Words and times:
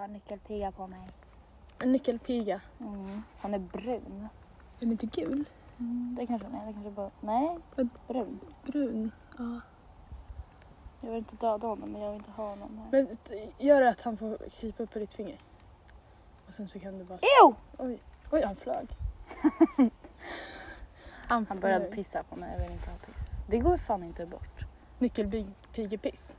har 0.00 0.08
nyckelpiga 0.08 0.72
på 0.72 0.86
mig. 0.86 1.08
En 1.78 1.92
nyckelpiga. 1.92 2.60
Mm. 2.80 3.22
Han 3.38 3.54
är 3.54 3.58
brun. 3.58 4.28
Är 4.76 4.80
den 4.80 4.92
inte 4.92 5.06
gul? 5.06 5.44
Mm, 5.78 6.14
det 6.18 6.26
kanske 6.26 6.46
han 6.46 6.62
är. 6.62 6.66
Det 6.66 6.72
kanske 6.72 6.90
bara... 6.90 7.10
Nej, 7.20 7.58
Vad? 7.74 7.88
brun. 8.08 8.40
Brun. 8.64 9.10
Ja. 9.38 9.60
Jag 11.00 11.10
vill 11.10 11.18
inte 11.18 11.36
döda 11.36 11.66
honom 11.66 11.90
men 11.92 12.02
jag 12.02 12.08
vill 12.08 12.18
inte 12.18 12.30
ha 12.30 12.48
honom 12.48 12.78
här. 12.78 12.86
Men 12.90 13.16
gör 13.58 13.82
att 13.82 14.00
han 14.02 14.16
får 14.16 14.38
krypa 14.50 14.82
upp 14.82 14.92
på 14.92 14.98
ditt 14.98 15.14
finger. 15.14 15.38
Och 16.46 16.54
sen 16.54 16.68
så 16.68 16.80
kan 16.80 16.94
du 16.94 17.04
bara... 17.04 17.18
Ew! 17.42 17.54
Oj, 17.78 18.02
oj 18.30 18.42
han 18.42 18.56
flög. 18.56 18.88
han, 21.28 21.46
Han 21.48 21.60
började 21.60 21.84
pissa 21.84 22.22
på 22.22 22.36
mig. 22.36 22.52
Jag 22.52 22.62
vill 22.62 22.72
inte 22.72 22.90
ha 22.90 22.96
piss. 22.96 23.42
Det 23.48 23.58
går 23.58 23.76
fan 23.76 24.04
inte 24.04 24.26
bort. 24.26 24.64
Nyckelpigepiss. 25.70 26.36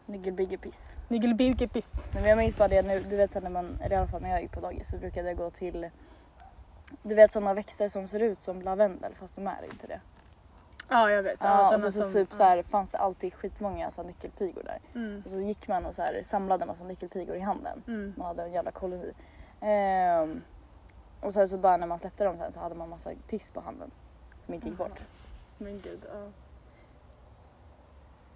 Niggelbiggepiss. 1.08 2.12
Men 2.14 2.24
jag 2.24 2.38
minns 2.38 2.58
bara 2.58 2.68
det 2.68 2.82
nu, 2.82 3.00
du 3.10 3.16
vet 3.16 3.32
sen 3.32 3.44
när 3.44 3.50
man, 3.50 3.80
eller 3.82 3.96
i 3.96 4.00
alla 4.00 4.08
fall 4.08 4.22
när 4.22 4.30
jag 4.30 4.42
gick 4.42 4.52
på 4.52 4.60
dagis 4.60 4.90
så 4.90 4.98
brukade 4.98 5.28
jag 5.28 5.38
gå 5.38 5.50
till 5.50 5.90
du 7.04 7.16
vet 7.16 7.32
sådana 7.32 7.54
växter 7.54 7.90
som 7.90 8.08
ser 8.08 8.20
ut 8.20 8.42
som 8.42 8.62
lavendel 8.62 9.14
fast 9.16 9.36
de 9.36 9.48
är 9.48 9.64
inte 9.72 9.88
det. 9.88 10.02
Ja 10.90 11.12
jag 11.12 11.24
vet. 11.24 11.38
Ja, 11.42 11.62
och 11.62 11.68
såna 11.68 11.80
så, 11.80 11.92
så 11.92 12.00
som- 12.00 12.10
typ 12.14 12.34
så 12.34 12.44
här, 12.44 12.64
fanns 12.64 12.92
det 12.92 12.98
alltid 12.98 13.34
skitmånga 13.34 13.92
så 13.92 14.02
här, 14.02 14.08
nyckelpigor 14.08 14.64
där. 14.64 14.80
Mm. 14.96 15.22
Och 15.26 15.32
så 15.32 15.38
gick 15.38 15.68
man 15.68 15.86
och 15.86 15.96
så 15.96 16.02
här, 16.02 16.22
samlade 16.24 16.64
en 16.64 16.68
massa 16.68 16.84
nyckelpigor 16.84 17.36
i 17.36 17.40
handen. 17.40 17.84
Mm. 17.88 18.14
Man 18.18 18.28
hade 18.28 18.44
en 18.44 18.54
jävla 18.54 18.72
koloni. 18.72 19.14
Ehm, 19.62 20.42
och 21.22 21.34
sen 21.34 21.48
så 21.48 21.58
bara 21.58 21.78
när 21.78 21.88
man 21.88 22.00
släppte 22.00 22.24
dem 22.24 22.38
sen 22.38 22.52
så 22.54 22.60
hade 22.60 22.76
man 22.76 22.90
massa 22.90 23.12
piss 23.28 23.52
på 23.52 23.62
handen. 23.62 23.92
Som 24.46 24.54
inte 24.54 24.68
gick 24.68 24.78
bort. 24.78 25.00
Men 25.58 25.82
gud, 25.82 26.00
ja. 26.14 26.28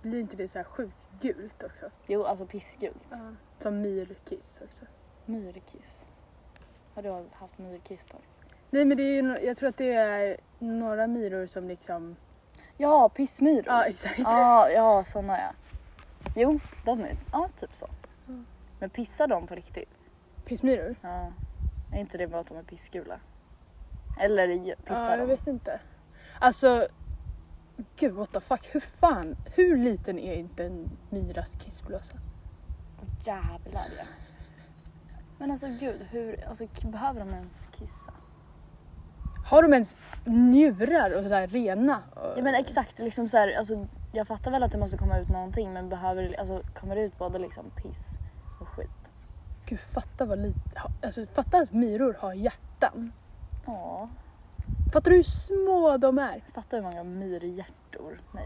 Blir 0.06 0.20
inte 0.20 0.36
det 0.36 0.48
så 0.48 0.58
här 0.60 0.64
sjukt 0.64 1.10
gult 1.22 1.64
också? 1.64 1.90
Jo, 2.08 2.24
alltså 2.24 2.46
pissgult. 2.46 3.08
Ja. 3.10 3.18
Som 3.58 3.82
myrkiss 3.82 4.62
också. 4.66 4.86
Myrkiss. 5.26 6.08
Har 6.96 7.02
du 7.04 7.10
haft 7.34 7.58
myrkiss 7.58 8.04
på 8.04 8.18
dig? 8.18 8.28
Nej 8.70 8.86
men 8.86 8.98
det 8.98 9.04
är 9.04 9.22
no- 9.22 9.42
jag 9.46 9.58
tror 9.58 9.70
att 9.70 9.78
det 9.78 9.92
är 9.94 10.38
några 10.60 11.08
myror 11.08 11.48
som 11.48 11.68
liksom... 11.68 12.16
Ja, 12.78 13.10
pissmyror. 13.10 13.64
Ja 13.68 13.84
exakt. 13.86 14.20
Ja, 14.20 14.70
ja 14.70 15.04
såna 15.04 15.38
ja. 15.40 15.52
Jo, 16.36 16.60
de 16.86 17.00
är 17.00 17.18
ja, 17.32 17.50
typ 17.60 17.76
så. 17.76 17.88
Mm. 18.28 18.46
Men 18.80 18.90
pissar 18.90 19.28
de 19.28 19.48
på 19.48 19.56
riktigt? 19.56 19.90
Pissmyror? 20.46 20.96
Ja. 21.02 21.32
Är 21.94 22.00
inte 22.00 22.18
det 22.18 22.28
bara 22.28 22.42
att 22.42 22.48
de 22.48 22.58
är 22.58 22.64
pissgula? 22.64 23.20
Eller 24.20 24.76
pissar 24.76 24.96
Ja, 24.96 25.10
jag 25.10 25.20
de? 25.20 25.26
vet 25.26 25.48
inte. 25.48 25.80
Alltså, 26.40 26.88
gud 27.96 28.12
what 28.12 28.32
the 28.32 28.40
fuck, 28.40 28.66
hur 28.72 28.80
fan, 28.80 29.36
hur 29.56 29.78
liten 29.78 30.20
är 30.20 30.36
inte 30.36 30.66
en 30.66 30.90
myras 31.10 31.56
kissblåsa? 31.56 32.18
Åh, 32.98 33.10
jävlar 33.24 33.90
ja. 33.98 34.06
Men 35.38 35.52
alltså 35.52 35.68
gud, 35.68 36.08
hur, 36.10 36.48
alltså, 36.48 36.68
behöver 36.84 37.20
de 37.20 37.30
ens 37.30 37.70
kissa? 37.72 38.14
Har 39.46 39.64
de 39.64 39.74
ens 39.74 39.96
njurar 40.26 41.18
och 41.18 41.24
sådär 41.24 41.48
rena? 41.48 42.04
Ja 42.16 42.44
men 42.44 42.56
exakt, 42.56 43.00
liksom 43.00 43.30
så 43.30 43.38
här, 43.38 43.58
alltså, 43.58 43.88
jag 44.14 44.28
fattar 44.28 44.52
väl 44.52 44.64
att 44.64 44.72
det 44.72 44.78
måste 44.78 44.98
komma 44.98 45.20
ut 45.20 45.30
någonting 45.30 45.74
men 45.74 45.90
behöver 45.90 46.40
alltså, 46.40 46.62
kommer 46.74 46.96
det 46.96 47.02
ut 47.02 47.18
både 47.18 47.40
liksom 47.40 47.70
piss 47.70 48.10
och 48.62 48.68
skit? 48.68 48.90
Gud 49.66 49.80
fatta 49.80 50.26
vad 50.26 50.40
lite, 50.40 50.60
alltså 51.04 51.26
fatta 51.34 51.58
att 51.58 51.74
myror 51.74 52.18
har 52.20 52.34
hjärtan. 52.34 53.12
Ja, 53.66 54.10
Fattar 54.94 55.12
du 55.12 55.18
hur 55.18 55.24
små 55.24 55.98
de 55.98 56.18
är? 56.20 56.44
fattar 56.54 56.78
hur 56.78 56.84
många 56.84 57.04
myrhjärtor, 57.04 58.20
nej, 58.34 58.46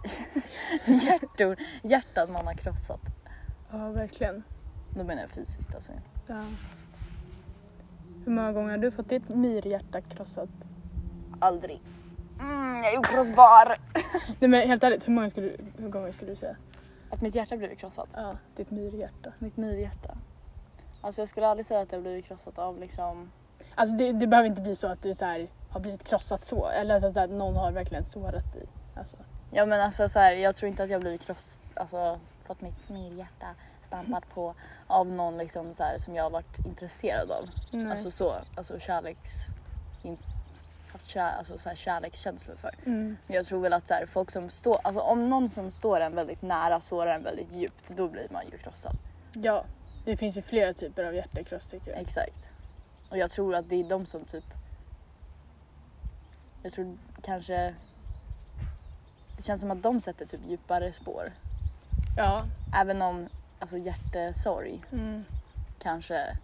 hjärtor, 1.05 1.55
hjärtan 1.83 2.31
man 2.31 2.47
har 2.47 2.53
krossat. 2.53 3.01
Ja 3.71 3.89
verkligen. 3.91 4.43
Då 4.95 5.03
menar 5.03 5.21
jag 5.21 5.29
fysiskt 5.29 5.75
alltså. 5.75 5.91
Ja. 6.27 6.43
Hur 8.25 8.31
många 8.31 8.51
gånger 8.51 8.71
har 8.71 8.77
du 8.77 8.91
fått 8.91 9.09
ditt 9.09 9.29
myrhjärta 9.29 10.01
krossat? 10.01 10.49
Aldrig. 11.39 11.81
Mm, 12.39 12.83
jag 12.83 12.93
är 12.93 12.99
okrossbar. 12.99 13.75
Nej 14.39 14.49
men 14.49 14.67
helt 14.67 14.83
ärligt, 14.83 15.07
hur 15.07 15.13
många 15.13 15.29
skulle 15.29 15.47
du, 15.47 15.57
hur 15.77 15.89
gånger 15.89 16.11
skulle 16.11 16.31
du 16.31 16.35
säga? 16.35 16.55
Att 17.09 17.21
mitt 17.21 17.35
hjärta 17.35 17.57
blivit 17.57 17.79
krossat. 17.79 18.09
Ja, 18.13 18.37
ditt 18.55 18.71
myrhjärta. 18.71 19.33
Mitt 19.39 19.57
myrhjärta. 19.57 20.17
Alltså 21.01 21.21
jag 21.21 21.29
skulle 21.29 21.47
aldrig 21.47 21.65
säga 21.65 21.79
att 21.79 21.91
jag 21.91 22.01
blivit 22.01 22.25
krossat 22.25 22.59
av 22.59 22.79
liksom... 22.79 23.31
Alltså 23.75 23.95
det, 23.95 24.11
det 24.11 24.27
behöver 24.27 24.49
inte 24.49 24.61
bli 24.61 24.75
så 24.75 24.87
att 24.87 25.01
du 25.01 25.13
så 25.13 25.25
här, 25.25 25.47
har 25.69 25.79
blivit 25.79 26.03
krossat 26.03 26.43
så, 26.43 26.67
eller 26.67 26.99
så 26.99 27.19
att 27.19 27.29
någon 27.29 27.55
har 27.55 27.71
verkligen 27.71 28.05
sårat 28.05 28.53
dig. 28.53 28.65
Alltså. 28.95 29.17
Ja 29.51 29.65
men 29.65 29.81
alltså 29.81 30.09
så 30.09 30.19
här, 30.19 30.31
jag 30.31 30.55
tror 30.55 30.69
inte 30.69 30.83
att 30.83 30.89
jag 30.89 31.01
blivit 31.01 31.21
kross... 31.21 31.73
Alltså 31.75 32.19
fått 32.45 32.61
mitt 32.61 32.89
myrhjärta 32.89 33.55
stampat 33.83 34.29
på 34.33 34.55
av 34.87 35.07
någon 35.07 35.37
liksom 35.37 35.73
så 35.73 35.83
här, 35.83 35.97
som 35.97 36.15
jag 36.15 36.23
har 36.23 36.29
varit 36.29 36.65
intresserad 36.65 37.31
av. 37.31 37.49
Nej. 37.71 37.91
Alltså 37.91 38.11
så, 38.11 38.35
alltså 38.55 38.79
kärleks... 38.79 39.45
In, 40.03 40.17
haft 40.91 41.07
kär, 41.07 41.31
alltså 41.37 41.57
så 41.57 41.69
här, 41.69 41.75
kärlekskänslor 41.75 42.55
för. 42.55 42.75
mm. 42.85 43.17
Jag 43.27 43.45
tror 43.45 43.61
väl 43.61 43.73
att 43.73 43.87
så 43.87 43.93
här, 43.93 44.05
folk 44.05 44.31
som 44.31 44.49
står, 44.49 44.79
alltså 44.83 45.01
om 45.01 45.29
någon 45.29 45.49
som 45.49 45.71
står 45.71 45.99
en 46.01 46.15
väldigt 46.15 46.41
nära 46.41 46.81
sårar 46.81 47.15
en 47.15 47.23
väldigt 47.23 47.53
djupt, 47.53 47.89
då 47.97 48.07
blir 48.07 48.27
man 48.31 48.45
ju 48.51 48.57
krossad. 48.57 48.93
Ja, 49.33 49.65
det 50.05 50.17
finns 50.17 50.37
ju 50.37 50.41
flera 50.41 50.73
typer 50.73 51.03
av 51.03 51.15
hjärtekross 51.15 51.67
tycker 51.67 51.91
jag. 51.91 52.01
Exakt. 52.01 52.51
Och 53.09 53.17
jag 53.17 53.31
tror 53.31 53.55
att 53.55 53.69
det 53.69 53.75
är 53.75 53.83
de 53.83 54.05
som 54.05 54.25
typ... 54.25 54.45
Jag 56.63 56.73
tror 56.73 56.97
kanske... 57.21 57.75
Det 59.37 59.43
känns 59.43 59.61
som 59.61 59.71
att 59.71 59.83
de 59.83 60.01
sätter 60.01 60.25
typ 60.25 60.41
djupare 60.49 60.93
spår. 60.93 61.31
Ja. 62.17 62.45
Även 62.75 63.01
om 63.01 63.27
alltså 63.59 63.77
hjärtesorg 63.77 64.83
Mm. 64.91 65.23
kanske 65.79 66.37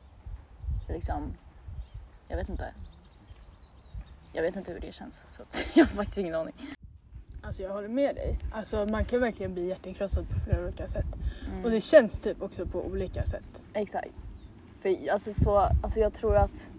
liksom... 0.89 1.33
Jag 2.27 2.37
vet 2.37 2.49
inte. 2.49 2.73
Jag 4.33 4.41
vet 4.41 4.55
inte 4.55 4.71
hur 4.71 4.79
det 4.79 4.91
känns 4.91 5.25
så 5.27 5.43
jag 5.73 5.85
har 5.85 5.95
faktiskt 5.95 6.17
ingen 6.17 6.35
aning. 6.35 6.53
Alltså 7.43 7.61
jag 7.63 7.73
håller 7.73 7.87
med 7.87 8.15
dig. 8.15 8.39
Alltså 8.51 8.85
man 8.85 9.05
kan 9.05 9.19
verkligen 9.19 9.53
bli 9.53 9.67
hjärtekrossad 9.67 10.29
på 10.29 10.39
flera 10.39 10.63
olika 10.63 10.87
sätt. 10.87 11.05
Mm. 11.47 11.65
Och 11.65 11.71
det 11.71 11.81
känns 11.81 12.19
typ 12.19 12.41
också 12.41 12.65
på 12.65 12.85
olika 12.85 13.23
sätt. 13.23 13.63
Exakt. 13.73 14.11
För 14.81 15.09
alltså 15.11 15.33
så, 15.33 15.57
alltså 15.57 15.99
jag 15.99 16.13
tror 16.13 16.35
att... 16.37 16.69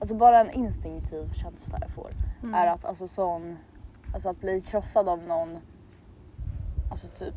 Alltså 0.00 0.14
bara 0.14 0.40
en 0.40 0.50
instinktiv 0.50 1.32
känsla 1.32 1.78
jag 1.80 1.90
får 1.90 2.10
Mm. 2.42 2.54
är 2.54 2.66
att 2.66 2.84
alltså 2.84 3.08
sån... 3.08 3.56
Alltså 4.14 4.28
att 4.28 4.40
bli 4.40 4.60
krossad 4.60 5.08
av 5.08 5.22
någon... 5.22 5.58
Alltså 6.90 7.06
typ, 7.24 7.34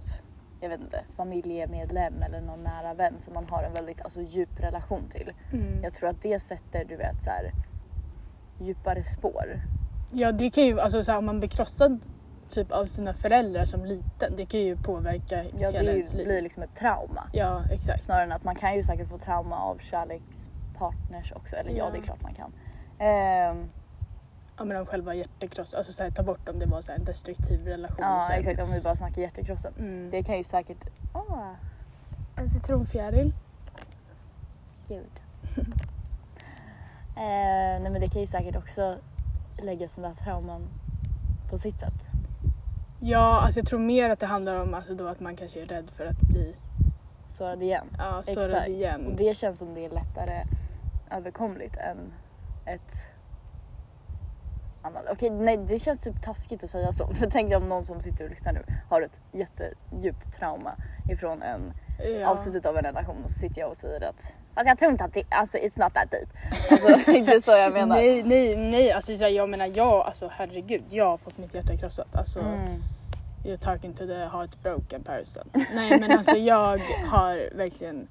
jag 0.61 0.69
vet 0.69 0.81
inte, 0.81 1.03
familjemedlem 1.15 2.13
eller 2.23 2.41
någon 2.41 2.63
nära 2.63 2.93
vän 2.93 3.13
som 3.19 3.33
man 3.33 3.45
har 3.49 3.63
en 3.63 3.73
väldigt 3.73 4.01
alltså, 4.01 4.21
djup 4.21 4.59
relation 4.59 5.09
till. 5.09 5.33
Mm. 5.53 5.83
Jag 5.83 5.93
tror 5.93 6.09
att 6.09 6.21
det 6.21 6.39
sätter, 6.39 6.85
du 6.85 6.95
vet, 6.95 7.23
så 7.23 7.29
här, 7.29 7.51
djupare 8.59 9.03
spår. 9.03 9.61
Ja 10.11 10.31
det 10.31 10.49
kan 10.49 10.63
ju, 10.65 10.79
alltså 10.79 11.03
så 11.03 11.11
här, 11.11 11.17
om 11.17 11.25
man 11.25 11.39
blir 11.39 11.49
krossad 11.49 11.99
typ 12.49 12.71
av 12.71 12.85
sina 12.85 13.13
föräldrar 13.13 13.65
som 13.65 13.85
liten, 13.85 14.33
det 14.37 14.45
kan 14.45 14.59
ju 14.59 14.77
påverka 14.77 15.43
Ja, 15.43 15.49
hela 15.71 15.71
det 15.71 15.91
ens 15.93 16.13
liv. 16.13 16.25
blir 16.25 16.41
liksom 16.41 16.63
ett 16.63 16.75
trauma. 16.75 17.27
Ja 17.33 17.61
exakt. 17.71 18.03
Snarare 18.03 18.23
än 18.23 18.31
att 18.31 18.43
man 18.43 18.55
kan 18.55 18.75
ju 18.75 18.83
säkert 18.83 19.09
få 19.09 19.17
trauma 19.17 19.55
av 19.57 19.77
kärlekspartners 20.91 21.31
också. 21.31 21.55
Eller 21.55 21.71
ja, 21.71 21.89
det 21.89 21.97
är 21.97 22.01
klart 22.01 22.21
man 22.21 22.33
kan. 22.33 22.51
Ehm, 22.99 23.69
Ja 24.57 24.63
men 24.63 24.77
om 24.77 24.85
själva 24.85 25.15
hjärtekross, 25.15 25.73
alltså 25.73 25.91
så 25.91 26.03
här, 26.03 26.11
ta 26.11 26.23
bort 26.23 26.49
om 26.49 26.59
det 26.59 26.65
var 26.65 26.81
så 26.81 26.91
här, 26.91 26.99
en 26.99 27.05
destruktiv 27.05 27.67
relation. 27.67 27.97
ja, 27.99 28.23
sen. 28.27 28.39
exakt. 28.39 28.61
Om 28.61 28.71
vi 28.71 28.81
bara 28.81 28.95
snackar 28.95 29.21
hjärtekrossen. 29.21 29.73
Mm. 29.79 30.09
Det 30.11 30.23
kan 30.23 30.37
ju 30.37 30.43
säkert... 30.43 30.85
Åh, 31.13 31.51
En 32.35 32.49
citronfjäril. 32.49 33.33
gud. 34.87 35.09
eh, 37.15 37.81
nej 37.81 37.89
men 37.89 38.01
det 38.01 38.09
kan 38.09 38.21
ju 38.21 38.27
säkert 38.27 38.55
också 38.55 38.97
lägga 39.57 39.87
sådana 39.87 40.15
trauman 40.15 40.67
på 41.49 41.57
sitt 41.57 41.79
sätt. 41.79 42.07
Ja, 42.99 43.41
alltså 43.41 43.59
jag 43.59 43.67
tror 43.67 43.79
mer 43.79 44.09
att 44.09 44.19
det 44.19 44.25
handlar 44.25 44.55
om 44.55 44.73
alltså 44.73 44.95
då 44.95 45.07
att 45.07 45.19
man 45.19 45.35
kanske 45.35 45.61
är 45.61 45.65
rädd 45.65 45.89
för 45.89 46.05
att 46.05 46.19
bli 46.19 46.55
Sårad 47.29 47.63
igen. 47.63 47.85
ja, 47.97 48.23
sårad 48.23 48.45
Exakt. 48.45 48.67
igen. 48.67 49.07
Och 49.07 49.13
det 49.15 49.37
känns 49.37 49.59
som 49.59 49.73
det 49.73 49.85
är 49.85 49.89
lättare 49.89 50.43
överkomligt 51.13 51.77
än 51.77 52.13
ett 52.65 52.93
annat. 54.81 55.03
Okej, 55.11 55.29
nej 55.29 55.57
det 55.57 55.79
känns 55.79 56.01
typ 56.01 56.21
taskigt 56.21 56.63
att 56.63 56.69
säga 56.69 56.91
så. 56.91 57.07
För 57.13 57.29
tänk 57.29 57.49
dig 57.49 57.57
om 57.57 57.69
någon 57.69 57.83
som 57.83 58.01
sitter 58.01 58.23
och 58.23 58.29
lyssnar 58.29 58.53
nu 58.53 58.63
har 58.89 59.01
ett 59.01 59.19
jättedjupt 59.31 60.33
trauma 60.39 60.75
ifrån 61.09 61.41
en 61.41 61.73
ja. 62.21 62.27
avslutet 62.29 62.65
av 62.65 62.77
en 62.77 62.83
relation 62.83 63.23
och 63.23 63.29
så 63.31 63.39
sitter 63.39 63.61
jag 63.61 63.69
och 63.69 63.77
säger 63.77 64.09
att 64.09 64.33
Fast 64.55 64.67
jag 64.67 64.77
tror 64.77 64.91
inte 64.91 65.03
att 65.03 65.13
det, 65.13 65.23
alltså 65.29 65.57
it's 65.57 65.79
not 65.79 65.93
that 65.93 66.11
deep. 66.11 66.29
Alltså 66.71 66.87
det 67.11 67.33
är 67.33 67.39
så 67.39 67.51
jag 67.51 67.73
menar. 67.79 67.95
Nej, 67.95 68.23
nej, 68.23 68.55
nej. 68.55 68.91
Alltså, 68.91 69.13
jag 69.13 69.49
menar 69.49 69.71
jag, 69.75 70.05
alltså 70.05 70.29
herregud, 70.33 70.83
jag 70.89 71.05
har 71.05 71.17
fått 71.17 71.37
mitt 71.37 71.53
hjärta 71.53 71.77
krossat. 71.77 72.15
Alltså, 72.15 72.39
Mm. 72.39 72.83
you're 73.43 73.57
talking 73.57 73.93
to 73.93 74.05
the 74.07 74.13
heartbroken 74.25 75.03
person. 75.03 75.49
nej 75.75 75.99
men 75.99 76.11
alltså 76.11 76.37
jag 76.37 76.79
har 77.09 77.55
verkligen, 77.57 78.07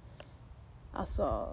alltså, 0.92 1.48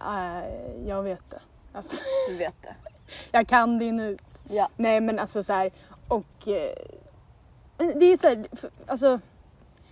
äh, 0.00 0.88
jag 0.88 1.02
vet 1.02 1.30
det. 1.30 1.40
Alltså, 1.72 2.02
Du 2.28 2.36
vet 2.36 2.62
det. 2.62 2.74
jag 3.32 3.48
kan 3.48 3.78
det 3.78 3.84
ut. 4.04 4.42
Ja. 4.48 4.68
Nej 4.76 5.00
men 5.00 5.18
alltså 5.18 5.42
så 5.42 5.52
här, 5.52 5.70
och 6.08 6.48
eh, 6.48 6.74
det 7.94 8.04
är 8.04 8.16
så 8.16 8.28
här, 8.28 8.46
alltså 8.86 9.20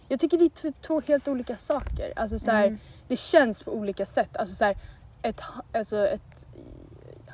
jag 0.08 0.20
tycker 0.20 0.38
det 0.38 0.44
är 0.44 0.48
typ 0.48 0.82
två 0.82 1.00
helt 1.00 1.28
olika 1.28 1.56
saker. 1.56 2.12
Alltså 2.16 2.38
så 2.38 2.50
här, 2.50 2.66
Mm. 2.66 2.78
det 3.08 3.16
känns 3.16 3.62
på 3.62 3.72
olika 3.72 4.06
sätt. 4.06 4.36
Alltså 4.36 4.54
så 4.54 4.64
här, 4.64 4.76
ett, 5.22 5.40
alltså 5.72 6.06
ett 6.06 6.46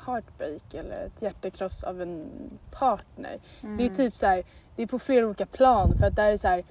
heartbreak 0.05 0.73
eller 0.73 1.05
ett 1.05 1.21
hjärtekross 1.21 1.83
av 1.83 2.01
en 2.01 2.25
partner. 2.71 3.39
Mm. 3.63 3.77
Det 3.77 3.85
är 3.85 3.89
typ 3.95 4.15
så 4.17 4.25
här, 4.27 4.43
det 4.75 4.83
är 4.83 4.87
på 4.87 4.99
flera 4.99 5.25
olika 5.25 5.45
plan 5.45 5.97
för 5.99 6.05
att 6.05 6.15
där 6.15 6.31
är 6.31 6.37
så 6.37 6.47
här, 6.47 6.63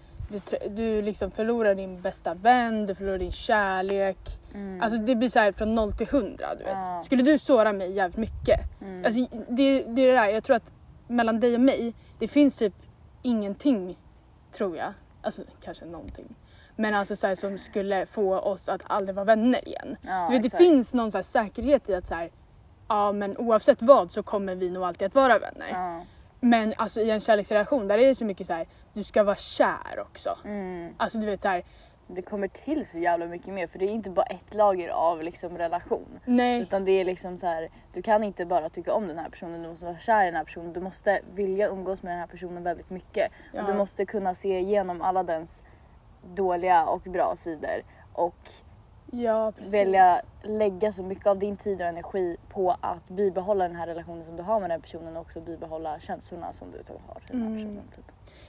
du, 0.51 0.69
du 0.69 1.03
liksom 1.03 1.31
förlorar 1.31 1.75
din 1.75 2.01
bästa 2.01 2.35
vän, 2.35 2.87
du 2.87 2.95
förlorar 2.95 3.19
din 3.19 3.33
kärlek. 3.33 4.19
Mm. 4.55 4.83
Alltså 4.83 5.03
det 5.03 5.17
blir 5.17 5.29
så 5.29 5.39
här 5.39 5.53
från 5.53 5.75
noll 5.75 5.93
till 5.93 6.07
hundra 6.07 6.55
du 6.55 6.65
vet. 6.65 6.75
Ja. 6.75 7.03
Skulle 7.05 7.23
du 7.23 7.39
såra 7.39 7.73
mig 7.73 7.93
jävligt 7.93 8.17
mycket? 8.17 8.61
Mm. 8.81 9.05
Alltså 9.05 9.27
det, 9.49 9.83
det 9.89 10.03
är 10.03 10.07
det 10.07 10.13
där, 10.13 10.27
jag 10.27 10.45
tror 10.45 10.57
att 10.57 10.73
mellan 11.09 11.41
dig 11.41 11.55
och 11.55 11.61
mig, 11.61 11.95
det 12.19 12.29
finns 12.29 12.59
typ 12.59 12.75
ingenting, 13.23 13.99
tror 14.53 14.77
jag. 14.77 14.93
Alltså 15.23 15.43
kanske 15.61 15.85
någonting. 15.85 16.35
Men 16.77 16.95
alltså 16.95 17.17
så 17.17 17.27
här, 17.27 17.35
som 17.35 17.59
skulle 17.59 18.07
få 18.07 18.39
oss 18.39 18.69
att 18.69 18.83
aldrig 18.85 19.15
vara 19.15 19.25
vänner 19.25 19.69
igen. 19.69 19.97
ja, 20.03 20.27
du 20.31 20.37
vet, 20.37 20.51
det 20.51 20.57
finns 20.57 20.95
någon 20.95 21.11
så 21.11 21.19
här 21.19 21.23
säkerhet 21.23 21.89
i 21.89 21.95
att 21.95 22.07
så 22.07 22.15
här, 22.15 22.31
ja 22.89 23.13
men 23.13 23.37
oavsett 23.37 23.83
vad 23.83 24.11
så 24.11 24.23
kommer 24.23 24.55
vi 24.55 24.71
nog 24.71 24.85
alltid 24.85 25.07
att 25.07 25.15
vara 25.15 25.39
vänner. 25.39 25.69
Ja. 25.71 26.05
Men 26.45 26.73
alltså 26.77 27.01
i 27.01 27.11
en 27.11 27.21
kärleksrelation 27.21 27.89
där 27.89 27.99
är 27.99 28.07
det 28.07 28.15
så 28.15 28.25
mycket 28.25 28.47
så 28.47 28.53
här, 28.53 28.67
du 28.93 29.03
ska 29.03 29.23
vara 29.23 29.37
kär 29.37 29.99
också. 29.99 30.39
Mm. 30.45 30.95
Alltså 30.97 31.19
du 31.19 31.27
vet 31.27 31.43
så 31.43 31.49
här, 31.49 31.65
Det 32.07 32.23
kommer 32.23 32.49
till 32.49 32.87
så 32.87 32.99
jävla 32.99 33.27
mycket 33.27 33.55
mer 33.55 33.67
för 33.67 33.79
det 33.79 33.85
är 33.85 33.91
inte 33.91 34.11
bara 34.11 34.27
ett 34.27 34.55
lager 34.55 34.89
av 34.89 35.23
liksom 35.23 35.59
relation. 35.59 36.21
nej. 36.25 36.61
Utan 36.61 36.85
det 36.85 36.93
är 36.93 37.05
liksom 37.05 37.37
så 37.37 37.47
här, 37.47 37.69
du 37.93 38.03
kan 38.03 38.25
inte 38.25 38.47
bara 38.47 38.69
tycka 38.69 38.93
om 38.93 39.09
den 39.09 39.19
här 39.19 39.29
personen, 39.29 39.63
du 39.63 39.69
måste 39.69 39.87
vara 39.87 39.99
kär 39.99 40.23
i 40.23 40.27
den 40.27 40.35
här 40.35 40.45
personen. 40.45 40.73
Du 40.73 40.81
måste 40.81 41.21
vilja 41.35 41.69
umgås 41.69 42.03
med 42.03 42.13
den 42.13 42.21
här 42.21 42.27
personen 42.27 42.63
väldigt 42.63 42.91
mycket. 42.91 43.33
Ja. 43.53 43.61
Och 43.61 43.69
du 43.69 43.75
måste 43.75 44.07
kunna 44.07 44.35
se 44.35 44.59
igenom 44.59 45.03
alla 45.03 45.23
dens 45.23 45.63
dåliga 46.35 46.85
och 46.87 47.01
bra 47.03 47.33
sidor. 47.37 47.83
Och 48.13 48.49
Ja 49.23 49.53
välja 49.73 50.21
lägga 50.43 50.93
så 50.93 51.03
mycket 51.03 51.27
av 51.27 51.39
din 51.39 51.57
tid 51.57 51.81
och 51.83 51.87
energi 51.89 52.37
på 52.49 52.77
att 52.81 53.09
bibehålla 53.09 53.69
den 53.69 53.77
här 53.77 53.87
relationen 53.87 54.25
som 54.25 54.37
du 54.37 54.43
har 54.43 54.61
med 54.61 54.71
den 54.71 54.81
personen 54.81 55.17
och 55.17 55.23
också 55.23 55.41
bibehålla 55.41 56.01
känslorna 56.01 56.53
som 56.53 56.71
du 56.71 56.79
har 56.79 57.21
till 57.21 57.39
den 57.39 57.41
här 57.43 57.49
Mm. 57.49 57.57
personen. 57.59 57.83
Typ. 57.97 58.05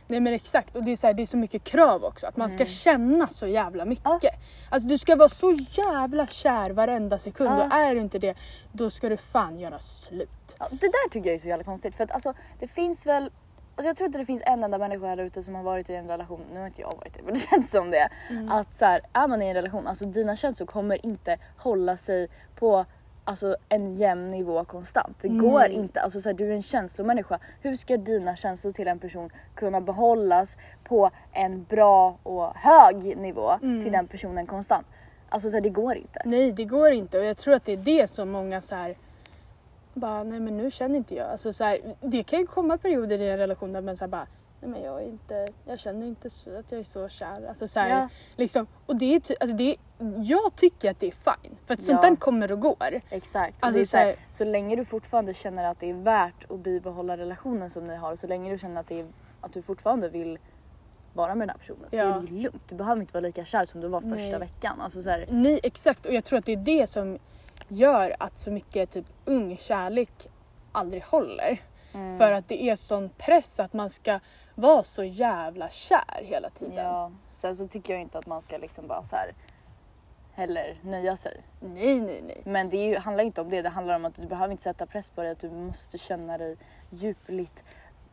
Nej 0.07 0.19
men 0.19 0.33
exakt 0.33 0.75
och 0.75 0.83
det 0.83 0.91
är, 0.91 0.95
så 0.95 1.07
här, 1.07 1.13
det 1.13 1.21
är 1.21 1.25
så 1.25 1.37
mycket 1.37 1.63
krav 1.63 2.03
också 2.03 2.27
att 2.27 2.37
man 2.37 2.49
ska 2.49 2.65
känna 2.65 3.27
så 3.27 3.47
jävla 3.47 3.85
mycket. 3.85 4.31
Alltså 4.69 4.89
du 4.89 4.97
ska 4.97 5.15
vara 5.15 5.29
så 5.29 5.51
jävla 5.51 6.27
kär 6.27 6.69
varenda 6.69 7.17
sekund 7.17 7.49
Ja. 7.49 7.65
och 7.65 7.73
är 7.73 7.95
du 7.95 8.01
inte 8.01 8.19
det 8.19 8.35
då 8.71 8.89
ska 8.89 9.09
du 9.09 9.17
fan 9.17 9.59
göra 9.59 9.79
slut. 9.79 10.55
Ja, 10.59 10.67
det 10.71 10.87
där 10.87 11.09
tycker 11.09 11.29
jag 11.29 11.35
är 11.35 11.39
så 11.39 11.47
jävla 11.47 11.63
konstigt 11.63 11.95
för 11.95 12.03
att 12.03 12.11
alltså 12.11 12.33
det 12.59 12.67
finns 12.67 13.05
väl 13.05 13.31
Alltså 13.75 13.89
jag 13.89 13.97
tror 13.97 14.05
inte 14.05 14.17
det 14.17 14.25
finns 14.25 14.43
en 14.45 14.63
enda 14.63 14.77
människa 14.77 15.05
här 15.07 15.17
ute 15.17 15.43
som 15.43 15.55
har 15.55 15.63
varit 15.63 15.89
i 15.89 15.95
en 15.95 16.07
relation, 16.07 16.41
nu 16.53 16.59
har 16.59 16.67
inte 16.67 16.81
jag 16.81 16.95
varit 16.97 17.13
det 17.13 17.23
men 17.23 17.33
det 17.33 17.39
känns 17.49 17.71
som 17.71 17.91
det. 17.91 18.09
Att 18.49 18.75
så 18.75 18.85
här, 18.85 19.01
är 19.13 19.27
man 19.27 19.41
i 19.41 19.47
en 19.47 19.53
relation, 19.53 19.87
alltså 19.87 20.05
dina 20.05 20.35
känslor 20.35 20.67
kommer 20.67 21.05
inte 21.05 21.37
hålla 21.57 21.97
sig 21.97 22.27
på 22.55 22.85
alltså, 23.23 23.55
en 23.69 23.95
jämn 23.95 24.31
nivå 24.31 24.65
konstant. 24.65 25.19
Det 25.21 25.27
går 25.27 25.59
Nej. 25.59 25.73
inte, 25.73 26.01
alltså 26.01 26.21
så 26.21 26.29
här, 26.29 26.33
du 26.33 26.49
är 26.51 26.55
en 26.55 26.61
känslomänniska. 26.61 27.39
Hur 27.61 27.75
ska 27.75 27.97
dina 27.97 28.35
känslor 28.35 28.71
till 28.71 28.87
en 28.87 28.99
person 28.99 29.29
kunna 29.55 29.81
behållas 29.81 30.57
på 30.83 31.11
en 31.31 31.63
bra 31.63 32.17
och 32.23 32.55
hög 32.55 33.17
nivå 33.17 33.57
till 33.59 33.91
den 33.91 34.07
personen 34.07 34.45
konstant? 34.45 34.87
Alltså 35.29 35.49
så 35.49 35.55
här, 35.55 35.61
det 35.61 35.69
går 35.69 35.95
inte. 35.95 36.21
Nej 36.25 36.51
det 36.51 36.65
går 36.65 36.91
inte 36.91 37.19
och 37.19 37.25
jag 37.25 37.37
tror 37.37 37.53
att 37.53 37.65
det 37.65 37.73
är 37.73 37.77
det 37.77 38.07
som 38.07 38.29
många 38.29 38.61
så 38.61 38.75
här 38.75 38.95
bara 39.95 40.23
nej 40.23 40.39
men 40.39 40.57
nu 40.57 40.71
känner 40.71 40.95
inte 40.95 41.15
jag. 41.15 41.29
Alltså 41.31 41.53
så 41.53 41.63
här, 41.63 41.79
det 42.01 42.23
kan 42.23 42.39
ju 42.39 42.45
komma 42.47 42.77
perioder 42.77 43.21
i 43.21 43.29
en 43.29 43.37
relation 43.37 43.71
där 43.71 43.81
man 43.81 43.97
så 43.97 44.03
här 44.03 44.09
bara 44.09 44.27
nej 44.61 44.69
men 44.71 44.81
jag 44.81 45.01
är 45.01 45.05
inte, 45.07 45.47
jag 45.65 45.79
känner 45.79 46.07
inte 46.07 46.29
så, 46.29 46.59
att 46.59 46.71
jag 46.71 46.79
är 46.79 46.83
så 46.83 47.09
kär. 47.09 47.45
Alltså 47.49 47.67
så 47.67 47.79
här, 47.79 47.89
Ja. 47.89 48.09
liksom, 48.35 48.67
och 48.85 48.95
det 48.95 49.15
är, 49.15 49.21
alltså 49.39 49.57
det 49.57 49.63
är, 49.71 49.75
jag 50.23 50.55
tycker 50.55 50.91
att 50.91 50.99
det 50.99 51.07
är 51.07 51.11
fine 51.11 51.57
för 51.67 51.73
att 51.73 51.81
sånt 51.81 51.99
Ja. 52.03 52.09
där 52.09 52.15
kommer 52.15 52.51
och 52.51 52.59
går. 52.59 53.01
Exakt. 53.09 53.57
Och 53.57 53.63
Alltså 53.63 53.79
är 53.81 53.85
så, 53.85 53.97
här, 53.97 54.15
så 54.29 54.37
så 54.37 54.43
länge 54.43 54.75
du 54.75 54.85
fortfarande 54.85 55.33
känner 55.33 55.63
att 55.71 55.79
det 55.79 55.89
är 55.89 55.93
värt 55.93 56.51
att 56.51 56.59
bibehålla 56.59 57.17
relationen 57.17 57.69
som 57.69 57.87
ni 57.87 57.95
har, 57.95 58.15
så 58.15 58.27
länge 58.27 58.51
du 58.51 58.57
känner 58.59 58.79
att, 58.81 58.87
det 58.87 58.99
är, 58.99 59.05
att 59.41 59.53
du 59.53 59.61
fortfarande 59.61 60.09
vill 60.09 60.39
vara 61.15 61.35
med 61.35 61.47
den 61.47 61.49
här 61.49 61.57
personen 61.57 61.89
så 61.91 61.97
Ja. 61.97 62.03
är 62.15 62.19
det 62.21 62.31
lugnt. 62.31 62.61
Du 62.69 62.75
behöver 62.75 63.01
inte 63.01 63.13
vara 63.13 63.21
lika 63.21 63.45
kär 63.45 63.65
som 63.65 63.81
du 63.81 63.87
var 63.87 64.01
första 64.01 64.15
Nej. 64.15 64.39
veckan. 64.39 64.81
Alltså 64.81 65.01
så 65.01 65.09
här, 65.09 65.25
Nej 65.29 65.59
exakt 65.63 66.05
och 66.05 66.13
jag 66.13 66.23
tror 66.23 66.39
att 66.39 66.45
det 66.45 66.51
är 66.53 66.57
det 66.57 66.87
som 66.87 67.17
gör 67.67 68.15
att 68.19 68.39
så 68.39 68.51
mycket 68.51 68.89
typ 68.89 69.05
ung 69.25 69.57
kärlek 69.57 70.27
aldrig 70.71 71.03
håller. 71.03 71.61
mm, 71.93 72.17
För 72.17 72.31
att 72.31 72.47
det 72.47 72.63
är 72.69 72.75
sån 72.75 73.09
press 73.17 73.59
att 73.59 73.73
man 73.73 73.89
ska 73.89 74.19
vara 74.55 74.83
så 74.83 75.03
jävla 75.03 75.69
kär 75.69 76.21
hela 76.23 76.49
tiden. 76.49 76.75
ja. 76.85 77.11
Sen 77.29 77.55
så 77.55 77.67
tycker 77.67 77.93
jag 77.93 78.01
inte 78.01 78.17
att 78.17 78.25
man 78.27 78.41
ska 78.41 78.57
liksom 78.57 78.87
bara 78.87 79.03
så 79.03 79.15
här 79.15 79.33
heller 80.33 80.79
nöja 80.81 81.15
sig. 81.15 81.41
Nej 81.59 81.99
nej 81.99 82.21
nej. 82.27 82.41
Men 82.45 82.69
det 82.69 82.77
är 82.77 82.85
ju, 82.87 82.97
handlar 82.97 83.23
inte 83.23 83.41
om 83.41 83.49
det. 83.49 83.61
Det 83.61 83.69
handlar 83.69 83.95
om 83.95 84.05
att 84.05 84.15
du 84.15 84.27
behöver 84.27 84.51
inte 84.51 84.63
sätta 84.63 84.85
press 84.85 85.09
på 85.09 85.21
dig. 85.21 85.31
Att 85.31 85.39
du 85.39 85.49
måste 85.49 85.97
känna 85.97 86.37
dig 86.37 86.57
djupligt 86.89 87.63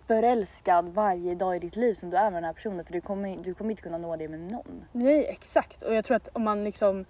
förälskad 0.06 0.88
varje 0.88 1.34
dag 1.34 1.56
i 1.56 1.58
ditt 1.58 1.76
liv 1.76 1.94
som 1.94 2.10
du 2.10 2.16
är 2.16 2.24
med 2.30 2.32
den 2.32 2.44
här 2.44 2.52
personen. 2.52 2.84
För 2.84 2.92
du 2.92 3.00
kommer, 3.00 3.36
du 3.36 3.54
kommer 3.54 3.70
inte 3.70 3.82
kunna 3.82 3.98
nå 3.98 4.16
det 4.16 4.28
med 4.28 4.40
någon. 4.40 4.84
Nej 4.92 5.26
exakt 5.26 5.82
och 5.82 5.94
jag 5.94 6.04
tror 6.04 6.16
att 6.16 6.28
om 6.32 6.42
man 6.42 6.64
liksom 6.64 7.04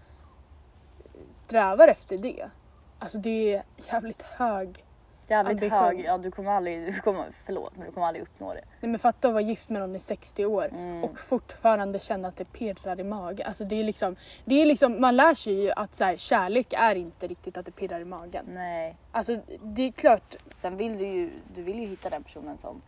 strävar 1.32 1.88
efter 1.88 2.18
det. 2.18 2.50
Alltså 2.98 3.18
det 3.18 3.54
är 3.54 3.62
jävligt 3.92 4.22
hög. 4.22 4.84
Jävligt 5.28 5.50
Ambition. 5.62 5.78
hög. 5.78 6.04
Ja, 6.06 6.18
du 6.18 6.30
kommer 6.30 6.50
aldrig, 6.50 6.86
du 6.94 7.00
kommer, 7.00 7.24
förlåt, 7.46 7.76
men 7.76 7.86
du 7.86 7.92
kommer 7.92 8.06
aldrig 8.06 8.22
uppnå 8.22 8.54
det. 8.54 8.60
Nej 8.80 8.90
men 8.90 8.98
fatta 8.98 9.28
att 9.28 9.34
vara 9.34 9.42
gift 9.42 9.68
med 9.70 9.80
någon 9.82 9.96
i 9.96 9.98
60 9.98 10.46
år 10.46 10.68
Mm. 10.72 11.04
och 11.04 11.18
fortfarande 11.20 11.98
känna 11.98 12.28
att 12.28 12.36
det 12.36 12.44
pirrar 12.44 13.00
i 13.00 13.04
magen. 13.04 13.46
Alltså 13.46 13.64
det 13.64 13.80
är 13.80 13.84
liksom, 13.84 14.16
det 14.44 14.62
är 14.62 14.66
liksom 14.66 15.00
man 15.00 15.16
lär 15.16 15.34
sig 15.34 15.52
ju 15.62 15.70
att 15.70 15.94
så 15.94 16.04
här, 16.04 16.16
kärlek 16.16 16.72
är 16.72 16.94
inte 16.94 17.26
riktigt 17.26 17.56
att 17.56 17.66
det 17.66 17.72
pirrar 17.72 18.00
i 18.00 18.04
magen. 18.04 18.44
Nej. 18.48 18.96
Alltså 19.12 19.40
det 19.62 19.82
är 19.82 19.92
klart, 19.92 20.36
Sen 20.50 20.76
vill 20.76 20.98
du 20.98 21.06
ju, 21.06 21.30
du 21.54 21.62
vill 21.62 21.80
ju 21.80 21.86
hitta 21.86 22.10
den 22.10 22.22
personen 22.22 22.58
som, 22.58 22.82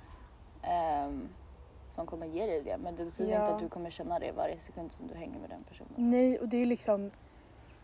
ehm, 0.63 1.29
som 1.95 2.07
kommer 2.07 2.27
ge 2.27 2.47
dig 2.47 2.63
det. 2.63 2.77
Men 2.77 2.97
det 2.97 3.05
betyder 3.05 3.33
Ja. 3.33 3.41
inte 3.41 3.55
att 3.55 3.61
du 3.61 3.69
kommer 3.69 3.91
känna 3.91 4.19
det 4.19 4.33
varje 4.37 4.61
sekund 4.61 4.93
som 4.93 5.07
du 5.09 5.15
hänger 5.15 5.39
med 5.41 5.51
den 5.51 5.63
personen. 5.65 5.91
nej 5.97 6.39
och 6.39 6.49
det 6.49 6.57
är 6.63 6.67
liksom 6.67 7.11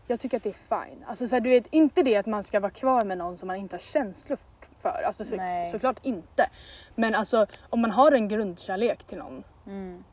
jag 0.07 0.19
tycker 0.19 0.37
att 0.37 0.43
det 0.43 0.49
är 0.49 0.83
fine. 0.85 1.03
Alltså 1.07 1.27
så 1.27 1.35
här, 1.35 1.41
du 1.41 1.49
vet 1.49 1.67
inte 1.71 2.03
det 2.03 2.15
att 2.15 2.25
man 2.25 2.43
ska 2.43 2.59
vara 2.59 2.71
kvar 2.71 3.05
med 3.05 3.17
någon 3.17 3.37
som 3.37 3.47
man 3.47 3.55
inte 3.55 3.75
har 3.75 3.81
känslor 3.81 4.37
för. 4.81 5.03
Alltså 5.07 5.25
så, 5.25 5.35
Nej. 5.35 5.67
såklart 5.71 5.99
inte. 6.01 6.49
Men 6.95 7.15
alltså 7.15 7.45
om 7.69 7.81
man 7.81 7.91
har 7.91 8.11
en 8.11 8.27
grundkärlek 8.27 9.03
till 9.03 9.17
någon 9.17 9.43
Mm. 9.67 10.03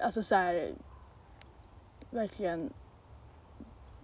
alltså 0.00 0.22
så 0.22 0.34
här, 0.34 0.70
verkligen, 2.10 2.72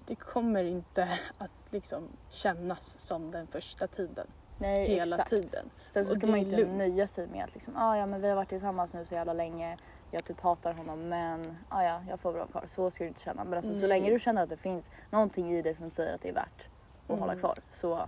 det 0.06 0.14
kommer 0.14 0.64
inte 0.64 1.02
att 1.38 1.50
liksom 1.70 2.08
kännas 2.30 2.98
som 2.98 3.30
den 3.30 3.46
första 3.46 3.86
tiden. 3.86 4.26
Nej, 4.58 4.88
hela 4.88 5.02
exakt. 5.02 5.30
tiden. 5.30 5.70
Sen 5.86 6.04
så 6.04 6.14
ska 6.14 6.26
man 6.26 6.36
är 6.36 6.40
inte 6.40 6.56
lugnt. 6.56 6.74
nöja 6.74 7.06
sig 7.06 7.26
med 7.26 7.44
att 7.44 7.54
liksom, 7.54 7.76
ah, 7.76 7.96
ja 7.96 8.06
men 8.06 8.20
vi 8.20 8.28
har 8.28 8.36
varit 8.36 8.48
tillsammans 8.48 8.92
nu 8.92 9.04
så 9.04 9.14
jävla 9.14 9.32
länge. 9.32 9.76
Jag 10.10 10.24
typ 10.24 10.40
hatar 10.40 10.72
honom 10.72 11.08
men 11.08 11.58
ah, 11.68 11.82
ja, 11.82 12.00
jag 12.08 12.20
får 12.20 12.32
vara 12.32 12.46
kvar. 12.46 12.64
Så 12.66 12.90
ska 12.90 13.04
du 13.04 13.08
inte 13.08 13.20
känna. 13.20 13.44
Men 13.44 13.54
alltså, 13.54 13.74
så 13.74 13.80
Nej. 13.80 13.88
länge 13.88 14.10
du 14.10 14.18
känner 14.18 14.42
att 14.42 14.48
det 14.48 14.56
finns 14.56 14.90
någonting 15.10 15.50
i 15.52 15.62
dig 15.62 15.74
som 15.74 15.90
säger 15.90 16.14
att 16.14 16.20
det 16.22 16.28
är 16.28 16.32
värt 16.32 16.68
att 17.08 17.18
hålla 17.18 17.32
Mm. 17.32 17.38
kvar 17.40 17.58
så 17.70 18.06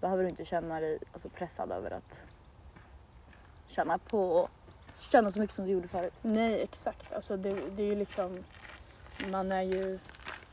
behöver 0.00 0.22
du 0.22 0.28
inte 0.28 0.44
känna 0.44 0.80
dig 0.80 0.98
alltså, 1.12 1.28
pressad 1.28 1.70
över 1.72 1.90
att 1.90 2.26
känna 3.66 3.98
på 3.98 4.48
känna 4.94 5.30
så 5.30 5.40
mycket 5.40 5.54
som 5.54 5.66
du 5.66 5.72
gjorde 5.72 5.88
förut. 5.88 6.14
Nej 6.22 6.62
exakt, 6.62 7.12
alltså 7.12 7.36
det, 7.36 7.54
det 7.70 7.82
är 7.82 7.86
ju 7.86 7.94
liksom, 7.94 8.44
man 9.30 9.52
är 9.52 9.62
ju 9.62 9.98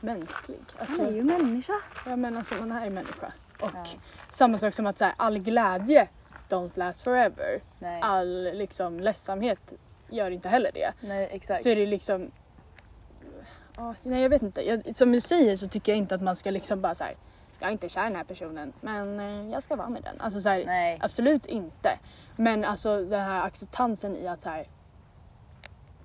mänsklig. 0.00 0.60
Alltså, 0.78 1.02
Man 1.02 1.12
är 1.12 1.16
ju 1.16 1.22
människa. 1.22 1.72
ja, 2.06 2.16
men 2.16 2.36
alltså 2.36 2.54
man 2.54 2.72
är 2.72 2.84
ju 2.84 2.90
människa. 2.90 3.32
Och 3.60 3.70
Ja. 3.74 3.84
samma 4.30 4.58
sak 4.58 4.74
som 4.74 4.86
att 4.86 4.98
så 4.98 5.04
här, 5.04 5.14
all 5.16 5.38
glädje 5.38 6.08
don't 6.48 6.70
last 6.78 7.02
forever. 7.02 7.62
Nej, 7.78 8.00
All 8.02 8.42
liksom 8.52 9.00
ledsamhet 9.00 9.72
gör 10.12 10.30
inte 10.30 10.48
heller 10.48 10.70
det. 10.74 10.92
Nej 11.00 11.28
exakt. 11.32 11.62
Så 11.62 11.68
är 11.68 11.76
det 11.76 11.86
liksom... 11.86 12.30
Ja, 13.76 13.94
nej 14.02 14.22
jag 14.22 14.30
vet 14.30 14.42
inte. 14.42 14.62
Jag, 14.62 14.96
som 14.96 15.12
du 15.12 15.20
säger 15.20 15.56
så 15.56 15.68
tycker 15.68 15.92
jag 15.92 15.98
inte 15.98 16.14
att 16.14 16.22
man 16.22 16.36
ska 16.36 16.50
liksom 16.50 16.80
bara 16.80 16.94
så 16.94 17.04
här. 17.04 17.14
Jag 17.60 17.68
är 17.68 17.72
inte 17.72 17.88
kär 17.88 18.00
i 18.00 18.04
den 18.04 18.16
här 18.16 18.24
personen 18.24 18.72
men 18.80 19.20
eh, 19.20 19.52
jag 19.52 19.62
ska 19.62 19.76
vara 19.76 19.88
med 19.88 20.02
den. 20.02 20.20
Alltså 20.20 20.40
så 20.40 20.48
här, 20.48 20.64
Nej. 20.66 20.98
absolut 21.02 21.46
inte. 21.46 21.98
Men 22.36 22.64
alltså 22.64 23.04
den 23.04 23.20
här 23.20 23.46
acceptansen 23.46 24.16
i 24.16 24.26
att 24.28 24.40
så 24.40 24.48
här. 24.48 24.66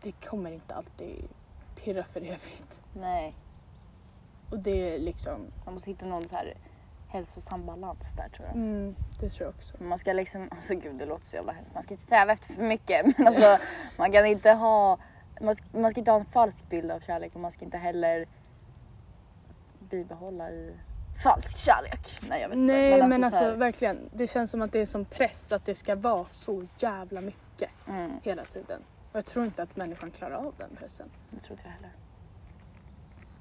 Det 0.02 0.12
kommer 0.12 0.52
inte 0.52 0.74
alltid 0.74 1.28
pirra 1.76 2.04
för 2.04 2.22
evigt. 2.22 2.82
Nej. 2.94 3.36
Och 4.52 4.60
det 4.60 4.96
är 4.96 5.00
liksom, 5.00 5.52
Man 5.66 5.74
måste 5.74 5.90
hitta 5.90 6.06
någon 6.06 6.28
så 6.28 6.36
här 6.36 6.54
hälsosam 7.10 7.66
balans 7.66 8.14
där 8.14 8.30
tror 8.30 8.48
jag. 8.48 8.56
mm, 8.56 8.96
det 9.20 9.30
tror 9.30 9.46
jag 9.48 9.56
också. 9.56 9.84
Man 9.84 10.00
ska 10.00 10.14
liksom, 10.14 10.48
alltså 10.52 10.74
gud 10.76 10.96
det 10.96 11.06
låter 11.06 11.26
så 11.26 11.36
jävla 11.36 11.52
hemskt. 11.52 11.74
Man 11.74 11.84
ska 11.84 11.94
inte 11.94 12.04
sträva 12.04 12.34
efter 12.34 12.54
för 12.54 12.64
mycket. 12.64 13.06
Men 13.18 13.28
alltså 13.28 13.58
man 13.98 14.12
kan 14.12 14.26
inte 14.26 14.52
ha, 14.52 14.98
man 15.42 15.56
ska, 15.56 15.66
man 15.72 15.92
ska 15.92 16.00
inte 16.00 16.12
ha 16.12 16.20
en 16.20 16.26
falsk 16.26 16.70
bild 16.70 16.92
av 16.92 17.00
kärlek 17.00 17.36
och 17.36 17.42
man 17.42 17.52
ska 17.52 17.66
inte 17.66 17.78
heller 17.78 18.26
bibehålla 19.80 20.52
i 20.52 20.74
falsk 21.24 21.58
kärlek. 21.58 22.20
Nej 22.30 22.42
jag 22.42 22.50
vet 22.50 22.58
Nej 22.58 22.94
inte. 22.94 23.08
men 23.08 23.24
alltså, 23.24 23.40
så 23.40 23.46
här- 23.46 23.56
verkligen, 23.56 24.10
det 24.14 24.28
känns 24.28 24.52
som 24.52 24.62
att 24.62 24.72
det 24.72 24.80
är 24.80 24.86
som 24.86 25.06
press 25.06 25.52
att 25.52 25.66
det 25.66 25.76
ska 25.76 25.96
vara 25.96 26.26
så 26.30 26.68
jävla 26.78 27.22
mycket 27.22 27.70
mm, 27.88 28.12
hela 28.24 28.44
tiden. 28.44 28.82
Och 29.12 29.18
jag 29.18 29.26
tror 29.26 29.46
inte 29.46 29.64
att 29.64 29.76
människan 29.76 30.12
klarar 30.12 30.36
av 30.36 30.54
den 30.58 30.76
pressen. 30.76 31.10
Det 31.30 31.40
tror 31.40 31.54
inte 31.58 31.64
jag 31.68 31.74
heller. 31.74 31.92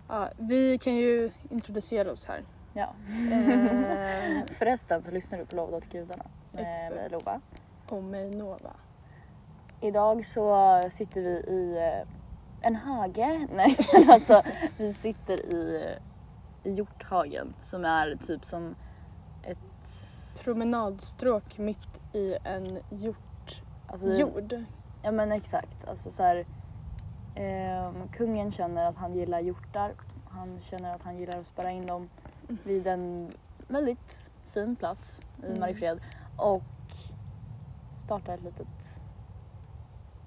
Ja, 0.08 0.28
vi 0.38 0.78
kan 0.78 0.94
ju 0.94 1.30
introducera 1.50 2.10
oss 2.10 2.26
här. 2.26 2.42
Ja. 2.76 2.94
Eh, 3.32 4.44
Förresten 4.58 5.02
så 5.02 5.10
lyssnar 5.10 5.38
du 5.38 5.46
på 5.46 5.56
Lovad 5.56 5.74
åt 5.74 5.86
gudarna 5.86 6.24
med 6.52 6.92
mig 6.92 7.08
Lova. 7.10 7.40
och 7.88 8.02
mig 8.02 8.30
Nova. 8.30 8.72
Idag 9.80 10.26
så 10.26 10.80
sitter 10.90 11.20
vi 11.20 11.28
i 11.30 11.76
eh, 11.76 12.08
en 12.62 12.76
hage. 12.76 13.46
Nej, 13.54 13.76
alltså 14.08 14.42
vi 14.76 14.92
sitter 14.92 15.46
i, 15.46 15.82
eh, 15.84 16.70
i 16.70 16.74
Hjorthagen 16.74 17.54
som 17.60 17.84
är 17.84 18.16
typ 18.16 18.44
som 18.44 18.74
ett... 19.42 19.58
Promenadstråk 20.44 21.58
mitt 21.58 22.00
i 22.12 22.36
en 22.44 22.78
hjort. 22.90 23.62
Alltså, 23.86 24.06
jord. 24.06 24.64
Ja 25.02 25.10
men 25.10 25.32
exakt. 25.32 25.88
Alltså 25.88 26.10
så 26.10 26.22
här, 26.22 26.46
ehm, 27.34 28.08
kungen 28.12 28.52
känner 28.52 28.86
att 28.86 28.96
han 28.96 29.14
gillar 29.14 29.40
hjortar. 29.40 29.94
Han 30.30 30.60
känner 30.60 30.94
att 30.94 31.02
han 31.02 31.16
gillar 31.16 31.38
att 31.38 31.46
spärra 31.46 31.70
in 31.70 31.86
dem 31.86 32.08
vid 32.64 32.86
en 32.86 33.32
väldigt 33.68 34.30
fin 34.54 34.76
plats 34.76 35.22
i 35.42 35.46
Mm. 35.46 35.60
Mariefred. 35.60 36.00
Och 36.36 36.62
starta 38.04 38.34
ett 38.34 38.42
litet, 38.42 39.00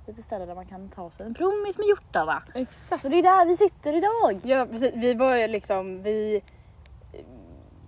litet 0.08 0.24
ställe 0.26 0.46
där 0.46 0.56
man 0.56 0.66
kan 0.66 0.90
ta 0.90 1.12
sig 1.12 1.26
en 1.26 1.34
promis 1.34 1.78
med 1.78 1.88
hjortarna. 1.88 2.44
Exakt. 2.56 3.02
Så 3.02 3.10
det 3.10 3.16
är 3.20 3.24
där 3.24 3.46
vi 3.46 3.58
sitter 3.58 3.94
idag. 3.94 4.42
Ja 4.52 4.66
precis, 4.72 4.92
vi 4.96 5.14
var 5.14 5.36
ju 5.36 5.48
liksom, 5.48 6.04
vi... 6.04 6.42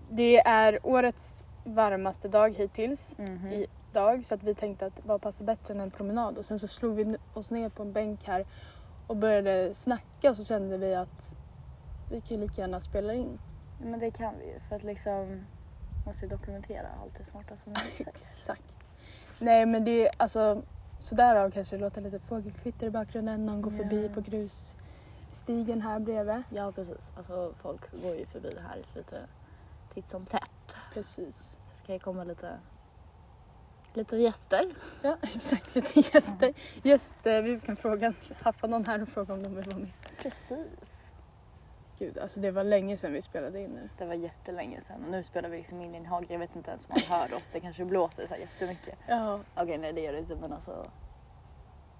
Det 0.09 0.37
är 0.39 0.79
årets 0.83 1.45
varmaste 1.63 2.27
dag 2.27 2.55
hittills 2.57 3.15
Mhm. 3.17 3.47
i 3.47 3.67
dag 3.93 4.25
så 4.25 4.35
att 4.35 4.43
vi 4.43 4.55
tänkte 4.55 4.85
att 4.85 5.01
vad 5.05 5.21
passar 5.21 5.45
bättre 5.45 5.73
än 5.73 5.79
en 5.79 5.91
promenad 5.91 6.37
och 6.37 6.45
sen 6.45 6.59
så 6.59 6.67
slog 6.67 6.95
vi 6.95 7.17
oss 7.33 7.51
ner 7.51 7.69
på 7.69 7.83
en 7.83 7.93
bänk 7.93 8.23
här 8.23 8.45
och 9.07 9.15
började 9.17 9.73
snacka 9.73 10.29
och 10.29 10.35
så 10.37 10.43
kände 10.43 10.77
vi 10.77 10.95
att 10.95 11.35
vi 12.11 12.21
kan 12.21 12.39
lika 12.39 12.61
gärna 12.61 12.79
spela 12.79 13.13
in. 13.13 13.39
Men 13.83 13.99
det 13.99 14.11
kan 14.11 14.33
vi 14.39 14.45
ju 14.45 14.59
för 14.59 14.75
att 14.75 14.83
liksom 14.83 15.45
måste 16.05 16.25
ju 16.25 16.29
dokumentera 16.29 16.87
allt 17.01 17.13
det 17.17 17.23
smarta 17.23 17.55
som 17.57 17.73
vi 17.73 17.79
säger. 17.79 18.09
Exakt. 18.09 18.63
Nej 19.39 19.65
men 19.65 19.83
det 19.83 20.05
är 20.07 20.11
alltså 20.17 20.61
så 20.99 21.15
därav 21.15 21.51
kanske 21.51 21.75
det 21.75 21.81
låter 21.81 22.01
lite 22.01 22.19
fågelkvitter 22.19 22.87
i 22.87 22.89
bakgrunden, 22.89 23.45
någon 23.45 23.61
går 23.61 23.71
förbi 23.71 24.03
Ja. 24.07 24.13
på 24.13 24.21
grusstigen 24.21 25.81
här 25.81 25.99
bredvid. 25.99 26.43
Ja 26.49 26.71
precis, 26.71 27.13
alltså 27.17 27.53
folk 27.61 27.91
går 28.03 28.15
ju 28.15 28.25
förbi 28.25 28.55
här 28.69 28.81
lite 28.95 29.21
titt 29.93 30.07
som 30.07 30.25
tätt. 30.25 30.75
Precis. 30.93 31.37
Så 31.51 31.57
det 31.81 31.85
kan 31.85 31.95
ju 31.95 31.99
komma 31.99 32.23
lite, 32.23 32.59
lite 33.93 34.17
gäster. 34.17 34.73
Ja 35.01 35.17
exakt, 35.21 35.75
lite 35.75 35.99
gäster. 35.99 36.53
Gäster, 36.83 37.41
vi 37.41 37.59
kan 37.59 37.75
fråga, 37.75 38.13
haffa 38.41 38.67
någon 38.67 38.85
här 38.85 39.01
och 39.01 39.09
fråga 39.09 39.33
om 39.33 39.43
de 39.43 39.55
vill 39.55 39.65
vara 39.65 39.77
med. 39.79 39.91
Precis. 40.21 41.00
Gud, 42.01 42.17
alltså 42.17 42.39
det 42.39 42.51
var 42.51 42.63
länge 42.63 42.97
sedan 42.97 43.13
vi 43.13 43.21
spelade 43.21 43.59
in 43.59 43.69
nu. 43.69 43.89
Det 43.97 44.05
var 44.05 44.13
jättelänge 44.13 44.81
sedan 44.81 45.03
och 45.05 45.11
nu 45.11 45.23
spelar 45.23 45.49
vi 45.49 45.57
liksom 45.57 45.81
in 45.81 45.95
i 45.95 45.97
en 45.97 46.05
hage. 46.05 46.25
Jag 46.29 46.39
vet 46.39 46.55
inte 46.55 46.71
ens 46.71 46.87
om 46.89 46.95
man 46.95 47.19
hör 47.19 47.37
oss. 47.37 47.49
Det 47.49 47.59
kanske 47.59 47.85
blåser 47.85 48.25
så 48.25 48.33
här 48.33 48.41
jättemycket. 48.41 48.97
Ja. 49.07 49.39
Okej 49.55 49.77
nej 49.77 49.93
det 49.93 50.01
gör 50.01 50.13
det 50.13 50.19
inte 50.19 50.35
men 50.35 50.53
alltså. 50.53 50.85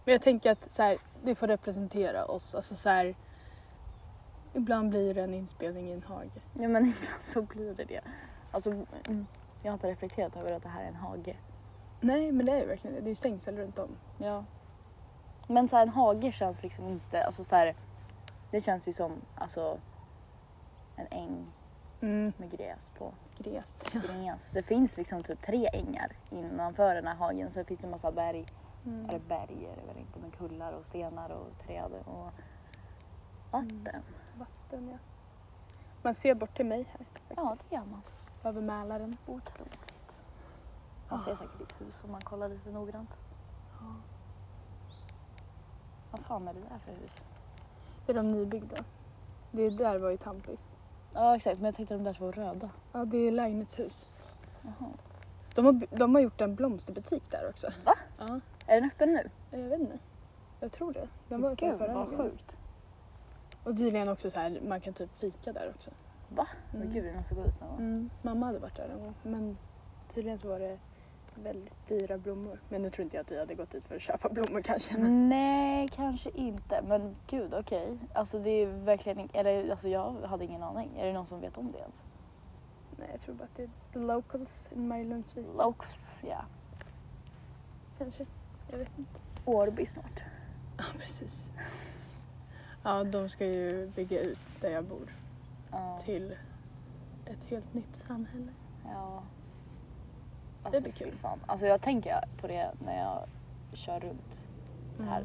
Men 0.06 0.12
jag 0.12 0.22
tänker 0.22 0.52
att 0.52 0.72
så 0.72 0.84
här, 0.84 0.98
det 1.24 1.36
får 1.36 1.48
representera 1.48 2.26
oss. 2.26 2.56
Alltså 2.56 2.76
så 2.76 2.90
här, 2.90 3.16
ibland 4.54 4.90
blir 4.90 5.14
det 5.14 5.24
en 5.24 5.34
inspelning 5.34 5.90
i 5.90 5.92
en 5.92 6.04
hage. 6.04 6.42
Ja 6.54 6.68
men 6.68 6.86
ibland 6.86 7.22
så 7.22 7.42
blir 7.42 7.74
det 7.74 7.84
det. 7.84 8.02
Alltså 8.52 8.72
mm, 8.72 9.28
jag 9.64 9.72
har 9.72 9.74
inte 9.74 9.92
reflekterat 9.92 10.36
över 10.36 10.54
att 10.54 10.64
det 10.64 10.70
här 10.70 10.84
är 10.84 10.88
en 10.88 10.96
hage. 10.96 11.36
Nej, 12.00 12.32
men 12.32 12.46
det 12.46 12.52
är 12.52 12.60
ju 12.60 12.66
verkligen 12.66 12.96
det. 12.96 13.02
Det 13.02 13.08
är 13.08 13.10
ju 13.10 13.16
stängsel 13.16 13.58
runt 13.58 13.80
om. 13.80 13.90
Ja. 14.18 14.46
Men 15.48 15.68
så 15.68 15.76
här, 15.76 15.84
en 15.84 15.90
hage 15.90 16.32
känns 16.32 16.64
liksom 16.64 16.88
inte, 16.88 17.24
alltså 17.24 17.44
så 17.44 17.56
här, 17.56 17.76
det 18.52 18.62
känns 18.62 18.88
ju 18.88 18.92
som 18.92 19.12
alltså 19.36 19.80
en 21.02 21.08
äng 21.20 21.48
Mm. 22.02 22.34
med 22.38 22.52
gräs 22.52 22.90
på. 22.98 23.14
Gräs. 23.38 23.84
Gräs. 23.92 24.52
Det 24.52 24.64
finns 24.64 24.98
liksom 24.98 25.24
typ 25.24 25.42
tre 25.42 25.70
ängar 25.74 26.12
innanför 26.30 26.96
den 26.96 27.08
här 27.08 27.16
hagen. 27.16 27.52
Så 27.52 27.64
finns 27.64 27.80
det 27.80 27.88
en 27.88 27.92
massa 27.92 28.12
berg, 28.12 28.46
Mm. 28.86 29.10
eller 29.10 29.20
berg 29.20 29.66
är 29.66 29.76
det 29.82 29.88
väl 29.88 29.98
inte, 29.98 30.20
men 30.20 30.32
kullar 30.32 30.74
och 30.74 30.86
stenar 30.86 31.30
och 31.30 31.58
träd 31.60 31.92
och 32.06 32.32
vatten. 33.52 34.02
Vatten, 34.38 34.90
ja. 34.92 34.98
Man 36.02 36.16
ser 36.16 36.36
bort 36.36 36.56
till 36.56 36.66
mig 36.66 36.84
här. 36.92 37.06
Ja, 37.30 37.36
det 37.36 37.42
Faktiskt. 37.48 37.70
ser 37.70 37.78
man. 37.86 38.02
Över 38.44 38.62
Mälaren. 38.62 39.18
Otroligt. 39.26 40.20
Man 41.10 41.20
ser 41.20 41.36
säkert 41.36 41.58
ditt 41.60 41.82
hus 41.82 42.02
om 42.04 42.12
man 42.12 42.22
kollar 42.22 42.50
lite 42.50 42.70
noggrant. 42.72 43.10
Ja. 43.80 43.96
Vad 46.12 46.22
fan 46.22 46.48
är 46.48 46.54
det 46.54 46.60
där 46.60 46.80
för 46.86 46.92
hus? 47.02 47.24
Det 48.06 48.12
är 48.12 48.16
de 48.16 48.32
nybyggda. 48.32 48.78
Det 49.52 49.70
där 49.70 49.98
var 50.00 50.10
ju 50.10 50.18
Tampis. 50.18 50.78
Ja 51.14 51.36
exakt, 51.36 51.58
men 51.58 51.66
jag 51.66 51.76
tänkte 51.76 51.94
de 51.96 52.04
där 52.04 52.14
två 52.14 52.32
röda. 52.32 52.70
Ja, 52.92 53.06
det 53.06 53.18
är 53.18 53.32
lägenhetshus. 53.32 54.08
Jaha. 54.62 54.90
De 55.56 55.66
har, 55.66 55.98
de 55.98 56.16
har 56.16 56.22
gjort 56.22 56.42
en 56.42 56.56
blomsterbutik 56.56 57.32
där 57.32 57.50
också. 57.50 57.68
Va? 57.86 57.94
Ja, 58.18 58.40
Är 58.68 58.82
den 58.82 58.90
öppen 58.90 59.14
nu? 59.14 59.30
jag 59.52 59.70
vet 59.70 59.80
inte. 59.80 60.00
Jag 60.60 60.72
tror 60.72 60.94
det. 60.94 61.08
Den 61.30 61.42
var 61.42 61.52
öppen 61.52 61.70
Gud 61.70 61.78
förra 61.78 61.94
vad 61.94 62.10
helgen. 62.10 62.32
sjukt. 62.32 62.58
Och 63.64 63.78
tydligen 63.78 64.10
också 64.10 64.32
så 64.32 64.40
här, 64.40 64.60
man 64.68 64.82
kan 64.82 64.94
typ 64.94 65.18
fika 65.18 65.54
där 65.54 65.70
också. 65.76 65.92
Va? 66.30 66.48
Mm. 66.74 66.82
Men 66.86 66.94
Gud 66.94 67.04
vi 67.04 67.18
måste 67.18 67.36
gå 67.36 67.44
dit 67.44 67.60
någon 67.62 67.70
gång. 67.70 67.80
Mm. 67.80 68.10
Mamma 68.22 68.46
hade 68.46 68.60
varit 68.60 68.76
där 68.76 68.90
en 68.90 69.00
gång. 69.04 69.14
Men 69.24 69.58
tydligen 70.10 70.40
så 70.40 70.48
var 70.48 70.60
det 70.60 70.78
väldigt 71.44 71.88
dyra 71.88 72.18
blommor. 72.18 72.60
Men 72.70 72.82
nu 72.82 72.90
tror 72.90 73.04
inte 73.04 73.18
jag 73.18 73.22
att 73.24 73.32
vi 73.32 73.40
hade 73.40 73.56
gått 73.56 73.70
dit 73.72 73.86
för 73.86 73.96
att 73.96 74.02
köpa 74.02 74.30
blommor 74.30 74.62
kanske. 74.62 74.98
Nej, 74.98 75.88
kanske 75.88 76.30
inte. 76.30 76.82
Men 76.88 77.16
gud, 77.30 77.54
okej. 77.54 77.98
Alltså 78.14 78.40
det 78.40 78.50
är 78.50 78.66
verkligen 78.68 79.30
eller 79.34 79.72
alltså 79.72 79.88
jag 79.88 80.14
hade 80.26 80.46
ingen 80.46 80.64
aning. 80.64 80.90
Är 80.98 81.06
det 81.08 81.14
någon 81.14 81.28
som 81.28 81.40
vet 81.42 81.58
om 81.58 81.72
det 81.72 81.78
ens? 81.78 82.04
Nej, 82.98 83.08
jag 83.12 83.22
tror 83.22 83.36
bara 83.36 83.44
att 83.44 83.56
det 83.56 83.64
är 83.64 83.70
the 83.94 84.00
locals 84.00 84.70
in 84.72 84.88
Marielundsvik. 84.88 85.46
Locals, 85.58 86.24
ja. 86.28 86.46
kanske. 87.98 88.26
Jag 88.72 88.78
vet 88.78 88.98
inte. 88.98 89.20
Årby 89.46 89.86
snart. 89.86 90.24
Ja, 90.78 90.84
precis. 91.00 91.52
Ja, 92.84 93.04
de 93.04 93.30
ska 93.30 93.46
ju 93.46 93.88
bygga 93.88 94.22
ut 94.22 94.58
där 94.62 94.70
jag 94.70 94.84
bor 94.84 95.16
Ja. 95.72 96.00
till 96.06 96.36
ett 97.26 97.44
helt 97.50 97.74
nytt 97.74 97.96
samhälle. 97.96 98.52
ja. 98.86 99.24
Alltså, 100.64 100.82
blir 100.82 100.92
fy 100.92 101.04
kul. 101.06 101.14
Fan. 101.14 101.40
Alltså 101.46 101.66
jag 101.66 101.82
tänker 101.82 102.24
på 102.42 102.48
det 102.48 102.72
när 102.86 103.00
jag 103.00 103.20
kör 103.74 104.00
runt 104.00 104.48
här. 105.10 105.24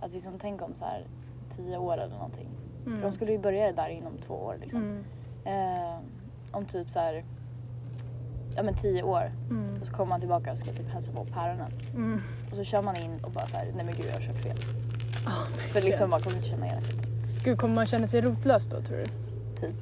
Att 0.00 0.12
liksom 0.12 0.32
tänk 0.38 0.62
om 0.62 0.74
så 0.74 0.84
här 0.84 1.06
tio 1.50 1.78
år 1.78 1.94
eller 1.94 2.14
någonting. 2.14 2.48
Mm. 2.86 2.98
För 2.98 3.06
de 3.06 3.12
skulle 3.12 3.32
ju 3.32 3.38
börja 3.38 3.72
där 3.72 3.88
inom 3.88 4.18
två 4.26 4.34
år 4.34 4.56
liksom. 4.60 4.82
Mm. 4.82 5.04
Eh, 5.44 5.98
om 6.50 6.64
typ 6.64 6.90
så 6.90 6.98
här, 6.98 7.24
ja 8.56 8.62
men 8.62 8.74
tio 8.74 9.02
år. 9.02 9.32
Mm. 9.50 9.80
Och 9.80 9.86
så 9.86 9.92
kommer 9.92 10.08
man 10.08 10.20
tillbaka 10.20 10.52
och 10.52 10.58
ska 10.58 10.72
typ 10.72 10.88
hälsa 10.88 11.12
på 11.12 11.24
päronen. 11.24 11.72
Mm. 11.94 12.20
Och 12.50 12.56
så 12.56 12.64
kör 12.64 12.82
man 12.82 12.96
in 12.96 13.24
och 13.24 13.30
bara 13.30 13.46
så 13.46 13.56
här, 13.56 13.72
nej 13.76 13.84
men 13.84 13.94
gud 13.96 14.06
jag 14.06 14.12
har 14.12 14.20
kört 14.20 14.42
fel. 14.42 14.56
Ja, 15.24 15.32
För 15.72 15.82
liksom 15.82 16.10
man 16.10 16.22
kommer 16.22 16.36
inte 16.36 16.48
känna 16.48 16.66
igen 16.66 16.82
skiten. 16.82 17.10
Gud, 17.44 17.58
kommer 17.58 17.74
man 17.74 17.86
känna 17.86 18.06
sig 18.06 18.20
rotlös 18.20 18.66
då 18.66 18.80
tror 18.80 18.96
du? 18.96 19.04
Typ. 19.60 19.76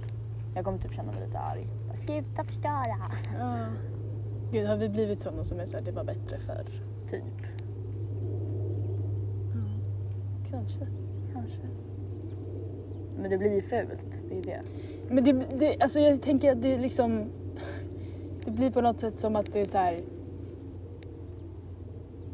Jag 0.54 0.64
kommer 0.64 0.78
typ 0.78 0.94
känna 0.94 1.12
mig 1.12 1.26
lite 1.26 1.38
arg. 1.38 1.66
Sluta 1.94 2.44
förstöra. 2.44 3.10
Ja. 3.38 3.66
Gud, 4.52 4.66
har 4.66 4.76
vi 4.76 4.88
blivit 4.88 5.20
sådana 5.20 5.44
som 5.44 5.60
är 5.60 5.66
såhär, 5.66 5.84
det 5.84 5.92
var 5.92 6.04
bättre 6.04 6.38
förr? 6.38 6.66
Typ. 7.08 7.46
Kanske. 10.50 10.86
Kanske. 11.32 11.60
Men 13.18 13.30
det 13.30 13.38
blir 13.38 13.54
ju 13.54 13.62
fult. 13.62 14.24
Det 14.28 14.38
är 14.38 14.42
det. 14.42 14.60
Men 15.08 15.24
det, 15.24 15.32
det, 15.32 15.80
alltså 15.80 16.00
jag 16.00 16.22
tänker 16.22 16.52
att 16.52 16.62
det 16.62 16.74
är 16.74 16.78
liksom... 16.78 17.30
Det 18.44 18.50
blir 18.50 18.70
på 18.70 18.80
något 18.80 19.00
sätt 19.00 19.20
som 19.20 19.36
att 19.36 19.52
det 19.52 19.60
är 19.60 19.64
så 19.64 19.78
här. 19.78 20.04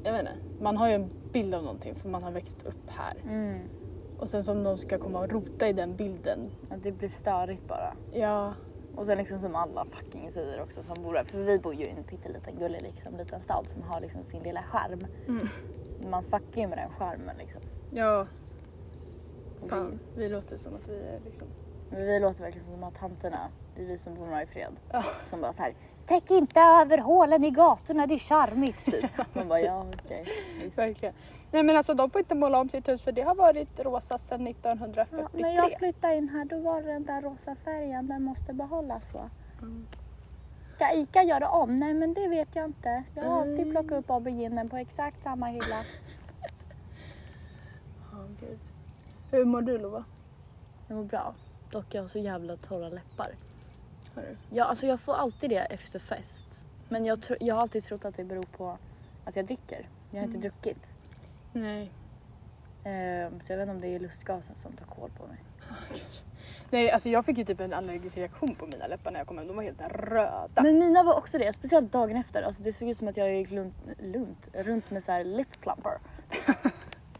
Jag 0.04 0.12
vet 0.12 0.20
inte. 0.20 0.32
Man 0.60 0.76
har 0.76 0.88
ju 0.88 0.94
en 0.94 1.10
bild 1.32 1.54
av 1.54 1.62
någonting 1.62 1.94
för 1.94 2.08
man 2.08 2.22
har 2.22 2.30
växt 2.30 2.66
upp 2.66 2.90
här. 2.90 3.14
Mm. 3.28 3.58
Och 4.18 4.30
sen 4.30 4.42
som 4.42 4.62
de 4.62 4.78
ska 4.78 4.98
komma 4.98 5.18
och 5.18 5.32
rota 5.32 5.68
i 5.68 5.72
den 5.72 5.96
bilden. 5.96 6.38
Att 6.70 6.82
det 6.82 6.92
blir 6.92 7.08
störigt 7.08 7.68
bara. 7.68 7.94
Ja, 8.12 8.54
Och 8.96 9.06
sen 9.06 9.18
liksom 9.18 9.38
som 9.38 9.56
alla 9.56 9.84
fucking 9.84 10.32
säger 10.32 10.62
också 10.62 10.82
som 10.82 11.02
bor 11.02 11.14
här. 11.14 11.24
För 11.24 11.38
vi 11.38 11.58
bor 11.58 11.74
ju 11.74 11.84
i 11.84 11.90
en 11.90 12.04
pytteliten 12.04 12.58
gullig 12.58 12.82
liksom, 12.82 13.16
liten 13.16 13.40
stad 13.40 13.68
som 13.68 13.82
har 13.82 14.00
liksom 14.00 14.22
sin 14.22 14.42
lilla 14.42 14.62
skärm. 14.62 15.06
Mm. 15.28 15.48
Man 16.10 16.22
fuckar 16.22 16.60
ju 16.60 16.66
med 16.66 16.78
den 16.78 16.90
skärmen 16.90 17.36
liksom. 17.38 17.60
ja. 17.90 18.26
Fan, 19.68 19.98
vi 20.16 20.28
låter 20.28 20.56
som 20.56 20.74
att 20.74 20.88
vi 20.88 20.94
är 20.94 21.20
liksom... 21.24 21.46
Vi, 21.90 21.96
men 21.96 22.06
vi 22.06 22.20
låter 22.20 22.42
verkligen 22.42 22.64
som 22.64 22.72
de 22.72 22.82
här 22.82 22.90
tanterna 22.90 23.48
i 23.76 23.84
Vi 23.84 23.98
som 23.98 24.14
bor 24.14 24.42
i 24.42 24.46
fred. 24.46 24.76
Ja. 24.92 25.04
Som 25.24 25.40
bara 25.40 25.52
så 25.52 25.62
här. 25.62 25.74
Täck 26.06 26.30
inte 26.30 26.60
över 26.60 26.98
hålen 26.98 27.44
i 27.44 27.50
gatorna, 27.50 28.06
det 28.06 28.14
är 28.14 28.18
charmigt 28.18 28.84
typ. 28.84 29.10
Man 29.34 29.48
bara 29.48 29.60
ja 29.60 29.86
okej. 30.04 30.24
Verkligen. 30.76 31.14
Nej 31.50 31.62
men 31.62 31.76
alltså 31.76 31.94
de 31.94 32.10
får 32.10 32.18
inte 32.18 32.34
måla 32.34 32.60
om 32.60 32.68
sitt 32.68 32.88
hus 32.88 33.02
för 33.02 33.12
det 33.12 33.22
har 33.22 33.34
varit 33.34 33.80
rosa 33.80 34.18
sedan 34.18 34.46
Ja, 34.46 34.50
1943. 34.50 35.40
när 35.42 35.50
jag 35.56 35.78
flyttade 35.78 36.16
in 36.16 36.28
här 36.28 36.44
då 36.44 36.58
var 36.58 36.82
den 36.82 37.04
där 37.04 37.22
rosa 37.22 37.54
färgen, 37.64 38.06
den 38.06 38.22
måste 38.22 38.52
behållas 38.52 39.14
va? 39.14 39.30
Mm. 39.62 39.86
Ska 40.76 40.92
Ica 40.94 41.22
göra 41.22 41.48
om? 41.48 41.76
Nej 41.76 41.94
men 41.94 42.14
det 42.14 42.28
vet 42.28 42.56
jag 42.56 42.64
inte. 42.64 43.02
Jag 43.14 43.22
har 43.22 43.40
alltid 43.40 43.58
Mm. 43.60 43.70
plockat 43.70 43.92
upp 43.98 44.10
auberginen 44.10 44.68
på 44.68 44.76
exakt 44.76 45.22
samma 45.22 45.46
hylla. 45.46 45.76
Gud. 48.40 48.58
Hur 49.30 49.44
mår 49.44 49.62
du 49.62 49.78
Lova? 49.78 50.04
Jag 50.88 50.96
mår 50.96 51.04
bra. 51.04 51.34
Dock 51.70 51.94
jag 51.94 52.02
har 52.02 52.08
så 52.08 52.18
jävla 52.18 52.56
torra 52.56 52.88
läppar. 52.88 53.30
Har 54.14 54.22
du? 54.22 54.36
Ja, 54.50 54.64
alltså 54.64 54.86
jag 54.86 55.00
får 55.00 55.14
alltid 55.14 55.50
det 55.50 55.58
efter 55.58 55.98
fest. 55.98 56.66
Men 56.88 57.04
jag, 57.06 57.22
tro, 57.22 57.36
jag 57.40 57.54
har 57.54 57.62
alltid 57.62 57.84
trott 57.84 58.04
att 58.04 58.16
det 58.16 58.24
beror 58.24 58.42
på 58.42 58.78
att 59.24 59.36
jag 59.36 59.46
dricker. 59.46 59.88
Jag 60.10 60.18
har 60.18 60.24
inte 60.24 60.38
Mm. 60.38 60.40
druckit. 60.40 60.94
Nej. 61.52 61.90
Ehm, 62.84 63.40
så 63.40 63.52
jag 63.52 63.56
vet 63.58 63.62
inte 63.62 63.74
om 63.74 63.80
det 63.80 63.88
är 63.94 64.00
lustgasen 64.00 64.54
som 64.54 64.72
tar 64.72 64.86
koll 64.86 65.10
på 65.18 65.26
mig. 65.26 65.36
Nej, 66.70 66.90
alltså 66.90 67.08
jag 67.08 67.24
fick 67.24 67.38
ju 67.38 67.44
typ 67.44 67.60
en 67.60 67.72
allergisk 67.72 68.16
reaktion 68.18 68.54
på 68.54 68.66
mina 68.66 68.86
läppar 68.86 69.10
när 69.10 69.20
jag 69.20 69.26
kom 69.26 69.38
hem. 69.38 69.46
De 69.48 69.56
var 69.56 69.62
helt 69.62 69.80
röda. 69.80 70.62
Men 70.62 70.78
mina 70.78 71.02
var 71.02 71.18
också 71.18 71.38
det, 71.38 71.52
speciellt 71.52 71.92
dagen 71.92 72.16
efter. 72.16 72.42
Alltså 72.42 72.62
det 72.62 72.72
såg 72.72 72.88
ut 72.88 72.96
som 72.96 73.08
att 73.08 73.16
jag 73.16 73.34
gick 73.34 73.50
lunt, 73.50 73.74
lunt, 73.98 74.48
runt 74.52 74.90
med 74.90 75.02
så 75.02 75.12
här 75.12 75.24
lip 75.24 75.60
plumper. 75.60 75.98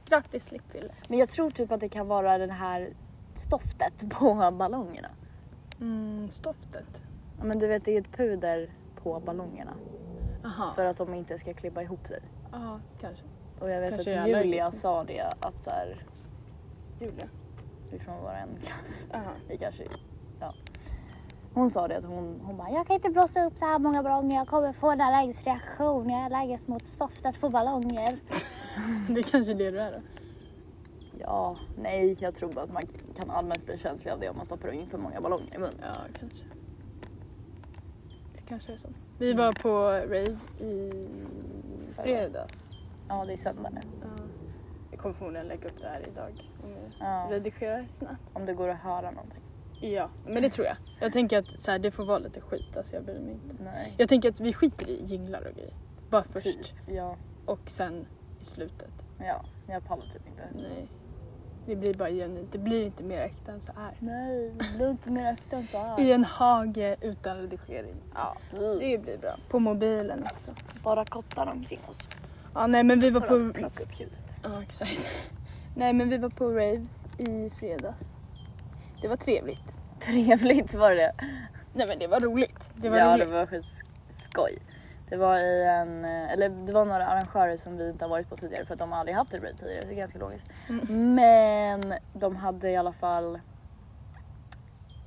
Grattis 0.08 0.44
slippfiller. 0.48 0.92
Men 1.08 1.18
jag 1.18 1.28
tror 1.28 1.50
typ 1.50 1.72
att 1.72 1.80
det 1.80 1.88
kan 1.88 2.06
vara 2.06 2.38
det 2.38 2.52
här 2.52 2.90
stoftet 3.34 4.10
på 4.10 4.34
ballongerna. 4.52 5.08
Mm, 5.82 6.30
stoftet. 6.30 7.02
Ja, 7.38 7.44
men 7.44 7.58
du 7.58 7.66
vet, 7.66 7.84
det 7.84 7.96
är 7.96 8.00
ett 8.00 8.16
puder 8.16 8.70
på 9.02 9.20
ballongerna 9.20 9.74
Aha. 10.44 10.72
för 10.76 10.84
att 10.84 10.96
de 10.96 11.14
inte 11.14 11.38
ska 11.38 11.54
klibba 11.54 11.82
ihop 11.82 12.06
sig. 12.06 12.20
Ja, 12.52 12.80
kanske. 13.00 13.24
Och 13.60 13.70
jag 13.70 13.80
vet 13.80 13.90
Kanske 13.90 14.20
att 14.20 14.28
Julia 14.28 14.72
sa 14.72 15.04
det 15.04 15.32
att 15.40 15.62
så 15.62 15.70
här, 15.70 16.06
Julia. 17.00 17.28
ifrån 17.92 18.14
vår 18.22 18.30
en 18.30 18.48
klass. 18.62 19.06
Aha. 19.14 19.30
Vi 19.48 19.58
kanske, 19.58 19.84
ja. 20.40 20.54
Hon 21.54 21.70
sa 21.70 21.88
det 21.88 21.96
att 21.98 22.04
hon, 22.04 22.40
hon 22.44 22.56
bara, 22.56 22.70
jag 22.70 22.86
kan 22.86 22.96
inte 22.96 23.10
blåsa 23.10 23.44
upp 23.44 23.58
så 23.58 23.64
här 23.64 23.78
många 23.78 24.02
ballonger, 24.02 24.36
jag 24.36 24.48
kommer 24.48 24.72
få 24.72 24.90
en 24.90 25.00
allergisk 25.00 25.46
reaktion, 25.46 26.10
jag 26.10 26.20
är 26.20 26.24
allergisk 26.24 26.66
mot 26.68 26.84
stoftet 26.84 27.40
på 27.40 27.48
ballonger. 27.48 28.18
Det 29.08 29.20
är 29.20 29.22
kanske 29.22 29.54
det 29.54 29.70
du 29.70 29.80
är 29.80 29.92
då. 29.92 29.98
Ja, 31.26 31.56
nej, 31.78 32.16
jag 32.20 32.34
tror 32.34 32.52
bara 32.52 32.64
att 32.64 32.72
man 32.72 32.82
kan 33.16 33.30
allmänt 33.30 33.66
bli 33.66 33.78
känslig 33.78 34.12
av 34.12 34.20
det 34.20 34.28
om 34.30 34.36
man 34.36 34.46
stoppar 34.46 34.72
in 34.72 34.86
för 34.86 34.98
många 34.98 35.20
ballonger 35.20 35.54
i 35.54 35.58
munnen. 35.58 35.80
Ja, 35.82 35.94
kanske. 36.20 36.44
Det 38.36 38.42
kanske 38.48 38.72
är 38.72 38.76
så. 38.76 38.88
Vi 39.18 39.32
var 39.32 39.52
på 39.52 39.78
rave 39.88 40.38
i 40.58 40.92
fredags. 41.96 42.72
Ja, 43.08 43.24
det 43.24 43.32
är 43.32 43.36
söndag 43.36 43.70
nu. 43.70 43.80
Ja. 44.00 44.24
Jag 44.90 45.00
kommer 45.00 45.14
förmodligen 45.14 45.46
lägga 45.48 45.68
upp 45.68 45.80
det 45.80 45.86
här 45.88 46.08
idag 46.08 46.50
om 46.62 46.70
jag 46.70 46.80
Ja, 47.08 47.26
redigerar 47.30 47.86
snabbt. 47.88 48.22
om 48.32 48.46
det 48.46 48.54
går 48.54 48.68
att 48.68 48.78
höra 48.80 49.10
någonting. 49.10 49.40
Ja, 49.80 50.10
men 50.26 50.42
det 50.42 50.48
tror 50.48 50.66
jag. 50.66 50.76
Jag 51.00 51.12
tänker 51.12 51.38
att 51.38 51.60
så 51.60 51.70
här, 51.70 51.78
det 51.78 51.90
får 51.90 52.04
vara 52.04 52.18
lite 52.18 52.40
skit, 52.40 52.76
alltså 52.76 52.94
jag 52.94 53.04
bryr 53.04 53.18
mig 53.20 53.32
inte. 53.32 53.62
Nej. 53.64 53.92
Jag 53.96 54.08
tänker 54.08 54.28
att 54.28 54.40
vi 54.40 54.52
skiter 54.52 54.88
i 54.90 55.02
jinglar 55.04 55.46
och 55.48 55.54
grejer. 55.54 55.74
Bara 56.10 56.22
först 56.22 56.44
Typ. 56.44 56.66
Ja, 56.88 57.16
och 57.46 57.60
sen 57.66 58.06
i 58.40 58.44
slutet. 58.44 58.90
ja, 59.18 59.44
jag 59.68 59.84
pallar 59.84 60.04
typ 60.04 60.28
inte. 60.28 60.42
Nej. 60.54 60.88
Det 61.66 61.76
blir 61.76 61.94
bara 61.94 62.10
genuint. 62.10 62.52
Det 62.52 62.58
blir 62.58 62.84
inte 62.86 63.02
mer 63.02 63.22
äkta 63.22 63.52
än 63.52 63.60
så 63.60 63.72
här. 63.72 63.92
Nej, 63.98 64.52
det 64.58 64.76
blir 64.76 64.90
inte 64.90 65.10
mer 65.10 65.32
äkta 65.32 65.56
än 65.56 65.66
så 65.66 65.78
här. 65.78 66.00
I 66.00 66.12
en 66.12 66.24
hage 66.24 66.96
utan 67.00 67.36
redigering. 67.36 67.94
Ja, 68.14 68.20
Precis. 68.24 68.80
det 68.80 69.02
blir 69.02 69.18
bra. 69.18 69.36
På 69.48 69.58
mobilen 69.58 70.24
också. 70.32 70.50
Bara 70.82 71.04
kottar 71.04 71.46
omkring 71.46 71.80
oss. 71.90 72.08
Ja, 72.54 72.66
nej 72.66 72.82
men 72.84 73.00
vi 73.00 73.10
var 73.10 73.20
För 73.20 73.48
på... 73.48 73.52
plocka 73.52 73.82
upp 73.82 74.00
ljudet. 74.00 74.40
Ja, 74.42 74.62
exakt. 74.62 75.08
Nej 75.76 75.92
men 75.92 76.08
vi 76.08 76.18
var 76.18 76.28
på 76.28 76.50
rave 76.50 76.86
i 77.18 77.50
fredags. 77.58 78.06
Det 79.02 79.08
var 79.08 79.16
trevligt. 79.16 79.58
Trevligt 80.00 80.74
var 80.74 80.90
det. 80.90 81.12
Nej 81.74 81.86
men 81.86 81.98
det 81.98 82.06
var 82.06 82.20
roligt. 82.20 82.72
Det 82.76 82.90
var 82.90 82.98
ja, 82.98 83.14
roligt. 83.14 83.28
det 83.28 83.34
var 83.34 83.46
skitskoj. 83.46 84.58
Det 85.12 85.18
var 85.18 85.38
i 85.38 85.64
en, 85.64 86.04
eh, 86.04 86.32
eller 86.32 86.48
det 86.48 86.72
var 86.72 86.84
några 86.84 87.06
arrangörer 87.06 87.56
som 87.56 87.76
vi 87.76 87.88
inte 87.88 88.04
har 88.04 88.10
varit 88.10 88.28
på 88.28 88.36
tidigare 88.36 88.64
för 88.64 88.72
att 88.74 88.78
de 88.78 88.92
har 88.92 88.98
aldrig 88.98 89.16
haft 89.16 89.34
rave 89.34 89.52
tidigare. 89.52 89.80
Det 89.86 89.92
är 89.92 89.96
ganska 89.96 90.18
logiskt. 90.18 90.46
Mm. 90.68 91.14
Men 91.14 91.94
de 92.12 92.36
hade 92.36 92.70
i 92.70 92.76
alla 92.76 92.92
fall 92.92 93.40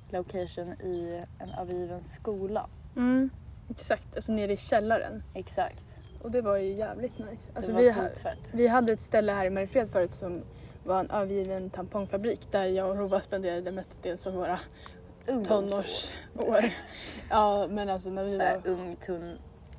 location 0.09 0.67
i 0.67 1.23
en 1.39 1.49
övergiven 1.49 2.03
skola. 2.03 2.67
Mm, 2.95 3.29
exakt, 3.69 4.15
alltså 4.15 4.31
nere 4.31 4.53
i 4.53 4.57
källaren. 4.57 5.23
Exakt. 5.33 5.99
Och 6.21 6.31
det 6.31 6.41
var 6.41 6.57
ju 6.57 6.73
jävligt 6.73 7.17
nice. 7.17 7.51
Alltså, 7.55 7.71
vi, 7.71 7.89
ha, 7.89 8.03
vi 8.53 8.67
hade 8.67 8.93
ett 8.93 9.01
ställe 9.01 9.31
här 9.31 9.45
i 9.45 9.49
Mariefred 9.49 9.91
förut 9.91 10.13
som 10.13 10.41
var 10.83 10.99
en 10.99 11.11
övergiven 11.11 11.69
tampongfabrik 11.69 12.51
där 12.51 12.65
jag 12.65 12.89
och 12.89 12.97
Rova 12.97 13.21
spenderade 13.21 13.71
mestadels 13.71 14.27
av 14.27 14.33
våra 14.33 14.59
tonårsår. 15.25 16.65
ja 17.29 17.67
men 17.69 17.89
alltså 17.89 18.09
när 18.09 18.23
vi 18.23 18.37
var... 18.37 18.61
ung, 18.65 18.95
tunn, 18.95 19.37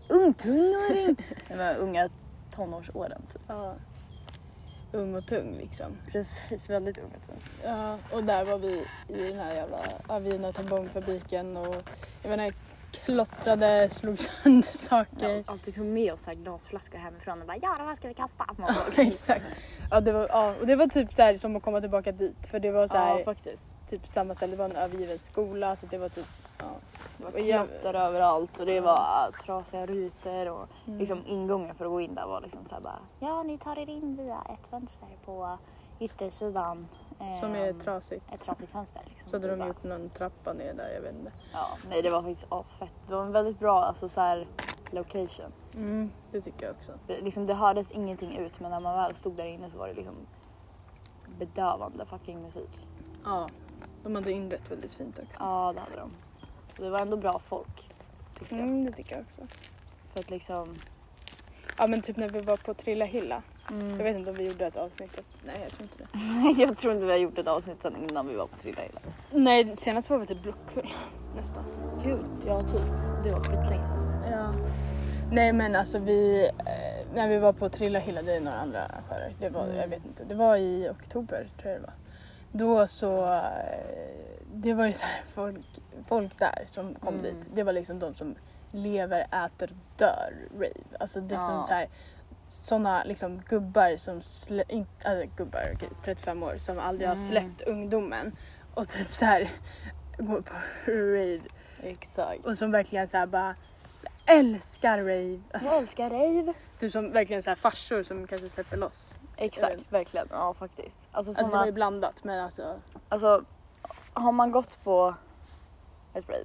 ung 0.08 0.34
tonåring. 0.34 1.16
Nej, 1.48 1.48
men 1.58 1.76
unga 1.76 2.08
tonårsåren 2.50 3.22
typ. 3.32 3.42
Ja, 3.46 3.74
ung 4.92 5.14
och 5.14 5.26
tung 5.26 5.56
liksom. 5.58 5.86
Precis, 6.12 6.70
väldigt 6.70 6.98
ung 6.98 7.10
och 7.20 7.26
tung. 7.26 7.40
Ja, 7.64 7.98
och 8.12 8.24
där 8.24 8.44
var 8.44 8.58
vi 8.58 8.84
i 9.08 9.22
den 9.30 9.38
här 9.38 9.54
jävla 9.54 9.78
övergivna 10.08 10.52
tampongfabriken 10.52 11.56
och 11.56 11.74
jag 12.22 12.30
menar 12.30 12.52
klottrade, 13.04 13.88
slog 13.90 14.18
sönder 14.18 14.62
saker. 14.62 15.28
Ja, 15.36 15.42
alltid 15.46 15.74
tog 15.74 15.86
med 15.86 16.12
oss 16.12 16.22
så 16.22 16.30
här 16.30 16.36
glasflaskor 16.36 16.98
hemifrån 16.98 17.40
och 17.40 17.46
bara 17.46 17.56
ja, 17.62 17.74
de 17.78 17.86
här 17.86 17.94
ska 17.94 18.08
vi 18.08 18.14
kasta. 18.14 18.44
Man 18.46 18.56
bara, 18.56 18.74
Ja, 18.96 19.02
exakt. 19.02 19.44
Ja, 19.90 20.00
det 20.00 20.12
var, 20.12 20.28
ja, 20.28 20.54
och 20.60 20.66
det 20.66 20.76
var 20.76 20.86
typ 20.86 21.14
så 21.14 21.22
här, 21.22 21.38
som 21.38 21.56
att 21.56 21.62
komma 21.62 21.80
tillbaka 21.80 22.12
dit 22.12 22.46
för 22.50 22.58
det 22.60 22.70
var 22.70 22.88
så 22.88 22.96
här, 22.96 23.18
Ja, 23.18 23.24
faktiskt. 23.24 23.66
typ 23.88 24.06
samma 24.06 24.34
ställe, 24.34 24.50
det 24.52 24.56
var 24.56 24.64
en 24.64 24.76
övergiven 24.76 25.18
skola 25.18 25.76
så 25.76 25.86
det 25.86 25.98
var 25.98 26.08
typ, 26.08 26.26
ja. 26.58 26.64
Det 27.18 27.24
var 27.24 27.30
klotter 27.66 27.94
överallt 27.94 28.58
och 28.60 28.66
det 28.66 28.80
var 28.80 29.30
trasiga 29.44 29.86
rutor 29.86 30.50
och 30.50 30.68
Mm. 30.86 30.98
liksom 30.98 31.22
ingången 31.26 31.74
för 31.74 31.84
att 31.84 31.90
gå 31.90 32.00
in 32.00 32.14
där 32.14 32.26
var 32.26 32.40
liksom 32.40 32.66
så 32.66 32.74
här 32.74 32.82
bara 32.82 32.98
ja, 33.20 33.42
ni 33.42 33.58
tar 33.58 33.78
er 33.78 33.88
in 33.90 34.16
via 34.16 34.42
ett 34.48 34.66
fönster 34.66 35.08
på 35.24 35.58
yttersidan. 36.00 36.88
Som 37.40 37.54
är 37.54 37.68
Ehm, 37.70 37.80
trasigt. 37.80 38.26
Ett 38.32 38.40
trasigt 38.44 38.72
fönster. 38.72 39.02
Liksom. 39.08 39.30
Så 39.30 39.36
hade 39.36 39.48
de 39.48 39.56
bara, 39.58 39.68
gjort 39.68 39.84
någon 39.84 40.10
trappa 40.10 40.52
ner 40.52 40.74
där, 40.74 40.90
jag 40.94 41.00
vet 41.00 41.14
inte. 41.14 41.32
Ja, 41.52 41.66
nej 41.88 42.02
det 42.02 42.10
var 42.10 42.22
faktiskt 42.22 42.46
asfett. 42.48 42.94
Det 43.08 43.14
var 43.14 43.22
en 43.22 43.32
väldigt 43.32 43.58
bra 43.58 43.82
alltså, 43.84 44.08
så 44.08 44.20
här, 44.20 44.46
location. 44.90 45.52
Mm, 45.74 46.10
det 46.30 46.40
tycker 46.40 46.66
jag 46.66 46.74
också. 46.76 46.92
Det, 47.06 47.20
liksom, 47.20 47.46
det 47.46 47.54
hördes 47.54 47.90
ingenting 47.92 48.36
ut 48.36 48.60
men 48.60 48.70
när 48.70 48.80
man 48.80 48.94
väl 48.96 49.14
stod 49.14 49.32
där 49.36 49.44
inne 49.44 49.70
så 49.70 49.78
var 49.78 49.88
det 49.88 49.94
liksom 49.94 50.14
bedövande 51.38 52.06
fucking 52.06 52.42
musik. 52.42 52.80
Ja, 53.24 53.48
de 54.02 54.14
hade 54.14 54.32
inrett 54.32 54.70
väldigt 54.70 54.94
fint 54.94 55.18
också. 55.18 55.36
Ja, 55.40 55.72
det 55.74 55.80
hade 55.80 55.96
de. 55.96 56.10
Det 56.78 56.90
var 56.90 56.98
ändå 57.00 57.16
bra 57.16 57.38
folk 57.38 57.90
tyckte 58.38 58.54
jag. 58.54 58.64
Mm, 58.64 58.84
det 58.84 58.92
tycker 58.92 59.14
jag 59.16 59.24
också. 59.24 59.40
För 60.12 60.20
att 60.20 60.30
liksom... 60.30 60.74
Ja 61.78 61.86
men 61.86 62.02
typ 62.02 62.16
när 62.16 62.28
vi 62.28 62.40
var 62.40 62.56
på 62.56 62.74
Trilla 62.74 63.04
Hilla. 63.04 63.42
Mm. 63.70 63.90
Jag 63.90 64.04
vet 64.04 64.16
inte 64.16 64.30
om 64.30 64.36
vi 64.36 64.44
gjorde 64.44 64.66
ett 64.66 64.76
avsnitt. 64.76 65.18
Nej 65.46 65.56
jag 65.62 65.72
tror 65.72 65.82
inte 65.82 65.98
det. 65.98 66.62
jag 66.62 66.76
tror 66.76 66.92
inte 66.94 67.06
vi 67.06 67.12
har 67.12 67.18
gjort 67.18 67.38
ett 67.38 67.48
avsnitt 67.48 67.82
sen 67.82 67.96
innan 67.96 68.26
vi 68.28 68.36
var 68.36 68.46
på 68.46 68.56
Trilla 68.58 68.84
Illa. 68.86 69.00
Nej 69.30 69.74
senast 69.78 70.10
var 70.10 70.18
vi 70.18 70.26
typ 70.26 70.42
Blockkull. 70.42 70.88
Nästan. 71.36 71.64
Gud, 72.04 72.24
ja 72.46 72.62
typ. 72.62 72.82
Det 73.24 73.30
var 73.30 73.40
skitlänge 73.40 73.86
sedan. 73.86 74.30
Ja. 74.30 74.52
Nej 75.32 75.52
men 75.52 75.76
alltså 75.76 75.98
vi, 75.98 76.44
eh, 76.58 77.14
när 77.14 77.28
vi 77.28 77.38
var 77.38 77.52
på 77.52 77.68
Trilla 77.68 77.98
Hilla, 77.98 78.22
det 78.22 78.36
är 78.36 78.40
några 78.40 78.58
andra 78.58 78.82
arrangörer. 78.84 79.34
Det 79.40 79.48
var, 79.48 79.64
Mm. 79.64 79.76
jag 79.76 79.88
vet 79.88 80.04
inte, 80.06 80.24
det 80.24 80.34
var 80.34 80.56
i 80.56 80.88
oktober 80.90 81.48
tror 81.60 81.72
jag 81.72 81.80
det 81.82 81.86
var. 81.86 81.94
Då 82.52 82.86
så, 82.86 83.24
eh, 83.34 83.40
det 84.54 84.74
var 84.74 84.86
ju 84.86 84.92
så 84.92 85.06
här 85.06 85.22
folk, 85.26 85.64
folk 86.08 86.38
där 86.38 86.64
som 86.70 86.94
kom 86.94 87.14
Mm. 87.14 87.22
dit. 87.22 87.36
Det 87.54 87.62
var 87.62 87.72
liksom 87.72 87.98
de 87.98 88.14
som 88.14 88.34
lever, 88.70 89.20
äter, 89.46 89.70
dör 89.96 90.34
rave. 90.54 90.72
Alltså 91.00 91.20
det 91.20 91.34
är 91.34 91.38
som 91.40 91.54
Ja. 91.54 91.64
så 91.64 91.74
här 91.74 91.88
sådana 92.48 93.04
liksom 93.04 93.42
gubbar 93.48 93.96
som, 93.96 94.22
slä, 94.22 94.64
in, 94.68 94.86
äh, 95.04 95.12
gubbar, 95.36 95.70
okej, 95.74 95.88
35 96.04 96.42
år, 96.42 96.56
som 96.58 96.78
aldrig 96.78 97.08
har 97.08 97.14
Mm. 97.16 97.26
släppt 97.26 97.60
ungdomen 97.60 98.36
och 98.74 98.88
typ 98.88 99.06
så 99.06 99.24
här 99.24 99.50
går 100.18 100.40
på 100.40 100.54
rave 100.90 101.40
Exakt. 101.82 102.46
och 102.46 102.58
som 102.58 102.70
verkligen 102.70 103.08
så 103.08 103.16
här 103.16 103.26
bara 103.26 103.54
älskar 104.26 104.98
rave. 104.98 105.40
Alltså, 105.52 105.70
Jag 105.72 105.78
älskar 105.82 106.10
rave. 106.10 106.52
typ 106.78 106.92
som 106.92 107.12
verkligen 107.12 107.42
så 107.42 107.50
här 107.50 107.54
farsor 107.56 108.02
som 108.02 108.26
kanske 108.26 108.50
släpper 108.50 108.76
loss. 108.76 109.18
Exakt, 109.36 109.92
verkligen. 109.92 110.26
Ja 110.30 110.54
faktiskt. 110.54 111.08
Alltså, 111.12 111.30
Alltså 111.30 111.42
det 111.44 111.48
såna, 111.48 111.58
var 111.58 111.66
ju 111.66 111.72
blandat 111.72 112.24
men 112.24 112.40
alltså. 112.44 112.80
alltså 113.08 113.44
har 114.12 114.32
man 114.32 114.52
gått 114.52 114.84
på 114.84 115.14
ett 116.18 116.28
rave 116.28 116.44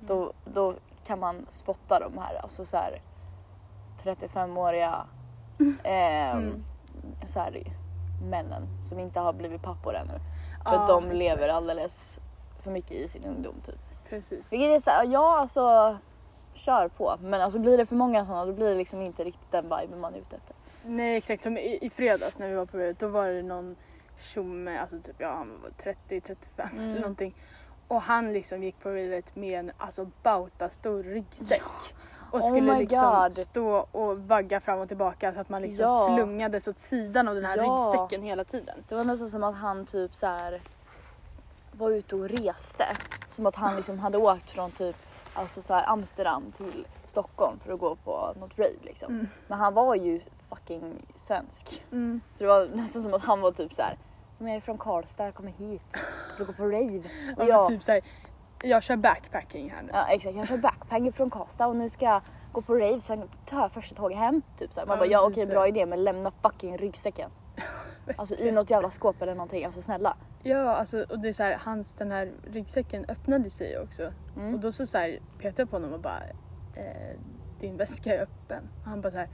då, 0.00 0.32
då 0.44 0.74
kan 1.06 1.18
man 1.18 1.46
spotta 1.48 2.00
de 2.00 2.18
här, 2.18 2.34
alltså 2.42 2.64
så 2.66 2.76
här 2.76 3.00
35-åriga 4.02 5.06
ehm, 5.84 6.38
Mm. 6.38 6.64
så 7.26 7.40
här, 7.40 7.62
männen 8.30 8.82
som 8.82 8.98
inte 8.98 9.20
har 9.20 9.32
blivit 9.32 9.62
pappor 9.62 9.94
ännu. 9.96 10.20
För 10.64 10.70
att 10.76 10.86
de 10.86 10.98
exakt. 11.04 11.16
lever 11.18 11.48
alldeles 11.48 12.20
för 12.60 12.70
mycket 12.70 12.92
i 12.92 13.08
sin 13.08 13.24
ungdom 13.24 13.54
typ. 13.66 13.78
Precis. 14.08 14.52
Vilket 14.52 14.70
är 14.70 14.78
såhär, 14.78 15.04
ja 15.06 15.38
alltså 15.38 15.96
kör 16.54 16.88
på. 16.88 17.16
Men 17.20 17.40
alltså 17.40 17.58
blir 17.58 17.78
det 17.78 17.86
för 17.86 17.94
många 17.96 18.26
sådana 18.26 18.44
då 18.46 18.52
blir 18.52 18.68
det 18.68 18.74
liksom 18.74 19.02
inte 19.02 19.24
riktigt 19.24 19.50
den 19.52 19.64
viben 19.64 20.00
man 20.00 20.14
är 20.14 20.18
ute 20.18 20.36
efter. 20.36 20.56
Nej 20.84 21.16
exakt 21.16 21.42
som 21.42 21.58
i, 21.58 21.78
i 21.82 21.90
fredags 21.90 22.38
när 22.38 22.48
vi 22.48 22.54
var 22.54 22.66
på 22.66 22.76
rave 22.78 22.92
då 22.98 23.08
var 23.08 23.26
det 23.28 23.42
någon 23.42 23.76
tjomme, 24.18 24.78
alltså 24.78 25.00
typ 25.00 25.16
ja 25.18 25.34
han 25.34 25.60
var 25.62 25.70
30-35 25.70 26.36
Mm. 26.72 26.84
eller 26.90 27.00
någonting. 27.00 27.34
Och 27.94 28.02
han 28.02 28.32
liksom 28.32 28.62
gick 28.62 28.78
på 28.80 28.88
ravet 28.88 29.36
med 29.36 29.58
en 29.60 29.72
alltså 29.78 30.10
bauta 30.22 30.68
stor 30.70 31.02
ryggsäck. 31.02 31.62
och 32.30 32.38
Oh 32.40 32.46
skulle 32.46 32.72
my 32.72 32.78
liksom 32.80 33.22
God. 33.22 33.36
stå 33.36 33.86
och 33.92 34.18
vagga 34.18 34.60
fram 34.60 34.78
och 34.78 34.88
tillbaka 34.88 35.32
så 35.34 35.40
att 35.40 35.48
man 35.48 35.62
liksom 35.62 35.82
Ja. 35.84 36.06
slungades 36.16 36.68
åt 36.68 36.78
sidan 36.78 37.28
av 37.28 37.34
den 37.34 37.44
här 37.44 37.56
Ja. 37.56 37.62
ryggsäcken 37.62 38.22
hela 38.22 38.44
tiden. 38.44 38.84
Det 38.88 38.94
var 38.94 39.04
nästan 39.04 39.28
som 39.28 39.44
att 39.44 39.56
han 39.56 39.86
typ 39.86 40.14
så 40.14 40.26
här 40.26 40.62
var 41.72 41.90
ute 41.90 42.16
och 42.16 42.28
reste. 42.28 42.84
Som 43.28 43.46
att 43.46 43.56
han 43.56 43.76
liksom 43.76 43.98
hade 43.98 44.18
åkt 44.18 44.50
från 44.50 44.70
typ 44.70 44.96
alltså 45.34 45.62
så 45.62 45.74
Amsterdam 45.74 46.52
till 46.56 46.86
Stockholm 47.06 47.58
för 47.64 47.72
att 47.72 47.80
gå 47.80 47.96
på 47.96 48.34
något 48.40 48.58
rave 48.58 48.76
liksom. 48.82 49.12
Mm. 49.12 49.28
Men 49.46 49.58
han 49.58 49.74
var 49.74 49.94
ju 49.94 50.20
fucking 50.48 50.94
svensk. 51.14 51.84
Så 52.32 52.38
det 52.38 52.46
var 52.46 52.66
nästan 52.74 53.02
som 53.02 53.14
att 53.14 53.24
han 53.24 53.40
var 53.40 53.52
typ 53.52 53.72
så 53.72 53.82
här. 53.82 53.96
Men 54.38 54.48
jag 54.48 54.56
är 54.56 54.60
från 54.60 54.78
Karlstad, 54.78 55.24
jag 55.24 55.34
kommer 55.34 55.50
hit 55.50 55.82
att 56.40 56.46
gå 56.46 56.52
på 56.52 56.64
rave. 56.64 57.02
Och 57.36 57.44
jag, 57.44 57.68
typ 57.68 57.82
såhär, 57.82 58.00
jag 58.62 58.82
kör 58.82 58.96
backpacking 58.96 59.70
här 59.70 59.82
nu. 59.82 59.90
ja 59.92 60.06
exakt, 60.10 60.36
jag 60.36 60.48
kör 60.48 60.58
backpacker 60.58 61.10
från 61.10 61.30
Karlstad 61.30 61.66
och 61.66 61.76
nu 61.76 61.88
ska 61.88 62.04
jag 62.04 62.20
gå 62.52 62.62
på 62.62 62.74
rave 62.74 63.00
sen 63.00 63.28
tar 63.44 63.60
jag 63.60 63.72
första 63.72 63.94
tåget 63.94 64.18
hem. 64.18 64.42
Typ 64.56 64.72
så 64.72 64.80
här. 64.80 64.86
Man 64.86 64.96
Ja, 64.96 65.00
bara 65.00 65.10
ja 65.10 65.20
typ 65.20 65.32
okej 65.32 65.46
bra 65.46 65.68
idé 65.68 65.86
men 65.86 66.04
lämna 66.04 66.30
fucking 66.42 66.78
ryggsäcken. 66.78 67.30
Alltså 68.16 68.34
i 68.34 68.52
något 68.52 68.70
jävla 68.70 68.90
skåp 68.90 69.22
eller 69.22 69.34
någonting, 69.34 69.64
alltså 69.64 69.82
snälla. 69.82 70.16
Ja, 70.42 70.76
alltså, 70.76 71.06
och 71.08 71.18
det 71.18 71.28
är 71.28 71.32
så 71.32 71.42
här, 71.42 71.58
hans 71.60 71.96
den 71.96 72.10
här 72.10 72.32
ryggsäcken 72.52 73.04
öppnade 73.08 73.50
sig 73.50 73.78
också. 73.78 74.12
Mm. 74.36 74.54
Och 74.54 74.60
då 74.60 74.72
så, 74.72 74.86
så 74.86 74.98
här, 74.98 75.20
petade 75.38 75.62
jag 75.62 75.70
på 75.70 75.76
honom 75.76 75.92
och 75.92 76.00
bara, 76.00 76.22
eh, 76.74 77.18
din 77.60 77.76
väska 77.76 78.14
är 78.14 78.22
öppen. 78.22 78.68
Och 78.82 78.88
han 78.88 79.00
bara 79.00 79.10
så 79.10 79.16
här, 79.18 79.28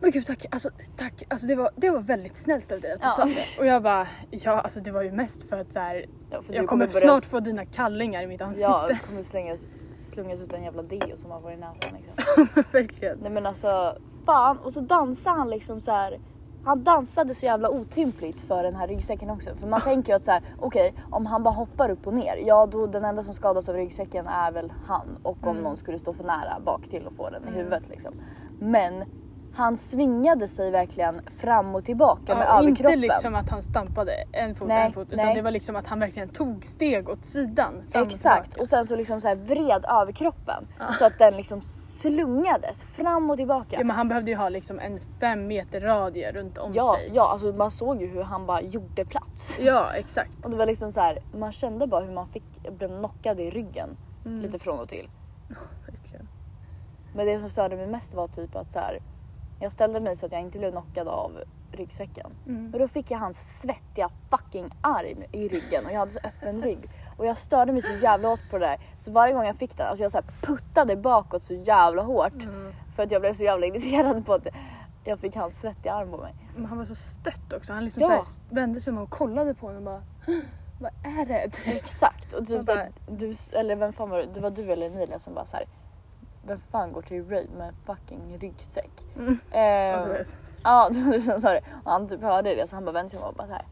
men 0.00 0.10
gud 0.10 0.26
tack, 0.26 0.46
alltså 0.50 0.70
tack, 0.96 1.22
alltså 1.28 1.46
det 1.46 1.54
var, 1.54 1.70
det 1.76 1.90
var 1.90 2.00
väldigt 2.00 2.36
snällt 2.36 2.72
av 2.72 2.80
dig 2.80 2.92
att 2.92 3.00
du 3.00 3.06
Ja. 3.06 3.10
sa 3.10 3.24
det. 3.24 3.60
Och 3.60 3.66
jag 3.66 3.82
bara, 3.82 4.06
ja 4.30 4.60
alltså 4.60 4.80
det 4.80 4.90
var 4.90 5.02
ju 5.02 5.12
mest 5.12 5.48
för 5.48 5.58
att 5.58 5.72
så 5.72 5.78
här, 5.78 6.06
Ja, 6.30 6.42
för 6.42 6.54
jag 6.54 6.66
kommer 6.66 6.86
börja 6.86 7.00
snart 7.00 7.24
få 7.24 7.40
dina 7.40 7.64
kallingar 7.64 8.22
i 8.22 8.26
mitt 8.26 8.40
ansikte. 8.40 8.70
Ja, 8.70 8.86
det 8.88 8.98
kommer 9.08 9.22
slängas, 9.22 9.66
slungas 9.94 10.40
ut 10.40 10.52
en 10.52 10.62
jävla 10.62 10.82
deo 10.82 11.16
som 11.16 11.30
har 11.30 11.40
varit 11.40 11.58
i 11.58 11.60
näsan 11.60 11.90
liksom. 11.96 12.64
Verkligen. 12.72 13.18
Nej 13.18 13.30
men 13.30 13.46
alltså, 13.46 13.96
fan. 14.26 14.58
Och 14.58 14.72
så 14.72 14.80
dansade 14.80 15.36
han 15.38 15.50
liksom 15.50 15.80
så 15.80 15.90
här. 15.92 16.20
Han 16.64 16.84
dansade 16.84 17.34
så 17.34 17.46
jävla 17.46 17.70
otympligt 17.70 18.40
för 18.40 18.62
den 18.62 18.74
här 18.76 18.88
ryggsäcken 18.88 19.30
också. 19.30 19.50
För 19.56 19.68
man 19.68 19.80
tänker 19.80 20.12
ju 20.12 20.16
att 20.16 20.24
så 20.24 20.30
här, 20.30 20.42
okej 20.60 20.94
om 21.10 21.26
han 21.26 21.42
bara 21.42 21.54
hoppar 21.54 21.90
upp 21.90 22.06
och 22.06 22.14
ner, 22.14 22.36
ja 22.46 22.66
då 22.66 22.86
den 22.86 23.04
enda 23.04 23.22
som 23.22 23.34
skadas 23.34 23.68
av 23.68 23.74
ryggsäcken 23.74 24.26
är 24.26 24.52
väl 24.52 24.72
han. 24.86 25.18
Och 25.22 25.36
om 25.42 25.48
Mm. 25.48 25.62
någon 25.62 25.76
skulle 25.76 25.98
stå 25.98 26.12
för 26.12 26.24
nära 26.24 26.60
bak 26.64 26.88
till 26.88 27.06
och 27.06 27.12
få 27.12 27.30
den 27.30 27.48
i 27.48 27.50
huvudet 27.50 27.88
liksom. 27.88 28.14
Men 28.58 29.04
han 29.56 29.76
svingade 29.76 30.48
sig 30.48 30.70
verkligen 30.70 31.20
fram 31.36 31.74
och 31.74 31.84
tillbaka 31.84 32.34
med 32.34 32.46
Ja, 32.46 32.58
överkroppen. 32.58 32.70
inte 32.92 32.96
liksom 32.96 33.34
att 33.34 33.50
han 33.50 33.62
stampade 33.62 34.12
en 34.32 34.54
fot 34.54 34.68
Nej, 34.68 34.86
en 34.86 34.92
fot 34.92 35.08
utan 35.12 35.26
nej. 35.26 35.34
det 35.34 35.42
var 35.42 35.50
liksom 35.50 35.76
att 35.76 35.86
han 35.86 36.00
verkligen 36.00 36.28
tog 36.28 36.64
steg 36.64 37.08
åt 37.08 37.24
sidan. 37.24 37.82
och 37.94 37.96
Exakt 37.96 38.44
tillbaka. 38.50 38.60
och 38.62 38.68
sen 38.68 38.84
så 38.84 38.96
liksom 38.96 39.20
så 39.20 39.28
här 39.28 39.34
vred 39.36 39.84
överkroppen 39.88 40.66
så 40.98 41.04
att 41.06 41.18
den 41.18 41.36
liksom 41.36 41.60
slungades 41.60 42.82
fram 42.84 43.30
och 43.30 43.36
tillbaka. 43.36 43.76
Ja, 43.78 43.84
men 43.84 43.96
han 43.96 44.08
behövde 44.08 44.30
ju 44.30 44.36
ha 44.36 44.48
liksom 44.48 44.78
en 44.78 45.00
fem 45.20 45.46
meter 45.46 45.80
radie 45.80 46.32
runt 46.32 46.58
om 46.58 46.72
Ja, 46.74 46.94
sig. 46.98 47.10
ja 47.14 47.28
alltså 47.32 47.52
man 47.52 47.70
såg 47.70 48.00
ju 48.02 48.06
hur 48.08 48.22
han 48.22 48.46
bara 48.46 48.60
gjorde 48.62 49.04
plats. 49.04 49.58
Ja, 49.60 49.92
exakt. 49.94 50.44
Och 50.44 50.50
det 50.50 50.56
var 50.56 50.66
liksom 50.66 50.92
så 50.92 51.00
här, 51.00 51.18
man 51.34 51.52
kände 51.52 51.86
bara 51.86 52.04
hur 52.04 52.12
man 52.14 52.28
fick, 52.28 52.44
blev 52.78 52.88
knockad 52.88 53.40
i 53.40 53.50
ryggen 53.50 53.96
Mm. 54.24 54.40
lite 54.42 54.58
från 54.58 54.80
och 54.80 54.88
till. 54.88 55.08
Verkligen. 55.86 56.28
Men 57.14 57.26
det 57.26 57.38
som 57.38 57.48
störde 57.48 57.76
mig 57.76 57.86
mest 57.86 58.14
var 58.14 58.28
typ 58.28 58.56
att 58.56 58.72
så 58.72 58.78
här, 58.78 58.98
jag 59.60 59.72
ställde 59.72 60.00
mig 60.00 60.16
så 60.16 60.26
att 60.26 60.32
jag 60.32 60.40
inte 60.40 60.58
blev 60.58 60.70
knockad 60.70 61.08
av 61.08 61.42
ryggsäcken. 61.72 62.30
Mm. 62.46 62.72
Och 62.72 62.78
då 62.78 62.88
fick 62.88 63.10
jag 63.10 63.18
hans 63.18 63.60
svettiga 63.60 64.10
fucking 64.30 64.70
arm 64.80 65.24
i 65.32 65.48
ryggen 65.48 65.86
och 65.86 65.92
jag 65.92 65.98
hade 65.98 66.10
så 66.10 66.20
öppen 66.24 66.62
rygg. 66.62 66.90
Och 67.16 67.26
jag 67.26 67.38
störde 67.38 67.72
mig 67.72 67.82
så 67.82 67.92
jävla 68.02 68.28
hårt 68.28 68.50
på 68.50 68.58
det 68.58 68.66
där. 68.66 68.80
Så 68.96 69.12
varje 69.12 69.34
gång 69.34 69.44
jag 69.44 69.56
fick 69.56 69.76
den, 69.76 69.86
alltså 69.86 70.02
jag 70.02 70.12
så 70.12 70.20
puttade 70.42 70.96
bakåt 70.96 71.42
så 71.42 71.54
jävla 71.54 72.02
hårt. 72.02 72.44
Mm. 72.44 72.72
För 72.96 73.02
att 73.02 73.10
jag 73.10 73.20
blev 73.20 73.32
så 73.32 73.44
jävla 73.44 73.66
irriterad 73.66 74.26
på 74.26 74.34
att 74.34 74.46
jag 75.04 75.20
fick 75.20 75.36
hans 75.36 75.60
svettiga 75.60 75.92
arm 75.92 76.10
på 76.10 76.16
mig. 76.16 76.34
Men 76.56 76.64
han 76.66 76.78
var 76.78 76.84
så 76.84 76.94
stött 76.94 77.52
också. 77.52 77.72
Han 77.72 77.84
liksom 77.84 78.02
Ja. 78.02 78.22
så 78.22 78.42
vände 78.50 78.80
sig 78.80 78.90
om 78.90 78.98
och 78.98 79.10
kollade 79.10 79.54
på 79.54 79.66
honom 79.66 79.78
och 79.78 79.84
bara 79.84 80.02
Vad 80.80 80.90
är 81.20 81.26
det? 81.26 81.50
Exakt! 81.66 82.32
Och 82.32 82.46
typ 82.46 82.64
såhär, 82.64 82.90
du, 83.08 83.32
eller 83.52 83.76
vem 83.76 83.92
fan 83.92 84.10
var 84.10 84.18
det? 84.18 84.26
Det 84.34 84.40
var 84.40 84.50
du 84.50 84.72
eller 84.72 84.86
Emilia 84.86 85.18
som 85.18 85.34
bara 85.34 85.44
såhär 85.44 85.66
Vem 86.46 86.58
fan 86.58 86.92
går 86.92 87.02
till 87.02 87.22
rave 87.24 87.46
med 87.58 87.68
en 87.68 87.74
fucking 87.86 88.38
ryggsäck? 88.38 89.06
Mm. 89.16 89.38
Eh, 89.50 89.60
Ja, 89.60 90.24
ja, 90.62 90.88
det 90.92 90.98
var 91.04 91.12
du 91.12 91.20
som 91.20 91.40
sa 91.40 91.52
det. 91.52 91.60
Och 91.84 91.90
han 91.90 92.08
typ 92.08 92.22
hörde 92.22 92.54
det 92.54 92.66
så 92.66 92.76
han 92.76 92.84
bara 92.84 92.92
vände 92.92 93.10
sig 93.10 93.18
om 93.20 93.24
och 93.28 93.34
bara 93.34 93.46
såhär 93.48 93.64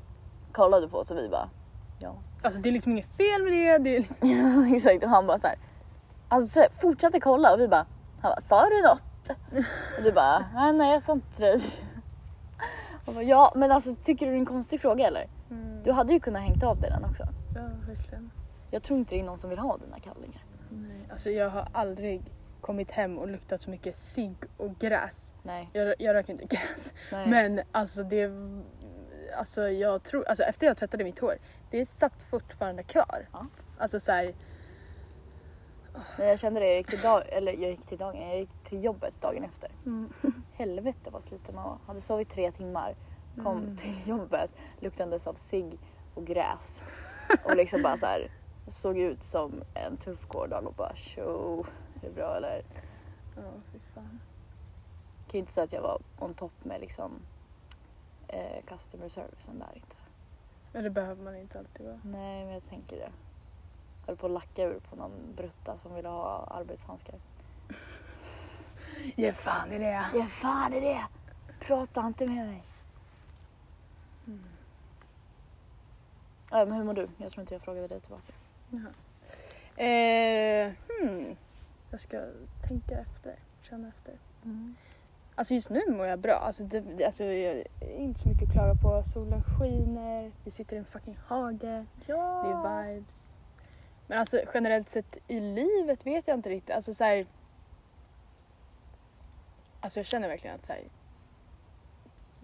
kollade 0.53 0.89
på 0.89 0.99
oss 0.99 1.11
och 1.11 1.17
vi 1.17 1.29
bara 1.29 1.49
ja. 1.99 2.15
Alltså 2.43 2.61
det 2.61 2.69
är 2.69 2.73
liksom 2.73 2.93
inget 2.93 3.17
fel 3.17 3.43
med 3.43 3.53
det. 3.53 3.79
det 3.79 3.97
är 3.97 4.01
liksom... 4.01 4.73
Exakt 4.75 5.05
och 5.05 5.11
han 5.11 5.27
bara 5.27 5.39
såhär 5.39 5.57
alltså, 6.29 6.49
så 6.53 6.61
här, 6.61 6.69
fortsatte 6.81 7.21
kolla 7.21 7.53
och 7.55 7.61
vi 7.61 7.69
bara 7.69 7.87
han 8.21 8.31
bara 8.31 8.41
sa 8.41 8.69
du 8.69 8.83
något? 8.83 9.03
Och 9.99 10.03
du 10.05 10.13
bara 10.13 10.45
nej 10.55 10.73
nej 10.73 10.93
jag 10.93 11.03
sa 11.03 11.13
inte 11.13 11.43
det. 11.43 11.61
Och 13.05 13.15
bara, 13.15 13.25
ja 13.25 13.53
men 13.57 13.71
alltså 13.71 13.95
tycker 14.03 14.27
du 14.27 14.33
det 14.33 14.39
är 14.39 14.41
en 14.41 14.47
konstig 14.47 14.81
fråga 14.81 15.07
eller? 15.07 15.27
Mm. 15.51 15.83
Du 15.83 15.93
hade 15.93 16.13
ju 16.13 16.21
kunnat 16.21 16.43
hängt 16.43 16.63
av 16.63 16.81
dig 16.81 16.91
den 16.91 17.05
också. 17.05 17.23
Ja, 17.55 17.63
verkligen. 17.87 18.31
Jag 18.71 18.83
tror 18.83 18.99
inte 18.99 19.15
det 19.15 19.21
är 19.21 19.25
någon 19.25 19.39
som 19.39 19.51
vill 19.51 19.59
ha 19.59 19.77
dina 19.77 20.01
kallingar. 20.01 20.45
Nej. 20.71 21.09
Alltså 21.11 21.31
jag 21.31 21.51
har 21.51 21.69
aldrig 21.73 22.23
kommit 22.65 22.91
hem 22.91 23.19
och 23.19 23.29
luktat 23.29 23.61
så 23.61 23.71
mycket 23.71 23.97
cigg 23.97 24.37
och 24.57 24.79
gräs. 24.79 25.33
Nej. 25.43 25.71
Jag, 25.73 25.95
jag 25.99 26.15
röker 26.15 26.33
inte 26.33 26.57
gräs. 26.57 26.95
nej. 27.13 27.29
Men 27.29 27.61
alltså 27.73 28.03
det... 28.03 28.31
Alltså 29.37 29.69
jag 29.69 30.03
tror... 30.05 30.25
Alltså 30.29 30.43
efter 30.43 30.67
jag 30.67 30.77
tvättade 30.77 31.05
mitt 31.05 31.19
hår, 31.19 31.35
det 31.71 31.87
satt 31.87 32.23
fortfarande 32.23 32.83
kvar. 32.83 33.27
Ja. 33.33 33.47
Alltså 33.79 34.01
så 34.01 34.13
här, 34.13 34.35
Nej, 36.19 36.29
jag 36.29 36.39
kände 36.39 36.61
det, 36.61 36.67
jag 36.67 36.77
gick 36.77 36.87
till, 36.87 37.01
dag, 37.01 37.23
eller 37.29 37.53
jag 37.53 37.71
gick 37.71 37.87
till 37.87 37.99
dagen, 37.99 38.29
jag 38.29 38.39
gick 38.39 38.65
till 38.65 38.85
jobbet 38.85 39.15
dagen 39.21 39.45
efter. 39.45 39.71
Mm. 39.87 40.13
Helvete 40.53 41.11
vad 41.11 41.25
sliten 41.25 41.55
man 41.55 41.65
var. 41.65 41.79
Hade 41.87 42.01
sovit 42.01 42.31
tre 42.31 42.53
timmar, 42.53 42.95
kom 43.43 43.59
Mm. 43.63 43.77
till 43.77 44.09
jobbet 44.09 44.53
luktandes 44.81 45.27
av 45.27 45.35
cigg 45.35 45.79
och 46.15 46.27
gräs. 46.27 46.85
Och 47.45 47.57
liksom 47.57 47.83
bara 47.83 47.97
så 47.97 48.07
här, 48.07 48.31
såg 48.69 48.99
ut 48.99 49.25
som 49.25 49.63
en 49.75 49.97
tuff 49.97 50.29
gårdag 50.29 50.67
och 50.67 50.75
bara 50.75 50.95
tjo, 50.97 51.65
är 52.05 52.09
det 52.09 52.15
bra 52.15 52.37
eller? 52.37 52.63
Ja, 53.37 53.43
fy 53.73 53.79
fan. 53.95 54.21
Jag 55.19 55.31
kan 55.31 55.33
ju 55.33 55.39
inte 55.39 55.53
säga 55.53 55.65
att 55.65 55.73
jag 55.73 55.83
var 55.83 56.01
on 56.19 56.35
top 56.35 56.65
med 56.65 56.81
liksom 56.81 57.13
eh, 58.29 58.65
customer 58.67 59.09
servicen 59.09 59.59
där 59.59 59.73
inte. 59.75 59.97
Men 60.73 60.85
det 60.85 60.91
behöver 60.91 61.23
man 61.23 61.37
inte 61.37 61.59
alltid 61.59 61.87
vara. 61.87 62.01
Nej 62.05 62.45
men 62.45 62.55
jag 62.55 62.65
tänker 62.65 62.97
det. 62.97 63.11
Jag 64.01 64.07
höll 64.07 64.17
på 64.17 64.27
att 64.27 64.33
lacka 64.33 64.63
ur 64.63 64.81
på 64.91 64.97
någon 64.97 65.35
brutta 65.37 65.77
som 65.77 65.95
ville 65.95 66.09
ha 66.09 66.47
arbetshandskar. 66.51 67.15
Ge 69.17 69.33
fan 69.33 69.73
i 69.73 69.79
det! 69.79 70.07
Ja 70.15 70.25
fan 70.25 70.73
är 70.73 70.81
det? 70.81 71.05
Prata 71.61 72.07
inte 72.07 72.27
med 72.27 72.47
mig. 72.47 72.65
Ja, 76.51 76.65
men 76.65 76.73
hur 76.73 76.85
mår 76.85 76.95
du? 76.95 77.09
Jag 77.17 77.33
tror 77.33 77.41
inte 77.41 77.55
jag 77.55 77.63
frågade 77.63 77.89
dig 77.89 78.01
tillbaka. 78.01 78.33
Eh, 79.77 80.73
hmm. 80.89 81.37
Jag 81.95 82.01
ska 82.01 82.25
tänka 82.69 82.99
efter, 82.99 83.35
känna 83.63 83.89
efter. 83.89 84.15
Alltså 85.35 85.55
just 85.55 85.71
nu 85.71 85.81
mår 85.89 86.07
jag 86.07 86.19
bra. 86.19 86.35
Alltså 86.35 86.65
det, 86.65 87.05
alltså 87.05 87.25
jag 87.25 87.57
är 87.81 87.97
inte 87.97 88.21
så 88.21 88.29
mycket 88.29 88.49
att 88.49 88.53
klaga 88.53 88.75
på. 88.75 89.03
Solen 89.05 89.43
skiner, 89.43 90.33
vi 90.45 90.51
sitter 90.51 90.77
i 90.77 90.79
en 90.79 90.85
fucking 90.85 91.19
hage, 91.27 91.87
Ja. 92.07 92.43
det 92.45 92.51
är 92.51 92.95
vibes. 92.95 93.37
Men 94.07 94.19
alltså 94.19 94.41
generellt 94.55 94.89
sett 94.89 95.17
i 95.29 95.41
livet 95.41 96.07
vet 96.07 96.29
jag 96.29 96.37
inte 96.37 96.51
riktigt. 96.51 96.77
Alltså 96.77 96.95
så 96.95 97.05
här, 97.05 97.27
Alltså 99.81 99.99
jag 99.99 100.07
känner 100.07 100.29
verkligen 100.29 100.57
att 100.57 100.67
så 100.67 100.73
här, 100.73 100.83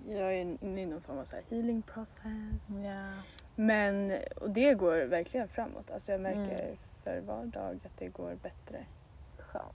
jag 0.08 0.34
är 0.34 0.40
inne 0.40 0.82
i 0.82 0.86
någon 0.86 1.00
form 1.00 1.18
av 1.18 1.24
så 1.24 1.36
här 1.36 1.44
healing 1.50 1.82
process. 1.82 2.68
Ja. 2.84 3.12
Men, 3.54 4.12
och 4.36 4.50
det 4.50 4.74
går 4.74 4.96
verkligen 5.04 5.48
framåt. 5.48 5.90
Alltså 5.90 6.12
jag 6.12 6.20
märker 6.20 6.64
Mm. 6.64 6.76
för 7.04 7.20
var 7.20 7.44
dag 7.44 7.80
att 7.84 7.96
det 7.98 8.08
går 8.08 8.34
bättre. 8.42 8.84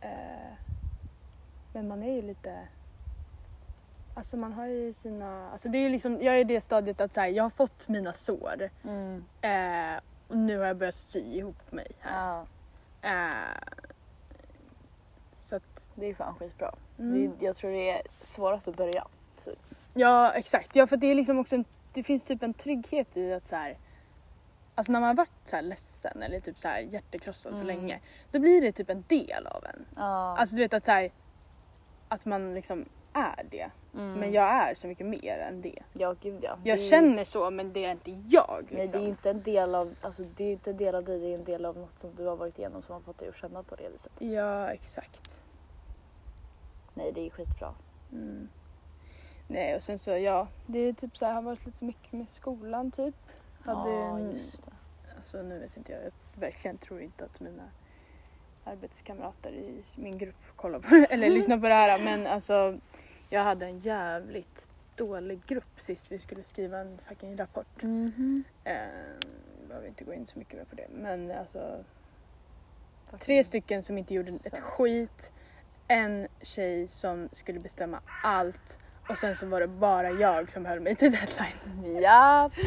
Eh, 0.02 0.54
men 1.74 1.88
man 1.88 2.04
är 2.04 2.14
ju 2.14 2.22
lite... 2.22 2.68
Alltså 4.14 4.38
man 4.38 4.54
har 4.54 4.66
ju 4.66 4.94
sina... 4.94 5.50
Alltså 5.52 5.70
det 5.70 5.78
är 5.78 5.82
ju 5.82 5.90
liksom, 5.90 6.22
jag 6.22 6.36
är 6.36 6.40
i 6.40 6.44
det 6.44 6.62
stadiet 6.62 7.02
att 7.02 7.14
så 7.14 7.22
här, 7.22 7.28
jag 7.28 7.44
har 7.44 7.50
fått 7.50 7.88
mina 7.88 8.14
sår. 8.14 8.70
Mm. 8.84 9.26
Eh, 9.42 10.02
och 10.28 10.38
nu 10.38 10.58
har 10.58 10.66
jag 10.66 10.78
börjat 10.78 10.96
sy 10.96 11.20
ihop 11.20 11.72
mig 11.72 11.88
här. 12.00 12.28
Ja, 12.28 12.46
Eh, 13.06 13.80
så 15.38 15.56
att... 15.56 15.92
det 15.96 16.06
är 16.06 16.14
fan 16.16 16.36
skitbra. 16.36 16.76
Mm. 17.00 17.36
Det, 17.40 17.46
jag 17.46 17.56
tror 17.56 17.72
det 17.72 17.90
är 17.90 18.02
svårast 18.22 18.68
att 18.68 18.78
börja. 18.78 19.08
Typ. 19.44 19.60
Ja 19.94 20.32
exakt, 20.32 20.76
ja 20.76 20.88
för 20.88 20.98
det 20.98 21.08
är 21.08 21.16
liksom 21.16 21.40
också 21.40 21.56
en, 21.56 21.66
det 21.94 22.04
finns 22.04 22.24
typ 22.24 22.44
en 22.44 22.54
trygghet 22.54 23.18
i 23.18 23.34
att 23.34 23.48
så 23.48 23.56
här, 23.56 23.78
Alltså 24.76 24.92
när 24.92 25.00
man 25.00 25.08
har 25.08 25.14
varit 25.16 25.30
så 25.44 25.56
här 25.56 25.64
ledsen 25.64 26.22
eller 26.24 26.40
typ 26.40 26.58
så 26.58 26.68
här 26.68 26.80
hjärtekrossad 26.80 27.56
så 27.58 27.64
Mm. 27.64 27.76
länge, 27.78 28.00
då 28.32 28.40
blir 28.40 28.62
det 28.62 28.72
typ 28.72 28.90
en 28.90 29.04
del 29.08 29.48
av 29.48 29.66
en. 29.66 29.86
Ja. 29.96 30.38
Alltså 30.38 30.56
du 30.56 30.62
vet 30.62 30.74
att 30.74 30.86
så 30.86 30.92
här, 30.92 31.12
att 32.08 32.26
man 32.26 32.54
liksom 32.54 32.86
är 33.14 33.46
det. 33.52 33.70
mm. 33.94 34.14
Men 34.20 34.32
jag 34.34 34.46
är 34.70 34.76
så 34.76 34.88
mycket 34.88 35.06
mer 35.06 35.38
än 35.50 35.62
det. 35.62 35.80
Ja, 35.94 36.16
gud 36.22 36.40
ja. 36.44 36.58
Jag 36.64 36.78
Det 36.78 36.82
känner 36.82 37.24
så 37.24 37.50
men 37.52 37.74
det 37.74 37.86
är 37.86 37.92
inte 37.92 38.12
jag. 38.12 38.60
Nej, 38.62 38.66
det 38.70 38.76
Liksom. 38.82 39.00
är 39.00 39.04
ju 39.04 39.10
inte 39.10 39.30
en 39.30 39.42
del 39.44 39.76
av, 39.76 39.96
alltså, 40.02 40.24
det 40.36 40.44
är 40.44 40.52
inte 40.52 40.70
en 40.70 40.78
del 40.78 40.96
av 40.96 41.04
dig, 41.04 41.20
det 41.20 41.28
är 41.28 41.36
en 41.36 41.44
del 41.44 41.66
av 41.66 41.78
något 41.78 42.00
som 42.00 42.16
du 42.16 42.26
har 42.26 42.36
varit 42.36 42.60
igenom 42.60 42.82
som 42.82 42.94
har 42.94 43.02
fått 43.02 43.18
dig 43.18 43.30
att 43.30 43.36
känna 43.38 43.64
på 43.64 43.76
det 43.76 43.90
viset. 43.90 44.12
Ja 44.20 44.68
exakt. 44.70 45.42
Nej 46.94 47.12
det 47.12 47.26
är 47.26 47.30
skitbra. 47.30 47.74
Mm. 48.12 48.50
Nej 49.48 49.76
och 49.76 49.84
sen 49.84 50.00
så 50.00 50.12
ja, 50.12 50.48
det 50.66 50.80
är 50.80 50.94
typ 50.94 51.18
så 51.18 51.26
här, 51.26 51.34
har 51.34 51.42
varit 51.42 51.66
lite 51.66 51.86
mycket 51.86 52.14
med 52.14 52.30
skolan 52.30 52.92
typ. 52.92 53.16
Hade 53.65 53.89
ja 53.89 54.17
en, 54.17 54.32
just 54.32 54.65
det. 54.65 54.71
alltså 55.15 55.41
nu 55.41 55.60
vet 55.60 55.78
inte 55.78 55.91
jag, 55.91 56.04
jag 56.04 56.12
verkligen 56.39 56.78
tror 56.78 57.01
inte 57.01 57.25
att 57.25 57.39
mina 57.39 57.69
arbetskamrater 58.63 59.51
i 59.51 59.84
min 59.95 60.17
grupp 60.17 60.36
kollar 60.56 60.80
på 60.80 61.06
eller 61.10 61.30
lyssnar 61.38 61.58
på 61.58 61.67
det 61.67 61.73
här 61.73 62.04
men 62.04 62.28
alltså 62.28 62.80
jag 63.30 63.43
hade 63.43 63.65
en 63.65 63.80
jävligt 63.80 64.67
dålig 64.95 65.45
grupp 65.45 65.82
sist 65.82 66.12
vi 66.12 66.19
skulle 66.19 66.43
skriva 66.43 66.78
en 66.78 66.97
fucking 66.97 67.38
rapport. 67.38 67.82
Mhm. 67.84 68.43
Eh, 68.63 68.75
behöver 69.67 69.88
inte 69.88 70.04
gå 70.04 70.13
in 70.13 70.25
så 70.25 70.39
mycket 70.39 70.54
mer 70.54 70.65
på 70.65 70.75
det 70.75 70.88
men 70.89 71.32
alltså 71.32 71.84
tre 73.19 73.43
stycken 73.43 73.84
som 73.84 73.97
inte 73.97 74.13
gjorde 74.13 74.32
ett 74.32 74.60
skit, 74.60 75.32
en 75.88 76.28
tjej 76.41 76.88
som 76.88 77.30
skulle 77.32 77.60
bestämma 77.60 77.99
allt 78.23 78.80
och 79.10 79.17
sen 79.17 79.36
så 79.36 79.45
var 79.45 79.60
det 79.60 79.67
bara 79.67 80.10
jag 80.10 80.51
som 80.51 80.65
höll 80.65 80.80
mig 80.80 80.95
till 80.95 81.12
deadline. 81.12 82.01
Ja. 82.01 82.51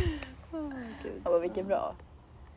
Oh, 0.52 0.72
Gud. 1.02 1.22
Ja 1.24 1.38
vilken 1.38 1.66
bra. 1.66 1.94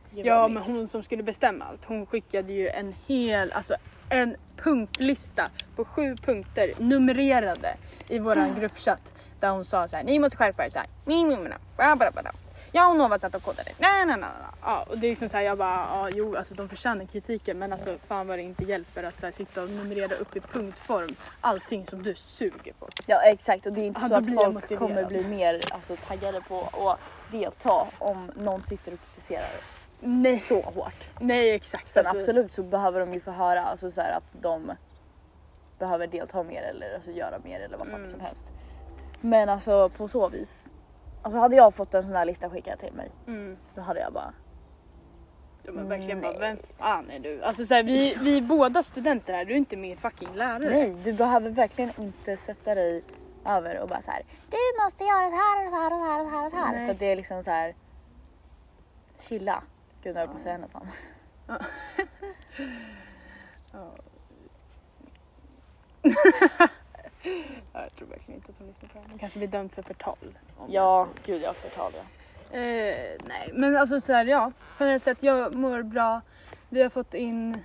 Vilken 0.10 0.27
Ja 0.34 0.36
bra 0.36 0.47
men 0.47 0.63
hon 0.63 0.88
som 0.88 1.04
skulle 1.04 1.23
bestämma 1.23 1.65
allt, 1.65 1.86
hon 1.86 2.06
skickade 2.06 2.54
ju 2.54 2.67
en 2.67 2.95
hel, 3.08 3.51
alltså 3.51 3.75
en 4.10 4.36
punktlista 4.58 5.49
på 5.75 5.86
sju 5.86 6.15
punkter 6.15 6.73
numrerade 6.77 7.77
i 8.08 8.19
våran 8.19 8.56
gruppchatt 8.60 9.13
där 9.39 9.49
hon 9.49 9.65
sa 9.65 9.88
så 9.88 9.95
här: 9.95 10.04
ni 10.04 10.19
måste 10.19 10.38
skärpa 10.38 10.65
er 10.65 10.69
så 10.69 10.80
här. 10.80 10.88
Ni, 11.06 11.23
ni, 11.23 11.36
ni, 11.36 13.19
satt 13.19 13.36
och 13.36 13.43
kodade. 13.43 13.71
Nej, 13.77 14.06
nej, 14.06 14.17
nej. 14.17 14.30
Ja, 14.62 14.86
och 14.89 14.97
det 14.97 15.08
är 15.08 15.10
liksom 15.10 15.30
så 15.30 15.38
här, 15.38 15.43
jag 15.43 15.58
bara, 15.58 15.75
ja, 15.75 16.10
jo 16.13 16.36
alltså 16.36 16.56
de 16.56 16.69
förtjänar 16.69 17.06
kritiken 17.06 17.60
men 17.60 17.73
alltså 17.73 17.97
fan 18.08 18.27
vad 18.27 18.39
det 18.39 18.43
inte 18.43 18.63
hjälper 18.63 19.04
att 19.04 19.19
så 19.19 19.25
här, 19.25 19.32
sitta 19.32 19.63
och 19.63 19.69
numrera 19.69 20.15
upp 20.15 20.36
i 20.36 20.39
punktform 20.39 21.10
allting 21.41 21.86
som 21.86 22.04
du 22.04 22.15
suger 22.15 22.73
på. 22.80 22.89
Ja 23.06 23.21
exakt 23.21 23.65
och 23.65 23.73
det 23.73 23.82
är 23.82 23.86
inte 23.86 24.01
Ja, 24.01 24.08
så 24.08 24.15
att 24.15 24.25
folk 24.36 24.54
motiverad. 24.54 24.80
kommer 24.80 25.06
bli 25.06 25.27
mer 25.27 25.62
alltså, 25.71 25.95
taggade 26.08 26.41
på 26.41 26.62
att 26.62 26.99
delta 27.32 27.88
om 28.00 28.32
någon 28.36 28.63
sitter 28.63 28.94
och 28.94 29.00
kritiserar 29.00 29.50
Nej. 30.00 30.38
så 30.38 30.62
hårt. 30.62 31.10
Nej 31.20 31.52
exakt. 31.52 31.89
Sen 31.89 32.00
alltså, 32.06 32.17
absolut 32.17 32.54
så 32.54 32.63
behöver 32.63 33.00
de 33.00 33.13
ju 33.13 33.20
få 33.20 33.32
höra 33.32 33.62
alltså, 33.63 33.91
så 33.91 34.02
här, 34.02 34.12
att 34.17 34.24
de 34.41 34.72
behöver 35.80 36.08
delta 36.08 36.44
mer 36.44 36.62
eller 36.62 36.94
alltså, 36.96 37.12
göra 37.12 37.39
mer 37.44 37.60
eller 37.60 37.78
vad 37.78 37.88
fan 37.88 37.96
Mm. 38.00 38.10
som 38.12 38.20
helst. 38.20 38.52
Men 39.22 39.50
alltså 39.50 39.89
på 39.89 40.08
så 40.08 40.30
vis. 40.30 40.74
Alltså 41.22 41.39
hade 41.39 41.56
jag 41.56 41.74
fått 41.74 41.94
en 41.94 42.04
sån 42.04 42.15
här 42.15 42.26
lista 42.26 42.50
skickad 42.50 42.80
till 42.80 42.94
mig 42.94 43.10
Mm. 43.28 43.58
då 43.76 43.82
hade 43.82 44.00
jag 44.00 44.13
bara 44.13 44.34
Ja, 45.63 45.72
men 45.72 45.89
verkligen 45.89 46.22
bara, 46.22 46.38
vem 46.39 46.58
fan 46.78 47.10
är 47.12 47.20
du? 47.20 47.44
Alltså 47.44 47.65
så 47.65 47.74
här, 47.74 47.84
vi, 47.84 48.17
vi 48.22 48.38
är 48.38 48.41
båda 48.41 48.84
studenter 48.84 49.34
här, 49.34 49.46
du 49.46 49.54
är 49.54 49.58
inte 49.58 49.76
min 49.78 49.98
fucking 49.98 50.36
lärare. 50.36 50.70
nej 50.70 50.96
du 51.04 51.13
behöver 51.13 51.50
verkligen 51.50 51.91
inte 51.98 52.38
sätta 52.38 52.76
dig 52.76 53.04
över 53.45 53.80
och 53.80 53.88
bara 53.88 54.01
så 54.01 54.12
här. 54.12 54.23
Du 54.49 54.84
måste 54.84 55.04
göra 55.04 55.30
så 55.30 55.36
här 55.36 55.65
och 55.65 55.71
så 55.71 55.75
här 55.75 55.93
och 55.93 55.99
så 55.99 56.06
här 56.06 56.19
och 56.19 56.25
så 56.25 56.36
här 56.36 56.45
och 56.45 56.51
så 56.51 56.58
här. 56.58 56.86
För 56.86 56.93
att 56.93 56.99
det 56.99 57.12
är 57.12 57.15
liksom 57.15 57.43
så 57.43 57.51
här. 57.51 57.75
Chilla. 59.19 59.63
Gud 60.04 60.15
nu 60.15 60.19
höll 60.19 60.27
jag 60.27 60.30
på 60.30 60.36
att 60.36 60.41
säga. 60.41 60.60
Ja, 63.73 63.91
jag 67.73 67.95
tror 67.95 68.08
verkligen 68.08 68.39
inte 68.39 68.51
att 68.51 68.58
hon 68.58 68.67
lyssnar 68.67 68.89
på 68.89 68.93
det 68.93 68.99
här. 68.99 69.10
Hon 69.10 69.19
kanske 69.19 69.39
blir 69.39 69.47
dömd 69.47 69.71
för 69.71 69.82
förtal. 69.82 70.38
om 70.58 70.67
Ja, 70.71 71.08
jag 71.08 71.08
gud 71.25 71.41
jag 71.41 71.56
förtal 71.56 71.93
ja. 71.95 72.04
Eh, 72.58 73.17
nej, 73.27 73.51
men 73.54 73.77
alltså 73.77 73.99
så 73.99 74.13
här, 74.13 74.25
ja. 74.25 74.51
Generellt 74.80 75.04
sett, 75.04 75.23
jag 75.23 75.56
mår 75.56 75.84
bra. 75.84 76.21
Vi 76.69 76.82
har 76.82 76.89
fått 76.89 77.13
in... 77.13 77.63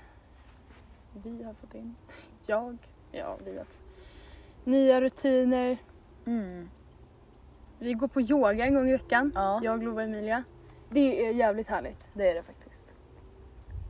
Vi 1.12 1.44
har 1.44 1.54
fått 1.54 1.74
in... 1.74 1.96
Jag? 2.46 2.78
Ja, 3.12 3.36
vi 3.44 3.58
också. 3.58 3.78
Nya 4.66 5.00
rutiner. 5.00 5.78
Mm. 6.26 6.70
Vi 7.78 7.92
går 7.92 8.08
på 8.08 8.20
yoga 8.20 8.66
en 8.66 8.74
gång 8.74 8.88
i 8.88 8.92
veckan. 8.92 9.32
Ja. 9.34 9.60
Jag, 9.62 9.82
Lova 9.82 10.02
och 10.02 10.08
Emilia. 10.08 10.44
Det 10.90 11.26
är 11.26 11.32
jävligt 11.32 11.68
härligt. 11.68 12.08
Det 12.14 12.30
är 12.30 12.34
det 12.34 12.42
faktiskt. 12.42 12.94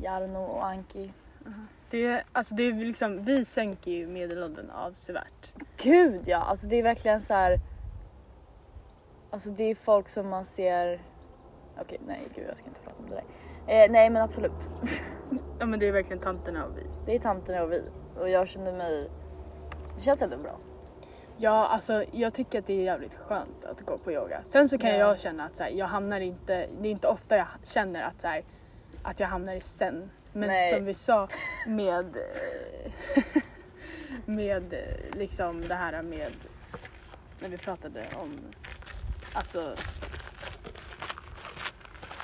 Jarno 0.00 0.38
och 0.38 0.66
Anki. 0.66 1.12
Det 1.90 2.06
är, 2.06 2.24
alltså 2.32 2.54
det 2.54 2.62
är 2.62 2.72
liksom, 2.72 3.24
vi 3.24 3.44
sänker 3.44 3.90
ju 3.90 4.06
medelåldern 4.06 4.70
avsevärt. 4.70 5.52
Gud 5.82 6.22
ja, 6.26 6.38
alltså 6.38 6.66
det 6.66 6.76
är 6.76 6.82
verkligen 6.82 7.20
så 7.20 7.34
här. 7.34 7.60
Alltså 9.30 9.50
det 9.50 9.64
är 9.64 9.74
folk 9.74 10.08
som 10.08 10.30
man 10.30 10.44
ser. 10.44 11.00
Okej 11.80 12.00
nej 12.06 12.28
gud 12.34 12.46
jag 12.48 12.58
ska 12.58 12.68
inte 12.68 12.80
prata 12.80 12.98
om 12.98 13.10
det 13.10 13.14
där. 13.14 13.84
Eh, 13.84 13.90
nej 13.92 14.10
men 14.10 14.22
absolut. 14.22 14.70
Ja 15.58 15.66
men 15.66 15.80
det 15.80 15.88
är 15.88 15.92
verkligen 15.92 16.22
tanterna 16.22 16.64
och 16.64 16.78
vi. 16.78 16.82
Det 17.06 17.14
är 17.14 17.18
tanterna 17.18 17.62
och 17.62 17.72
vi. 17.72 17.82
Och 18.18 18.30
jag 18.30 18.48
känner 18.48 18.72
mig. 18.72 19.10
Det 19.96 20.00
känns 20.02 20.22
ändå 20.22 20.36
bra. 20.36 20.58
Ja, 21.38 21.66
alltså 21.66 22.04
jag 22.12 22.32
tycker 22.34 22.58
att 22.58 22.66
det 22.66 22.72
är 22.72 22.82
jävligt 22.84 23.14
skönt 23.14 23.64
att 23.64 23.80
gå 23.80 23.98
på 23.98 24.12
yoga. 24.12 24.40
Sen 24.44 24.68
så 24.68 24.78
kan 24.78 24.90
Ja. 24.90 24.96
jag 24.96 25.18
känna 25.20 25.44
att 25.44 25.56
så 25.56 25.62
här, 25.62 25.70
jag 25.70 25.86
hamnar 25.86 26.20
inte, 26.20 26.66
det 26.80 26.88
är 26.88 26.92
inte 26.92 27.08
ofta 27.08 27.36
jag 27.36 27.46
känner 27.62 28.02
att, 28.02 28.20
så 28.20 28.28
här, 28.28 28.42
att 29.02 29.20
jag 29.20 29.28
hamnar 29.28 29.54
i 29.54 29.60
sen. 29.60 30.10
Men 30.32 30.48
Nej. 30.48 30.74
som 30.74 30.84
vi 30.84 30.94
sa 30.94 31.28
med, 31.66 32.16
eh, 32.16 33.22
med 34.24 34.72
eh, 34.72 35.18
liksom 35.18 35.68
det 35.68 35.74
här 35.74 36.02
med, 36.02 36.32
när 37.40 37.48
vi 37.48 37.58
pratade 37.58 38.04
om, 38.14 38.38
alltså 39.32 39.74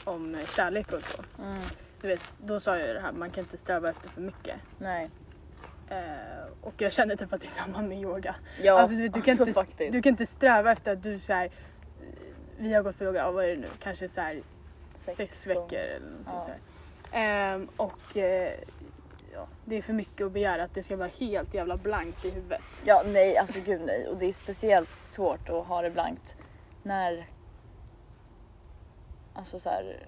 om 0.04 0.36
kärlek 0.48 0.92
och 0.92 1.02
så. 1.04 1.42
Mm. 1.42 1.62
Du 2.00 2.08
vet, 2.08 2.34
då 2.38 2.60
sa 2.60 2.78
jag 2.78 2.88
ju 2.88 2.94
det 2.94 3.00
här, 3.00 3.12
man 3.12 3.30
kan 3.30 3.44
inte 3.44 3.58
sträva 3.58 3.90
efter 3.90 4.08
för 4.08 4.20
mycket. 4.20 4.56
Nej. 4.78 5.10
Eh, 5.90 5.96
och 6.60 6.74
jag 6.82 6.92
känner 6.92 7.16
typ 7.16 7.32
att 7.32 7.40
det 7.40 7.46
är 7.46 7.48
samma 7.48 7.82
med 7.82 8.00
yoga. 8.00 8.34
Ja, 8.62 8.80
alltså, 8.80 8.96
du, 8.96 9.02
vet, 9.02 9.12
du, 9.12 9.20
kan 9.22 9.30
alltså, 9.30 9.42
inte, 9.46 9.60
faktiskt. 9.60 9.92
du 9.92 10.02
kan 10.02 10.10
inte 10.10 10.26
sträva 10.26 10.72
efter 10.72 10.92
att 10.92 11.02
du 11.02 11.18
så 11.18 11.32
här, 11.32 11.44
eh, 11.44 11.50
vi 12.58 12.74
har 12.74 12.82
gått 12.82 12.98
på 12.98 13.04
yoga, 13.04 13.30
vad 13.30 13.44
är 13.44 13.48
det 13.48 13.56
nu, 13.56 13.68
kanske 13.82 14.08
så 14.08 14.20
här, 14.20 14.42
sex, 14.94 15.46
gånger. 15.46 15.60
veckor 15.60 15.78
eller 15.78 16.06
någonting 16.10 16.34
Ja. 16.34 16.40
så. 16.40 16.50
Ehm, 17.16 17.68
och 17.76 18.16
eh, 18.16 18.52
ja, 19.34 19.48
det 19.64 19.76
är 19.76 19.82
för 19.82 19.92
mycket 19.92 20.26
att 20.26 20.32
begära 20.32 20.64
att 20.64 20.74
det 20.74 20.82
ska 20.82 20.96
vara 20.96 21.10
helt 21.18 21.54
jävla 21.54 21.76
blankt 21.76 22.24
i 22.24 22.30
huvudet. 22.30 22.62
Ja 22.84 23.02
nej 23.06 23.36
alltså 23.36 23.60
gud 23.60 23.80
nej. 23.86 24.08
Och 24.08 24.16
det 24.16 24.26
är 24.26 24.32
speciellt 24.32 24.92
svårt 24.92 25.48
att 25.48 25.66
ha 25.66 25.82
det 25.82 25.90
blankt 25.90 26.36
när. 26.82 27.24
Alltså 29.34 29.58
så 29.58 29.68
här. 29.68 30.06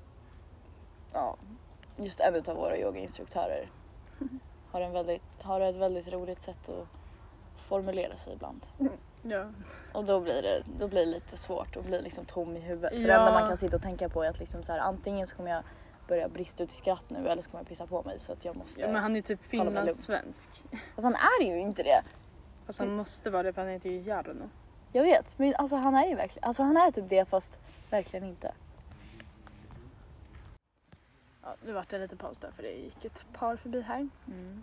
Ja. 1.13 1.37
Just 1.97 2.21
en 2.21 2.35
av 2.37 2.57
våra 2.57 2.79
yogainstruktörer 2.79 3.71
har, 4.75 4.81
en 4.81 4.93
väldigt, 4.93 5.43
har 5.43 5.61
ett 5.61 5.77
väldigt 5.77 6.13
roligt 6.13 6.43
sätt 6.43 6.69
att 6.69 6.87
formulera 7.69 8.17
sig 8.17 8.33
ibland. 8.33 8.61
Ja. 9.23 9.47
Och 9.93 10.05
då 10.05 10.21
blir 10.21 10.43
det, 10.43 10.63
då 10.79 10.89
blir 10.89 11.01
det 11.01 11.13
lite 11.13 11.37
svårt 11.37 11.77
och 11.77 11.85
blir 11.85 12.03
liksom 12.03 12.25
tom 12.25 12.57
i 12.57 12.61
huvudet. 12.61 12.91
För 12.91 13.09
det 13.09 13.15
enda 13.15 13.33
man 13.33 13.49
kan 13.49 13.57
sitta 13.57 13.77
och 13.77 13.83
tänka 13.83 14.09
på 14.09 14.25
är 14.25 14.31
att 14.31 14.39
liksom 14.39 14.63
så 14.63 14.73
här, 14.73 14.79
antingen 14.79 15.27
så 15.27 15.37
kommer 15.37 15.51
jag 15.51 15.63
börja 16.09 16.29
brista 16.29 16.63
ut 16.63 16.73
i 16.73 16.77
skratt 16.77 17.11
nu 17.11 17.29
eller 17.29 17.43
så 17.43 17.51
kommer 17.51 17.63
jag 17.63 17.69
pissa 17.69 17.87
på 17.87 18.03
mig 18.03 18.19
så 18.19 18.33
att 18.33 18.45
jag 18.45 18.57
måste. 18.57 18.81
ja 18.81 18.93
men 18.93 19.03
han 19.03 19.17
är 19.17 19.21
typ 19.21 19.43
finlandssvensk. 19.43 20.51
Fast 20.95 21.05
han 21.05 21.15
är 21.15 21.45
ju 21.45 21.61
inte 21.61 21.83
det. 21.83 22.03
Fast 22.67 22.79
han 22.79 22.97
måste 22.97 23.31
vara 23.31 23.43
det 23.43 23.53
för 23.53 23.63
han 23.63 23.71
heter 23.71 23.91
ju 23.91 24.03
Jarno. 24.03 24.51
Jag 24.93 25.03
vet, 25.03 25.39
men 25.39 25.55
alltså 25.55 25.77
han 25.77 25.95
är 25.95 26.07
ju 26.07 26.15
verkligen, 26.15 26.49
alltså 26.49 26.63
han 26.63 26.77
är 26.77 26.91
typ 26.91 27.09
det 27.09 27.29
fast 27.29 27.59
verkligen 27.91 28.27
inte. 28.27 28.53
Ja, 31.45 31.57
nu 31.63 31.73
vart 31.73 31.89
det 31.89 31.99
lite 31.99 32.17
paus 32.17 32.39
där 32.39 32.51
för 32.51 32.63
det 32.63 32.71
gick 32.71 33.05
ett 33.05 33.25
par 33.33 33.55
förbi 33.55 33.83
här. 33.83 34.09
Mm. 34.29 34.63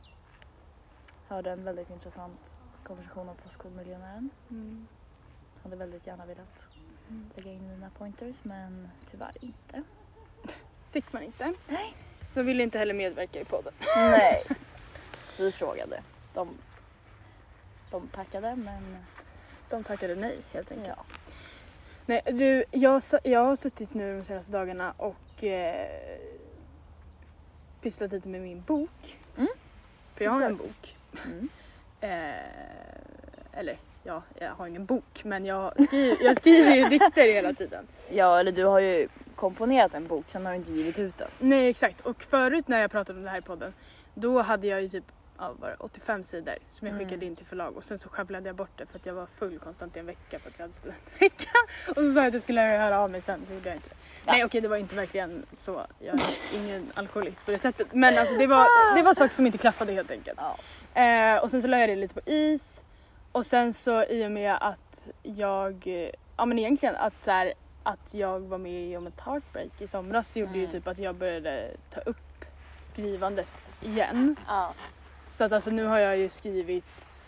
Hörde 1.28 1.52
en 1.52 1.64
väldigt 1.64 1.90
intressant 1.90 2.62
konversation 2.84 3.30
om 3.30 3.36
Postkodmiljonären. 3.36 4.30
Mm. 4.50 4.88
Hade 5.64 5.76
väldigt 5.76 6.08
gärna 6.08 6.26
velat 6.26 6.68
lägga 7.36 7.52
in 7.52 7.70
mina 7.70 7.90
pointers 7.90 8.46
men 8.46 8.88
tyvärr 9.12 9.32
inte. 9.42 9.84
Fick 10.92 11.14
man 11.14 11.24
inte. 11.24 11.54
Nej. 11.68 11.96
De 12.34 12.46
ville 12.46 12.64
inte 12.64 12.80
heller 12.80 12.94
medverka 12.94 13.42
i 13.42 13.46
podden. 13.46 13.74
Nej. 13.96 14.44
Vi 15.38 15.52
frågade. 15.52 16.04
De, 16.34 16.58
de 17.92 18.08
tackade 18.08 18.56
men 18.56 18.98
De 19.70 19.84
tackade 19.84 20.16
nej 20.16 20.40
helt 20.52 20.72
enkelt. 20.72 20.88
ja. 20.98 21.06
Nej, 22.06 22.22
du, 22.26 22.64
jag, 22.72 23.02
jag 23.24 23.46
har 23.46 23.56
suttit 23.56 23.94
nu 23.94 24.18
de 24.18 24.24
senaste 24.24 24.52
dagarna 24.52 24.94
och 24.98 25.44
eh, 25.44 26.20
pysslat 27.82 28.12
lite 28.12 28.28
med 28.30 28.42
min 28.42 28.62
bok. 28.62 29.18
Mm. 29.38 29.50
För 30.16 30.26
jag 30.26 30.32
har 30.32 30.42
en 30.42 30.58
bok. 30.58 30.98
Mm. 31.26 31.50
Eh, 32.04 33.60
eller 33.60 33.78
ja, 34.04 34.24
jag 34.40 34.52
har 34.52 34.68
ingen 34.68 34.86
bok 34.86 35.24
men 35.24 35.46
jag 35.46 35.82
skriver, 35.82 36.24
jag 36.24 36.38
skriver 36.38 36.76
ju 36.76 36.84
dikter 36.84 37.34
hela 37.34 37.54
tiden. 37.54 37.88
ja 38.10 38.40
eller 38.40 38.52
du 38.52 38.66
har 38.66 38.80
ju 38.80 39.08
komponerat 39.36 39.94
en 39.94 40.08
bok 40.08 40.26
sen 40.28 40.46
har 40.46 40.54
du 40.54 40.58
inte 40.58 40.72
givit 40.72 41.00
ut 41.00 41.18
den. 41.18 41.28
Nej 41.40 41.70
exakt 41.70 42.02
och 42.02 42.22
förut 42.22 42.68
när 42.68 42.80
jag 42.82 42.92
pratade 42.92 43.20
om 43.20 43.26
det 43.26 43.32
här 43.32 43.38
i 43.38 43.42
podden 43.42 43.74
då 44.14 44.42
hade 44.42 44.68
jag 44.68 44.82
ju 44.82 44.90
typ 44.90 45.06
det 45.50 45.76
85 45.80 46.24
sidor 46.24 46.54
som 46.68 46.88
jag 46.88 46.96
Mm. 46.96 47.06
skickade 47.06 47.26
in 47.26 47.36
till 47.36 47.46
förlag 47.46 47.78
och 47.78 47.84
sen 47.84 47.98
så 48.00 48.10
sjabblade 48.10 48.50
jag 48.50 48.56
bort 48.56 48.70
det 48.78 48.86
för 48.86 49.00
att 49.00 49.06
jag 49.06 49.14
var 49.14 49.26
full 49.26 49.60
konstant 49.60 49.96
i 49.98 50.00
en 50.00 50.06
vecka 50.06 50.40
för 50.40 50.50
att 50.50 50.54
jag 50.58 50.64
hade 50.64 50.74
studentvecka. 50.74 51.50
Och 51.88 51.96
så 51.96 52.12
sa 52.14 52.20
jag 52.20 52.28
att 52.28 52.34
jag 52.34 52.42
skulle 52.42 52.62
höra 52.62 53.00
av 53.00 53.12
mig 53.12 53.22
sen 53.22 53.46
så 53.46 53.54
gjorde 53.54 53.70
jag 53.70 53.76
inte 53.78 53.90
det. 53.90 53.96
Ja. 54.26 54.32
Nej 54.34 54.46
okej 54.46 54.62
det 54.62 54.68
var 54.68 54.78
inte 54.78 54.96
verkligen 54.96 55.46
så, 55.54 55.86
jag 56.00 56.16
är 56.16 56.26
ingen 56.56 56.92
alkoholist 56.94 57.46
på 57.46 57.52
det 57.52 57.60
sättet 57.60 57.88
men 57.94 58.18
alltså 58.18 58.36
det 58.38 58.48
var, 58.48 58.96
det 58.96 59.04
var 59.04 59.14
saker 59.14 59.34
som 59.36 59.46
inte 59.46 59.58
klaffade 59.58 59.94
helt 59.94 60.12
enkelt. 60.12 60.40
Ja. 60.94 61.02
Eh, 61.02 61.44
och 61.44 61.52
sen 61.52 61.62
så 61.62 61.68
la 61.68 61.78
jag 61.80 61.90
det 61.90 61.96
lite 61.96 62.14
på 62.14 62.22
is 62.26 62.84
och 63.32 63.46
sen 63.46 63.74
så 63.74 64.04
i 64.04 64.26
och 64.28 64.32
med 64.32 64.58
att 64.62 65.10
jag, 65.24 65.88
eh, 65.88 66.10
ja 66.38 66.46
men 66.46 66.60
egentligen 66.60 66.96
att 66.96 67.24
så 67.24 67.32
här, 67.32 67.54
att 67.84 68.14
jag 68.14 68.40
var 68.40 68.58
med 68.58 68.98
om 68.98 69.08
ett 69.08 69.20
heartbreak 69.20 69.82
i 69.82 69.88
somras 69.88 70.38
gjorde 70.38 70.54
ju 70.54 70.60
Mm. 70.60 70.72
typ 70.72 70.88
att 70.88 71.00
jag 71.00 71.16
började 71.16 71.72
ta 71.90 72.00
upp 72.02 72.18
skrivandet 72.82 73.72
igen. 73.82 74.36
Ja. 74.48 74.74
Så 75.32 75.44
att 75.44 75.52
alltså 75.52 75.70
nu 75.70 75.86
har 75.86 76.00
jag 76.00 76.18
ju 76.18 76.30
skrivit 76.30 77.24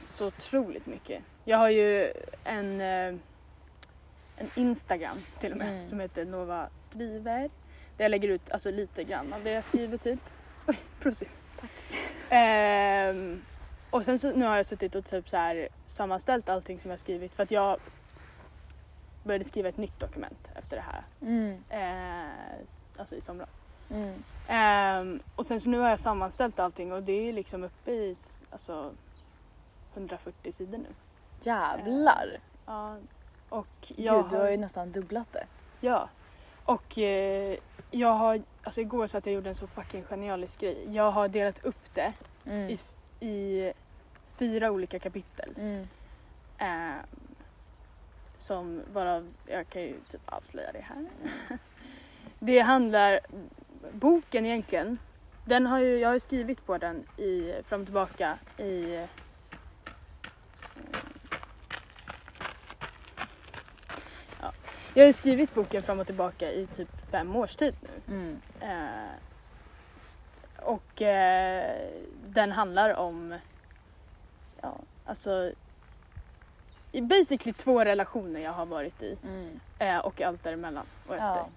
så 0.00 0.26
otroligt 0.26 0.86
mycket. 0.86 1.22
Jag 1.44 1.58
har 1.58 1.68
ju 1.70 2.12
en, 2.44 2.80
eh, 2.80 3.14
en 4.36 4.50
Instagram 4.54 5.18
till 5.38 5.52
och 5.52 5.58
med 5.58 5.68
Mm. 5.68 5.88
som 5.88 6.00
heter 6.00 6.24
Nova 6.24 6.68
skriver. 6.74 7.40
Där 7.96 8.04
jag 8.04 8.10
lägger 8.10 8.28
ut 8.28 8.50
alltså, 8.50 8.70
lite 8.70 9.04
grann 9.04 9.32
av 9.32 9.44
det 9.44 9.50
jag 9.50 9.64
skriver 9.64 9.96
typ. 9.98 10.20
Oj, 10.68 10.78
prosit. 11.00 11.30
Tack. 11.60 11.70
Ehm, 12.30 13.42
och 13.90 14.04
sen 14.04 14.18
så 14.18 14.30
nu 14.32 14.46
har 14.46 14.56
jag 14.56 14.66
suttit 14.66 14.94
och 14.94 15.04
typ 15.04 15.28
så 15.28 15.36
här 15.36 15.68
sammanställt 15.86 16.48
allting 16.48 16.78
som 16.78 16.90
jag 16.90 16.98
skrivit 17.00 17.34
för 17.34 17.42
att 17.42 17.50
jag 17.50 17.80
började 19.24 19.44
skriva 19.44 19.68
ett 19.68 19.76
nytt 19.76 20.00
dokument 20.00 20.48
efter 20.58 20.76
det 20.76 20.82
här. 20.82 21.02
Mm. 21.22 21.56
Eh, 21.68 22.60
alltså 22.96 23.14
i 23.16 23.20
somras. 23.20 23.60
Mm. 23.90 24.22
Ehm, 24.48 25.20
och 25.36 25.46
sen 25.46 25.60
så 25.60 25.68
nu 25.70 25.78
har 25.78 25.88
jag 25.88 26.00
sammanställt 26.00 26.58
allting 26.60 26.92
och 26.92 27.02
det 27.02 27.28
är 27.28 27.32
liksom 27.32 27.64
uppe 27.64 27.90
i 27.90 28.16
alltså, 28.50 28.90
140 29.94 30.52
sidor 30.52 30.78
nu. 30.78 30.86
Jävlar. 31.42 32.38
Ja, 32.66 32.96
och 33.50 33.66
jag 33.96 34.22
Gud, 34.22 34.30
du 34.32 34.36
har 34.36 34.50
ju 34.50 34.56
nästan 34.56 34.92
dubblat 34.92 35.32
det. 35.32 35.46
Ja. 35.80 36.08
Och 36.64 36.98
eh, 36.98 37.56
jag 37.90 38.12
har, 38.12 38.42
alltså 38.62 38.80
igår 38.80 39.06
så 39.06 39.18
att 39.18 39.26
jag 39.26 39.34
gjorde 39.34 39.48
en 39.48 39.54
så 39.54 39.66
fucking 39.66 40.04
genialisk 40.04 40.60
grej. 40.60 40.84
Jag 40.88 41.10
har 41.10 41.28
delat 41.28 41.64
upp 41.64 41.94
det 41.94 42.12
i, 42.44 42.50
Mm. 42.50 42.74
f- 42.74 43.22
i 43.22 43.72
fyra 44.36 44.70
olika 44.70 44.98
kapitel. 44.98 45.54
Mm. 45.58 45.88
Ehm, 46.58 46.94
som 48.36 48.82
varav, 48.92 49.28
jag 49.46 49.68
kan 49.68 49.82
ju 49.82 49.96
typ 50.10 50.20
avslöja 50.24 50.72
det 50.72 50.80
här. 50.80 51.06
det 52.38 52.58
handlar, 52.60 53.20
boken 53.92 54.46
egentligen, 54.46 54.98
den 55.44 55.66
har 55.66 55.78
ju, 55.78 55.98
jag 55.98 56.08
har 56.08 56.14
ju 56.14 56.20
skrivit 56.20 56.66
på 56.66 56.78
den 56.78 57.04
i, 57.16 57.52
fram 57.68 57.80
och 57.80 57.86
tillbaka 57.86 58.38
i 58.58 58.94
eh, 58.94 59.06
Ja. 64.40 64.52
Jag 64.94 65.02
har 65.02 65.06
ju 65.06 65.12
skrivit 65.12 65.54
boken 65.54 65.82
fram 65.82 66.00
och 66.00 66.06
tillbaka 66.06 66.52
i 66.52 66.66
typ 66.66 67.10
fem 67.10 67.36
års 67.36 67.56
tid 67.56 67.74
nu. 67.80 68.14
Mm. 68.14 68.40
Eh, 68.60 69.12
och 70.56 71.02
eh, 71.02 71.90
den 72.26 72.52
handlar 72.52 72.94
om, 72.94 73.38
ja, 74.60 74.76
alltså 75.04 75.52
i 76.92 77.00
basically 77.00 77.52
två 77.52 77.84
relationer 77.84 78.40
jag 78.40 78.52
har 78.52 78.66
varit 78.66 79.02
i 79.02 79.16
Mm. 79.24 79.60
eh, 79.78 79.98
och 79.98 80.20
allt 80.20 80.42
däremellan 80.42 80.86
och 81.06 81.14
efter. 81.14 81.26
Ja. 81.26 81.48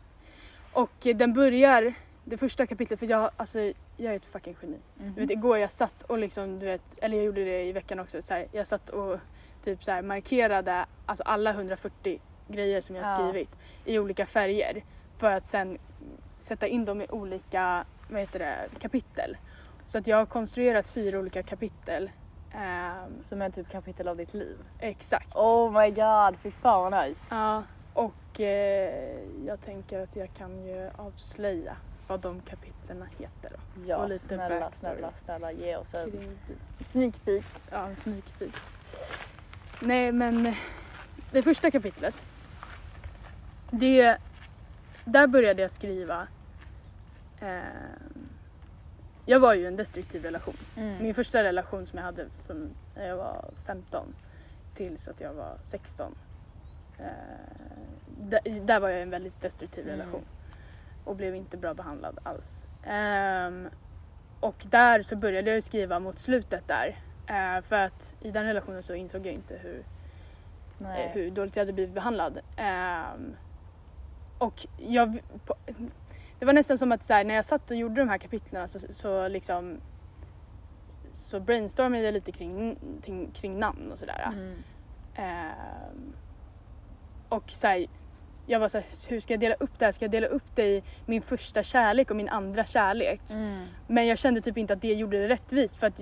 Och 0.73 0.91
den 1.15 1.33
börjar, 1.33 1.93
det 2.25 2.38
första 2.38 2.67
kapitlet, 2.67 2.99
för 2.99 3.09
jag, 3.09 3.31
alltså, 3.38 3.59
jag 3.97 4.13
är 4.13 4.15
ett 4.15 4.25
fucking 4.25 4.55
geni. 4.62 4.77
Mhm. 4.97 5.13
Du 5.15 5.21
vet 5.21 5.31
igår 5.31 5.57
jag 5.57 5.71
satt 5.71 6.03
och 6.03 6.17
liksom, 6.17 6.59
du 6.59 6.65
vet, 6.65 6.95
eller 7.01 7.17
jag 7.17 7.25
gjorde 7.25 7.43
det 7.43 7.63
i 7.63 7.71
veckan 7.71 7.99
också, 7.99 8.21
så 8.21 8.33
här, 8.33 8.47
jag 8.51 8.67
satt 8.67 8.89
och 8.89 9.19
typ 9.63 9.83
så 9.83 9.91
här 9.91 10.01
markerade 10.01 10.86
alltså 11.05 11.23
alla 11.23 11.49
140 11.49 12.21
grejer 12.47 12.81
som 12.81 12.95
jag 12.95 13.05
Ja. 13.05 13.15
skrivit 13.15 13.49
i 13.86 13.99
olika 13.99 14.25
färger 14.25 14.83
för 15.17 15.31
att 15.31 15.47
sen 15.47 15.77
sätta 16.39 16.67
in 16.67 16.86
dem 16.86 17.01
i 17.01 17.07
olika 17.09 17.86
vad 18.09 18.19
heter 18.19 18.39
det, 18.39 18.55
kapitel. 18.79 19.38
Så 19.88 19.97
att 19.97 20.07
jag 20.07 20.17
har 20.17 20.25
konstruerat 20.25 20.89
fyra 20.89 21.19
olika 21.19 21.43
kapitel. 21.43 22.12
Ehm, 22.55 23.23
Som 23.23 23.41
är 23.41 23.49
typ 23.49 23.69
kapitel 23.71 24.07
av 24.07 24.17
ditt 24.17 24.33
liv. 24.33 24.57
exakt. 24.79 25.36
Oh 25.36 25.81
my 25.81 25.89
god, 25.91 26.39
fy 26.39 26.51
fan 26.51 26.91
vad 26.91 27.07
nice. 27.07 27.36
Ja, 27.36 27.63
och 27.93 28.39
eh, 28.41 29.19
jag 29.45 29.62
tänker 29.62 29.99
att 29.99 30.15
jag 30.15 30.33
kan 30.33 30.65
ju 30.65 30.89
avslöja 30.97 31.75
vad 32.07 32.19
de 32.19 32.41
kapitlen 32.41 33.03
heter 33.19 33.49
då. 33.49 33.81
och 33.81 33.87
Ja, 33.87 34.07
lite 34.07 34.19
snälla, 34.19 34.59
backstory. 34.59 34.93
snälla, 34.95 35.13
snälla 35.13 35.51
ge 35.51 35.75
oss 35.75 35.93
en 35.93 36.37
sneak 36.85 37.25
peek. 37.25 37.45
Ja, 37.71 37.85
en 37.87 37.95
sneak 37.95 38.39
peek. 38.39 38.53
Nej, 39.79 40.11
men 40.11 40.55
det 41.31 41.41
första 41.43 41.71
kapitlet. 41.71 42.25
Det, 43.71 44.17
där 45.05 45.27
började 45.27 45.61
jag 45.61 45.71
skriva. 45.71 46.27
Eh, 47.41 47.59
jag 49.25 49.39
var 49.39 49.53
ju 49.53 49.61
i 49.63 49.67
en 49.67 49.75
destruktiv 49.75 50.23
relation. 50.23 50.57
Mm. 50.75 51.03
Min 51.03 51.13
första 51.15 51.43
relation 51.43 51.85
som 51.87 51.97
jag 51.97 52.05
hade 52.05 52.25
från 52.47 52.69
när 52.95 53.07
jag 53.07 53.17
var 53.17 53.45
15 53.65 54.15
tills 54.75 55.07
att 55.07 55.21
jag 55.21 55.33
var 55.33 55.57
16. 55.61 56.15
Eh, 56.99 57.05
där, 58.19 58.39
där 58.61 58.79
var 58.79 58.89
jag 58.89 58.99
i 58.99 59.01
en 59.03 59.09
väldigt 59.09 59.41
destruktiv 59.41 59.83
Mm. 59.87 59.99
relation. 59.99 60.23
Och 61.03 61.15
blev 61.15 61.35
inte 61.35 61.57
bra 61.57 61.73
behandlad 61.73 62.19
alls. 62.23 62.65
Ehm, 62.83 63.69
och 64.39 64.65
där 64.69 65.03
så 65.03 65.15
började 65.15 65.53
jag 65.53 65.63
skriva 65.63 65.99
mot 65.99 66.19
slutet 66.19 66.67
där. 66.67 66.99
Eh, 67.27 67.61
för 67.61 67.75
att 67.75 68.15
i 68.21 68.31
den 68.31 68.45
relationen 68.45 68.83
så 68.83 68.93
insåg 68.93 69.25
jag 69.25 69.33
inte 69.33 69.57
hur, 69.57 69.83
eh, 70.81 71.11
hur 71.11 71.31
dåligt 71.31 71.55
jag 71.55 71.61
hade 71.61 71.73
blivit 71.73 71.93
behandlad. 71.93 72.39
Ehm, 72.57 73.35
och 74.37 74.67
jag, 74.77 75.23
på, 75.45 75.55
det 76.39 76.45
var 76.45 76.53
nästan 76.53 76.77
som 76.77 76.91
att 76.91 77.03
så 77.03 77.13
här, 77.13 77.23
när 77.23 77.35
jag 77.35 77.45
satt 77.45 77.71
och 77.71 77.77
gjorde 77.77 78.01
de 78.01 78.09
här 78.09 78.17
kapitlen 78.17 78.67
så, 78.67 78.79
så 78.79 79.27
liksom 79.27 79.77
så 81.11 81.39
brainstormade 81.39 82.03
jag 82.03 82.13
lite 82.13 82.31
kring, 82.31 82.77
kring, 83.33 83.59
namn 83.59 83.91
och 83.91 83.99
sådär. 83.99 84.29
Mm. 84.33 84.63
Ehm, 85.15 86.13
och 87.29 87.51
så 87.51 87.67
här, 87.67 87.87
jag 88.45 88.60
var 88.60 88.67
så 88.67 88.77
här, 88.77 88.86
hur 89.10 89.19
ska 89.19 89.34
jag 89.34 89.39
dela 89.39 89.56
upp 89.56 89.79
det 89.79 89.86
här? 89.86 89.91
Ska 89.91 90.06
jag 90.06 90.12
dela 90.12 90.27
upp 90.27 90.56
det 90.56 90.65
i 90.65 90.84
min 91.06 91.21
första 91.21 91.63
kärlek 91.63 92.10
och 92.12 92.15
min 92.17 92.29
andra 92.29 92.65
kärlek? 92.65 93.21
Mm. 93.29 93.65
Men 93.88 94.08
jag 94.08 94.17
kände 94.17 94.41
typ 94.41 94.58
inte 94.58 94.73
att 94.73 94.82
det 94.82 94.93
gjorde 94.93 95.19
det 95.21 95.27
rättvist 95.27 95.75
för 95.75 95.88
att 95.88 96.01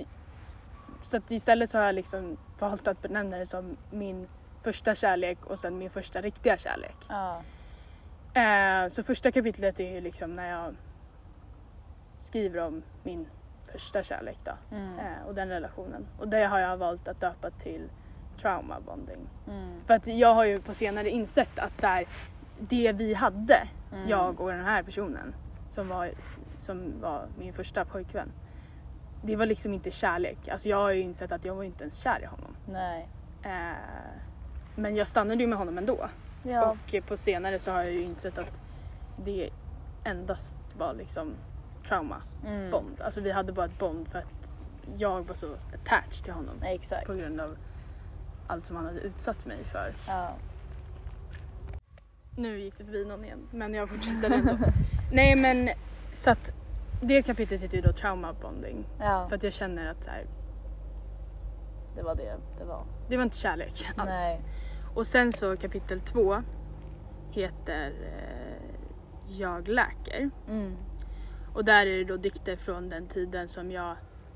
så 1.01 1.17
att 1.17 1.31
istället 1.31 1.69
så 1.69 1.77
har 1.77 1.85
jag 1.85 1.95
liksom 1.95 2.37
valt 2.59 2.87
att 2.87 3.01
benämna 3.01 3.37
det 3.37 3.45
som 3.45 3.77
min 3.91 4.27
första 4.63 4.95
kärlek 4.95 5.45
och 5.45 5.59
sen 5.59 5.77
min 5.77 5.89
första 5.89 6.21
riktiga 6.21 6.57
kärlek. 6.57 6.95
Ja. 7.09 7.41
Eh, 8.41 8.87
så 8.87 9.03
första 9.03 9.31
kapitlet 9.31 9.79
är 9.79 9.91
ju 9.91 10.01
liksom 10.01 10.35
när 10.35 10.49
jag 10.49 10.75
skriver 12.19 12.59
om 12.59 12.83
min 13.03 13.27
första 13.71 14.03
kärlek 14.03 14.37
då 14.43 14.75
Mm. 14.75 14.99
eh, 14.99 15.27
och 15.27 15.35
den 15.35 15.49
relationen. 15.49 16.07
Och 16.19 16.27
det 16.27 16.45
har 16.45 16.59
jag 16.59 16.77
valt 16.77 17.07
att 17.07 17.19
döpa 17.19 17.49
till 17.51 17.89
trauma 18.41 18.79
bonding. 18.79 19.29
Mm. 19.47 19.81
För 19.87 19.93
att 19.93 20.07
jag 20.07 20.33
har 20.33 20.45
ju 20.45 20.57
på 20.61 20.73
senare 20.73 21.09
insett 21.09 21.59
att 21.59 21.77
så 21.79 21.87
här, 21.87 22.05
det 22.69 22.91
vi 22.91 23.13
hade, 23.13 23.67
Mm. 23.93 24.09
jag 24.09 24.41
och 24.41 24.51
den 24.51 24.65
här 24.65 24.83
personen 24.83 25.35
som 25.69 25.87
var, 25.87 26.11
som 26.57 27.01
var 27.01 27.25
min 27.39 27.53
första 27.53 27.85
pojkvän. 27.85 28.31
Det 29.23 29.35
var 29.35 29.45
liksom 29.45 29.73
inte 29.73 29.91
kärlek. 29.91 30.47
Alltså 30.47 30.69
jag 30.69 30.77
har 30.77 30.91
ju 30.91 31.01
insett 31.01 31.31
att 31.31 31.45
jag 31.45 31.55
var 31.55 31.63
inte 31.63 31.83
ens 31.83 31.99
kär 31.99 32.19
i 32.21 32.25
honom. 32.25 32.55
Nej. 32.69 33.07
Eh, 33.43 33.77
men 34.75 34.95
jag 34.95 35.07
stannade 35.07 35.41
ju 35.41 35.47
med 35.47 35.57
honom 35.57 35.77
ändå. 35.77 36.09
Ja. 36.43 36.71
Och 36.71 37.07
på 37.07 37.17
senare 37.17 37.59
så 37.59 37.71
har 37.71 37.83
jag 37.83 37.91
ju 37.91 38.01
insett 38.03 38.37
att 38.37 38.59
det 39.25 39.49
endast 40.03 40.57
var 40.77 40.93
liksom 40.93 41.33
trauma 41.87 42.21
Mm. 42.47 42.71
bond. 42.71 43.01
Alltså 43.01 43.21
vi 43.21 43.31
hade 43.31 43.53
bara 43.53 43.65
ett 43.65 43.79
bond 43.79 44.07
för 44.07 44.19
att 44.19 44.59
jag 44.97 45.27
var 45.27 45.35
så 45.35 45.53
attached 45.73 46.23
till 46.23 46.33
honom 46.33 46.55
Exakt. 46.63 47.07
på 47.07 47.13
grund 47.13 47.41
av 47.41 47.57
allt 48.47 48.65
som 48.65 48.75
han 48.75 48.85
hade 48.85 48.99
utsatt 48.99 49.45
mig 49.45 49.63
för. 49.63 49.93
Ja. 50.07 50.31
Nu 52.35 52.59
gick 52.59 52.77
det 52.77 52.83
förbi 52.85 53.05
någon 53.05 53.25
igen 53.25 53.47
men 53.51 53.73
jag 53.73 53.89
fortsätter 53.89 54.31
ändå. 54.35 54.57
Nej 55.11 55.35
men 55.35 55.69
så 56.11 56.31
att 56.31 56.53
det 57.01 57.21
kapitlet 57.23 57.61
heter 57.61 57.75
ju 57.77 57.81
då 57.81 57.93
trauma 57.93 58.33
bonding. 58.33 58.85
ja. 58.99 59.25
För 59.29 59.35
att 59.35 59.43
jag 59.43 59.53
känner 59.53 59.91
att 59.91 60.03
så 60.03 60.09
här, 60.09 60.25
Det 61.95 62.01
var 62.01 62.15
det 62.15 62.37
det 62.57 62.65
var. 62.65 62.85
det 63.09 63.17
var 63.17 63.23
inte 63.23 63.37
kärlek 63.37 63.85
alls. 63.95 64.09
Nej. 64.09 64.41
Och 64.95 65.07
sen 65.07 65.33
så 65.33 65.57
kapitel 65.57 65.99
två 65.99 66.43
heter 67.31 67.91
eh, 68.05 69.37
Jag 69.39 69.67
läker. 69.67 70.29
Mm. 70.47 70.75
Och 71.53 71.65
där 71.65 71.85
är 71.85 71.97
det 71.97 72.03
då 72.03 72.17
dikter 72.17 72.55
från 72.55 72.89
den 72.89 73.07
tiden 73.07 73.47
som 73.47 73.71
jag 73.71 73.95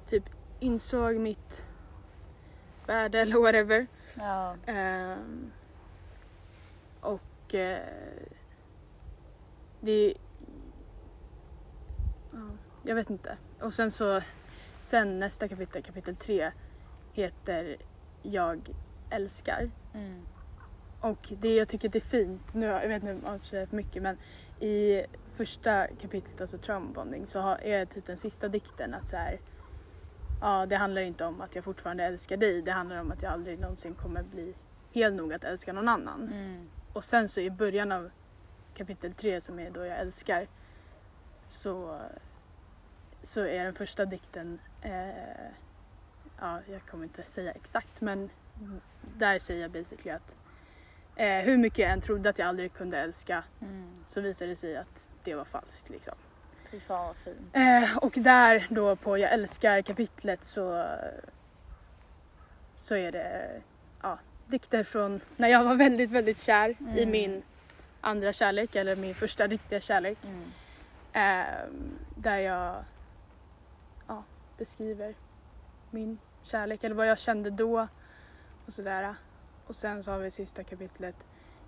typ 0.09 0.23
insåg 0.59 1.15
mitt 1.15 1.65
värde 2.85 3.19
eller 3.19 3.39
whatever. 3.39 3.87
Ja. 4.13 4.55
Ehm, 4.65 5.51
och 7.01 7.21
eh, 7.53 7.79
det... 9.81 10.13
Ja, 12.31 12.49
jag 12.83 12.95
vet 12.95 13.09
inte. 13.09 13.37
Och 13.61 13.73
sen 13.73 13.91
så, 13.91 14.21
sen 14.79 15.19
nästa 15.19 15.47
kapitel, 15.47 15.83
kapitel 15.83 16.15
tre, 16.15 16.51
heter 17.13 17.77
Jag 18.21 18.69
älskar. 19.09 19.71
Mm. 19.93 20.25
Och 21.01 21.33
det 21.37 21.55
jag 21.55 21.67
tycker 21.67 21.89
det 21.89 21.97
är 21.97 22.01
fint, 22.01 22.53
nu, 22.53 22.65
jag 22.65 22.87
vet 22.87 23.03
inte 23.03 23.15
om 23.15 23.21
jag 23.23 23.35
avslöjar 23.35 23.65
för 23.65 23.75
mycket 23.75 24.03
men 24.03 24.17
i 24.59 25.05
första 25.33 25.87
kapitlet, 25.87 26.41
alltså 26.41 26.57
trauma 26.57 26.93
bonding, 26.93 27.25
så 27.25 27.39
har, 27.39 27.57
är 27.57 27.85
typ 27.85 28.05
den 28.05 28.17
sista 28.17 28.47
dikten 28.47 28.93
att 28.93 29.07
så 29.07 29.15
här, 29.15 29.39
ja, 30.41 30.65
det 30.65 30.75
handlar 30.75 31.01
inte 31.01 31.25
om 31.25 31.41
att 31.41 31.55
jag 31.55 31.63
fortfarande 31.63 32.03
älskar 32.03 32.37
dig. 32.37 32.61
Det 32.61 32.71
handlar 32.71 33.01
om 33.01 33.11
att 33.11 33.23
jag 33.23 33.31
aldrig 33.33 33.59
någonsin 33.59 33.93
kommer 33.93 34.23
bli 34.23 34.53
hel 34.91 35.13
nog 35.13 35.33
att 35.33 35.43
älska 35.43 35.73
någon 35.73 35.87
annan. 35.87 36.29
Mm. 36.33 36.69
Och 36.95 37.05
sen 37.05 37.29
så 37.29 37.39
i 37.41 37.49
början 37.49 37.91
av 37.91 38.11
kapitel 38.73 39.13
tre 39.13 39.41
som 39.41 39.59
är 39.59 39.69
då 39.69 39.85
jag 39.85 39.99
älskar 39.99 40.47
så, 41.47 41.99
så 43.23 43.41
är 43.41 43.63
den 43.65 43.73
första 43.73 44.05
dikten, 44.05 44.59
eh, 44.81 45.09
ja 46.39 46.59
jag 46.67 46.81
kommer 46.81 47.03
inte 47.03 47.23
säga 47.23 47.51
exakt 47.51 48.01
men 48.01 48.29
där 49.17 49.39
säger 49.39 49.61
jag 49.61 49.71
basically 49.71 50.09
att 50.11 50.37
eh, 51.15 51.37
hur 51.45 51.57
mycket 51.57 51.79
jag 51.79 51.91
än 51.91 52.01
trodde 52.01 52.29
att 52.29 52.39
jag 52.39 52.47
aldrig 52.47 52.73
kunde 52.73 52.97
älska 52.99 53.43
Mm. 53.61 53.93
så 54.05 54.21
visade 54.21 54.51
det 54.51 54.55
sig 54.55 54.77
att 54.77 55.09
det 55.23 55.35
var 55.35 55.45
falskt 55.45 55.89
liksom. 55.89 56.15
Fy 56.71 56.79
fan 56.79 57.07
vad 57.07 57.15
fint. 57.15 57.55
Eh, 57.55 57.97
och 57.97 58.13
där 58.15 58.67
då 58.69 58.95
på 58.95 59.17
jag 59.17 59.33
älskar 59.33 59.81
kapitlet 59.81 60.43
så, 60.45 60.85
så 62.75 62.95
är 62.95 63.11
det 63.11 63.61
ja, 64.01 64.19
dikter 64.47 64.83
från 64.83 65.19
när 65.35 65.47
jag 65.47 65.63
var 65.63 65.75
väldigt, 65.75 66.11
väldigt 66.11 66.41
kär 66.41 66.69
i 66.69 66.75
Mm. 67.01 67.11
min 67.11 67.43
andra 68.01 68.33
kärlek 68.33 68.75
eller 68.75 68.95
min 68.95 69.15
första 69.15 69.47
riktiga 69.47 69.79
kärlek. 69.79 70.17
Mm. 70.23 70.51
Eh, 71.13 71.63
där 72.15 72.37
jag 72.37 72.83
ja, 74.07 74.23
beskriver 74.57 75.15
min 75.91 76.17
kärlek 76.43 76.83
eller 76.83 76.95
vad 76.95 77.07
jag 77.07 77.19
kände 77.19 77.49
då 77.49 77.87
och 78.65 78.73
sådär. 78.73 79.15
Och 79.67 79.75
sen 79.75 80.03
så 80.03 80.11
har 80.11 80.19
vi 80.19 80.31
sista 80.31 80.63
kapitlet 80.63 81.15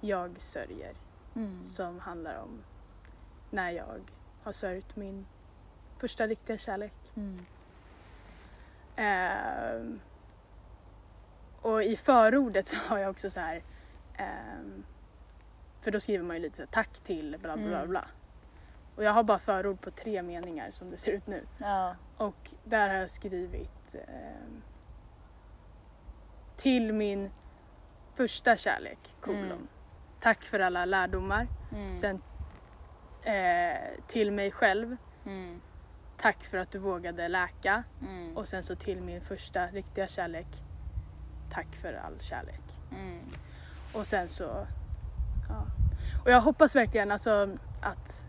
Jag 0.02 0.40
sörjer 0.42 0.94
Mm. 1.36 1.64
som 1.64 2.00
handlar 2.00 2.38
om 2.42 2.64
när 3.50 3.72
jag 3.72 4.00
har 4.44 4.52
sörjt 4.52 4.96
min 4.96 5.26
första 6.00 6.28
riktiga 6.28 6.58
kärlek. 6.58 6.94
Mm. 7.16 7.46
Och 11.68 11.84
i 11.84 11.96
förordet 11.96 12.68
så 12.68 12.78
har 12.78 12.98
jag 12.98 13.10
också 13.10 13.30
så 13.30 13.40
här 13.40 13.64
ehm, 14.18 14.84
för 15.82 15.92
då 15.92 16.00
skriver 16.00 16.24
man 16.24 16.36
ju 16.36 16.42
lite 16.42 16.56
så 16.56 16.62
här, 16.62 16.70
tack 16.72 17.00
till 17.00 17.38
bla 17.42 17.58
bla 17.58 17.86
bla 17.86 18.00
Mm. 18.00 18.12
Och 18.96 19.04
jag 19.04 19.12
har 19.12 19.24
bara 19.24 19.40
förord 19.40 19.82
på 19.82 19.92
tre 19.92 20.22
meningar 20.22 20.72
som 20.72 20.92
det 20.92 20.98
ser 20.98 21.12
ut 21.12 21.28
nu. 21.28 21.44
Ja. 21.58 21.96
Och 22.18 22.52
där 22.64 22.90
har 22.90 22.96
jag 22.96 23.10
skrivit 23.10 23.96
ehm, 23.96 24.62
till 26.56 26.94
min 26.94 27.32
första 28.16 28.58
kärlek, 28.58 29.00
kolon. 29.22 29.44
Mm. 29.44 29.68
Tack 30.20 30.44
för 30.44 30.60
alla 30.60 30.86
lärdomar. 30.86 31.48
Mm. 31.74 31.96
Sen 31.96 32.22
eh, 33.24 34.06
till 34.08 34.32
mig 34.32 34.52
själv. 34.52 34.98
Mm. 35.26 35.62
Tack 36.18 36.44
för 36.44 36.58
att 36.58 36.72
du 36.72 36.80
vågade 36.80 37.28
läka. 37.28 37.84
Mm. 38.02 38.38
Och 38.38 38.48
sen 38.48 38.64
så 38.64 38.76
till 38.76 39.02
min 39.02 39.22
första 39.22 39.68
riktiga 39.68 40.08
kärlek. 40.08 40.48
Tack 41.50 41.76
för 41.76 41.94
all 41.94 42.20
kärlek. 42.20 42.62
Mm. 42.92 43.20
Och 43.94 44.08
sen 44.08 44.30
så... 44.30 44.68
Ja. 45.50 45.66
Och 46.24 46.32
jag 46.32 46.42
hoppas 46.42 46.76
verkligen 46.76 47.12
alltså 47.12 47.50
att 47.82 48.26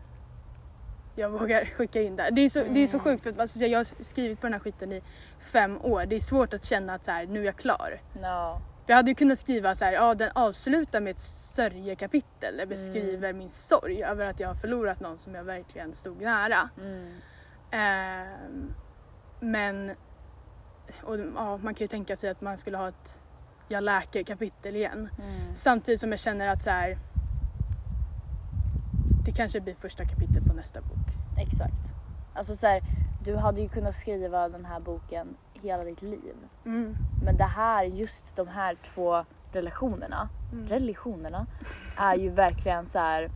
jag 1.14 1.30
vågar 1.30 1.64
skicka 1.76 2.02
in 2.02 2.16
där. 2.16 2.30
Det 2.30 2.40
är 2.40 2.48
så, 2.48 2.64
det 2.70 2.80
är 2.80 2.86
så 2.88 2.96
Mm. 2.96 3.04
sjukt 3.04 3.22
för 3.22 3.30
att 3.30 3.38
alltså, 3.38 3.64
jag 3.64 3.78
har 3.78 4.02
skrivit 4.04 4.40
på 4.40 4.46
den 4.46 4.52
här 4.52 4.60
skiten 4.60 4.92
i 4.92 5.02
fem 5.40 5.78
år. 5.82 6.06
Det 6.06 6.16
är 6.16 6.20
svårt 6.20 6.54
att 6.54 6.64
känna 6.64 6.94
att 6.94 7.04
så 7.04 7.10
här, 7.10 7.26
nu 7.26 7.40
är 7.40 7.44
jag 7.44 7.56
klar. 7.56 8.00
Ja. 8.22 8.60
För 8.86 8.92
jag 8.92 8.96
hade 8.96 9.10
ju 9.10 9.14
kunnat 9.14 9.38
skriva 9.38 9.74
så 9.74 9.84
här, 9.84 9.92
ja 9.92 10.14
den 10.14 10.30
avslutar 10.34 11.00
med 11.00 11.10
ett 11.10 11.20
sörjekapitel. 11.20 12.54
Jag 12.58 12.68
beskriver 12.68 13.32
min 13.32 13.48
sorg 13.48 14.02
över 14.02 14.26
att 14.26 14.40
jag 14.40 14.48
har 14.48 14.54
förlorat 14.54 15.00
någon 15.00 15.18
som 15.18 15.34
jag 15.34 15.44
verkligen 15.44 15.94
stod 15.94 16.20
nära. 16.22 16.68
Mm. 16.80 17.14
Ehm, 17.70 18.74
men 19.40 19.92
och, 21.02 21.18
ja, 21.34 21.56
man 21.56 21.74
kan 21.74 21.84
ju 21.84 21.88
tänka 21.88 22.16
sig 22.16 22.30
att 22.30 22.40
man 22.40 22.58
skulle 22.58 22.76
ha 22.76 22.88
ett 22.88 23.20
jag 23.68 23.84
läker 23.84 24.22
kapitel 24.22 24.76
igen. 24.76 25.08
Mm. 25.18 25.54
Samtidigt 25.54 26.00
som 26.00 26.10
jag 26.10 26.20
känner 26.20 26.48
att 26.48 26.62
så 26.62 26.70
här, 26.70 26.98
det 29.24 29.32
kanske 29.32 29.60
blir 29.60 29.74
första 29.74 30.04
kapitlet 30.04 30.44
på 30.44 30.52
nästa 30.52 30.80
bok. 30.80 31.06
Exakt. 31.38 31.94
Alltså 32.34 32.54
så 32.54 32.66
här, 32.66 32.82
du 33.24 33.36
hade 33.36 33.60
ju 33.60 33.68
kunnat 33.68 33.94
skriva 33.94 34.48
den 34.48 34.64
här 34.64 34.80
boken 34.80 35.36
hela 35.54 35.84
ditt 35.84 36.02
liv. 36.02 36.34
Mm. 36.66 36.96
Men 37.24 37.36
det 37.36 37.44
här, 37.44 37.84
just 37.84 38.36
de 38.36 38.48
här 38.48 38.76
två 38.82 39.24
relationerna, 39.52 40.28
Mm. 40.52 40.66
relationerna, 40.68 41.46
är 41.96 42.14
ju 42.14 42.30
verkligen 42.30 42.86
så 42.86 42.98
här. 42.98 43.30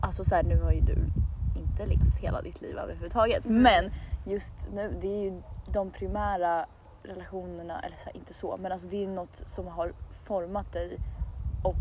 Alltså 0.00 0.24
så 0.24 0.34
här, 0.34 0.42
nu 0.42 0.60
har 0.62 0.72
ju 0.72 0.80
du 0.80 0.98
inte 1.56 1.86
levt 1.86 2.18
hela 2.18 2.42
ditt 2.42 2.60
liv 2.60 2.76
överhuvudtaget. 2.78 3.44
Mm. 3.46 3.62
Men 3.62 3.90
just 4.24 4.68
nu, 4.74 4.98
det 5.00 5.08
är 5.08 5.22
ju 5.22 5.42
de 5.72 5.90
primära 5.90 6.66
relationerna, 7.02 7.80
eller 7.80 7.96
så 7.96 8.04
här, 8.04 8.16
inte 8.16 8.34
så, 8.34 8.56
men 8.56 8.72
alltså 8.72 8.88
det 8.88 9.04
är 9.04 9.08
något 9.08 9.42
som 9.46 9.66
har 9.66 9.92
format 10.24 10.72
dig 10.72 10.98
och 11.64 11.76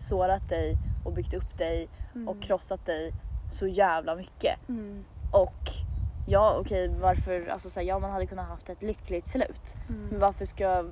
sårat 0.00 0.48
dig 0.48 0.76
och 1.04 1.12
byggt 1.12 1.34
upp 1.34 1.58
dig 1.58 1.88
Mm. 2.14 2.28
och 2.28 2.42
krossat 2.42 2.86
dig 2.86 3.12
så 3.52 3.66
jävla 3.66 4.14
mycket. 4.16 4.68
Mm. 4.68 5.04
Och 5.32 5.62
ja 6.28 6.56
okej 6.60 6.88
varför, 7.00 7.46
alltså 7.46 7.70
så 7.70 7.80
här, 7.80 7.86
ja 7.86 7.98
man 7.98 8.10
hade 8.10 8.26
kunnat 8.26 8.48
haft 8.48 8.70
ett 8.70 8.82
lyckligt 8.82 9.26
slut. 9.28 9.74
Men 9.88 10.06
Mm. 10.08 10.20
varför 10.20 10.44
ska, 10.44 10.84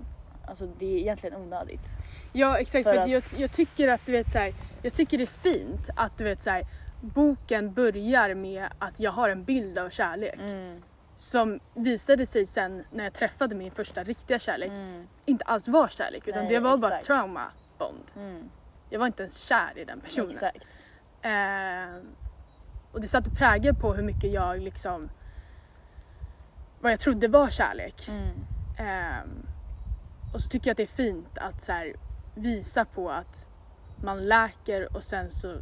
alltså 0.45 0.67
det 0.79 0.87
är 0.95 0.99
egentligen 0.99 1.37
onödigt. 1.43 1.89
Ja 2.33 2.59
exakt, 2.59 2.85
För 2.85 2.95
för, 2.95 3.01
att- 3.01 3.09
jag, 3.09 3.23
jag 3.37 3.53
tycker 3.53 3.89
att 3.89 4.01
du 4.07 4.13
vet 4.13 4.31
så 4.31 4.39
här, 4.39 4.55
jag 4.83 4.93
tycker 4.95 5.19
det 5.19 5.25
är 5.25 5.27
fint 5.27 5.91
att 5.97 6.19
du 6.19 6.25
vet 6.25 6.43
så 6.43 6.51
här, 6.51 6.67
boken 7.01 7.73
börjar 7.73 8.35
med 8.35 8.67
att 8.79 9.01
jag 9.01 9.13
har 9.13 9.29
en 9.29 9.45
bild 9.45 9.79
av 9.79 9.91
kärlek 9.91 10.41
Mm. 10.41 10.83
Som 11.21 11.61
visade 11.75 12.27
sig 12.27 12.47
sen 12.47 12.85
när 12.93 13.05
jag 13.05 13.13
träffade 13.13 13.55
min 13.55 13.71
första 13.71 14.03
riktiga 14.05 14.39
kärlek 14.39 14.71
Mm. 14.71 15.07
inte 15.25 15.45
alls 15.45 15.69
var 15.69 15.89
kärlek 15.89 16.29
utan 16.29 16.45
Nej, 16.45 16.53
det 16.55 16.61
var 16.61 16.79
bara 16.79 16.89
exakt. 16.91 17.07
trauma 17.07 17.53
bond. 17.79 18.05
Mm. 18.17 18.51
Jag 18.91 18.99
var 18.99 19.07
inte 19.07 19.23
ens 19.23 19.39
kär 19.39 19.73
i 19.79 19.85
den 19.85 20.01
personen. 20.01 20.31
Exakt. 20.31 20.79
Eh, 21.23 22.03
och 22.93 23.01
det 23.01 23.09
satte 23.09 23.31
prägel 23.31 23.75
på 23.75 23.95
hur 23.95 24.03
mycket 24.03 24.33
jag 24.33 24.61
liksom 24.61 25.11
vad 26.81 26.93
jag 26.93 27.01
trodde 27.01 27.29
var 27.29 27.51
kärlek. 27.51 28.09
Mm. 28.09 28.29
Ehm, 28.79 29.47
och 30.35 30.41
så 30.41 30.49
tycker 30.49 30.67
jag 30.69 30.73
att 30.73 30.77
det 30.77 30.83
är 30.83 30.87
fint 30.87 31.39
att 31.39 31.63
så 31.63 31.73
här, 31.73 31.95
visa 32.35 32.85
på 32.85 33.11
att 33.11 33.51
man 34.03 34.23
läker 34.23 34.97
och 34.97 35.03
sen 35.05 35.31
så 35.31 35.57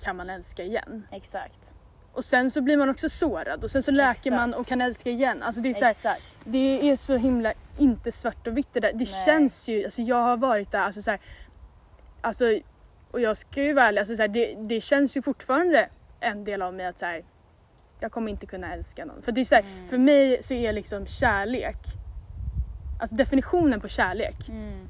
kan 0.00 0.16
man 0.16 0.30
älska 0.30 0.62
igen. 0.62 1.06
Exakt. 1.10 1.74
Och 2.18 2.24
sen 2.24 2.50
så 2.50 2.60
blir 2.60 2.76
man 2.76 2.88
också 2.90 3.08
sårad 3.08 3.64
och 3.64 3.70
sen 3.70 3.82
så 3.82 3.90
läker 3.90 4.10
Exakt. 4.10 4.34
man 4.34 4.54
och 4.54 4.66
kan 4.66 4.80
älska 4.80 5.10
igen. 5.10 5.42
Alltså 5.42 5.60
det, 5.60 5.68
är 5.68 5.92
så 5.92 6.08
här, 6.08 6.18
det 6.44 6.90
är 6.90 6.96
så 6.96 7.16
himla 7.16 7.52
inte 7.78 8.12
svart 8.12 8.46
och 8.46 8.56
vitt 8.56 8.68
det 8.72 8.80
där. 8.80 8.92
Det 8.92 8.98
Nej. 8.98 9.24
känns 9.26 9.68
ju, 9.68 9.84
alltså 9.84 10.02
jag 10.02 10.22
har 10.22 10.36
varit 10.36 10.70
där, 10.72 10.78
alltså 10.80 11.02
så 11.02 11.10
här, 11.10 11.20
alltså, 12.20 12.44
och 13.10 13.20
jag 13.20 13.36
ska 13.36 13.62
ju 13.62 13.72
vara 13.72 13.86
ärlig, 13.86 13.98
alltså 13.98 14.16
så 14.16 14.22
här, 14.22 14.28
det, 14.28 14.54
det 14.58 14.80
känns 14.80 15.16
ju 15.16 15.22
fortfarande 15.22 15.88
en 16.20 16.44
del 16.44 16.62
av 16.62 16.74
mig 16.74 16.86
att 16.86 16.98
så 16.98 17.06
här, 17.06 17.24
jag 18.00 18.12
kommer 18.12 18.30
inte 18.30 18.46
kunna 18.46 18.74
älska 18.74 19.04
någon. 19.04 19.22
För 19.22 19.32
det 19.32 19.40
är 19.40 19.44
så 19.44 19.54
Mm. 19.56 19.88
för 19.88 19.98
mig 19.98 20.38
så 20.42 20.54
är 20.54 20.72
liksom 20.72 21.06
kärlek, 21.06 21.78
alltså 23.00 23.16
definitionen 23.16 23.80
på 23.80 23.88
kärlek 23.88 24.48
Mm. 24.48 24.88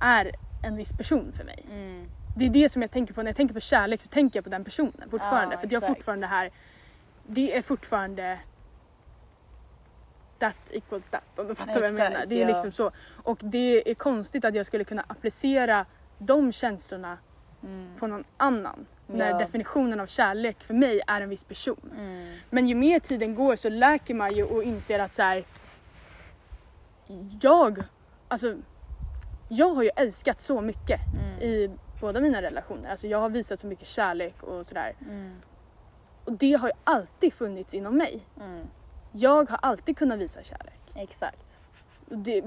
är 0.00 0.32
en 0.66 0.76
viss 0.76 0.92
person 0.92 1.32
för 1.36 1.44
mig. 1.44 1.64
Mm. 1.70 2.06
Det 2.38 2.44
är 2.46 2.50
det 2.50 2.68
som 2.68 2.82
jag 2.82 2.90
tänker 2.90 3.14
på, 3.14 3.22
när 3.22 3.28
jag 3.28 3.36
tänker 3.36 3.54
på 3.54 3.60
kärlek 3.60 4.00
så 4.00 4.08
tänker 4.08 4.36
jag 4.38 4.44
på 4.44 4.50
den 4.50 4.64
personen 4.64 5.10
fortfarande. 5.10 5.54
Ja, 5.54 5.58
för 5.60 5.66
jag 5.72 5.80
har 5.80 5.86
exakt. 5.86 5.98
fortfarande 5.98 6.26
här, 6.26 6.50
det 7.26 7.56
är 7.56 7.62
fortfarande 7.62 8.38
that 10.38 10.56
equals 10.70 11.08
that 11.08 11.38
om 11.38 11.48
du 11.48 11.54
fattar 11.54 11.72
vad 11.72 11.82
jag 11.82 11.90
Exakt, 11.90 12.12
menar. 12.12 12.26
Det 12.26 12.34
är 12.36 12.40
ja. 12.40 12.48
liksom 12.48 12.72
så. 12.72 12.90
Och 13.22 13.38
det 13.42 13.90
är 13.90 13.94
konstigt 13.94 14.44
att 14.44 14.54
jag 14.54 14.66
skulle 14.66 14.84
kunna 14.84 15.04
applicera 15.08 15.86
de 16.18 16.52
känslorna 16.52 17.18
Mm. 17.62 17.88
på 17.98 18.06
någon 18.06 18.24
annan. 18.36 18.86
När 19.06 19.30
Ja. 19.30 19.38
definitionen 19.38 20.00
av 20.00 20.06
kärlek 20.06 20.62
för 20.62 20.74
mig 20.74 21.00
är 21.06 21.20
en 21.20 21.28
viss 21.28 21.44
person. 21.44 21.90
Mm. 21.98 22.34
Men 22.50 22.68
ju 22.68 22.74
mer 22.74 22.98
tiden 23.00 23.34
går 23.34 23.56
så 23.56 23.68
läker 23.68 24.14
man 24.14 24.34
ju 24.34 24.44
och 24.44 24.62
inser 24.62 24.98
att 24.98 25.14
så 25.14 25.22
här, 25.22 25.44
jag, 27.40 27.82
alltså, 28.28 28.56
jag 29.48 29.74
har 29.74 29.82
ju 29.82 29.90
älskat 29.96 30.40
så 30.40 30.60
mycket 30.60 31.00
Mm. 31.14 31.40
i 31.42 31.70
båda 32.00 32.20
mina 32.20 32.42
relationer. 32.42 32.90
Alltså 32.90 33.06
jag 33.06 33.18
har 33.18 33.28
visat 33.28 33.58
så 33.60 33.66
mycket 33.66 33.86
kärlek 33.86 34.42
och 34.42 34.66
sådär. 34.66 34.94
Mm. 35.00 35.36
Och 36.24 36.32
det 36.32 36.52
har 36.52 36.68
ju 36.68 36.74
alltid 36.84 37.32
funnits 37.32 37.74
inom 37.74 37.96
mig. 37.96 38.20
Mm. 38.40 38.66
Jag 39.12 39.50
har 39.50 39.58
alltid 39.62 39.98
kunnat 39.98 40.18
visa 40.18 40.42
kärlek. 40.42 40.80
Exakt. 40.94 41.60
Det, 42.08 42.42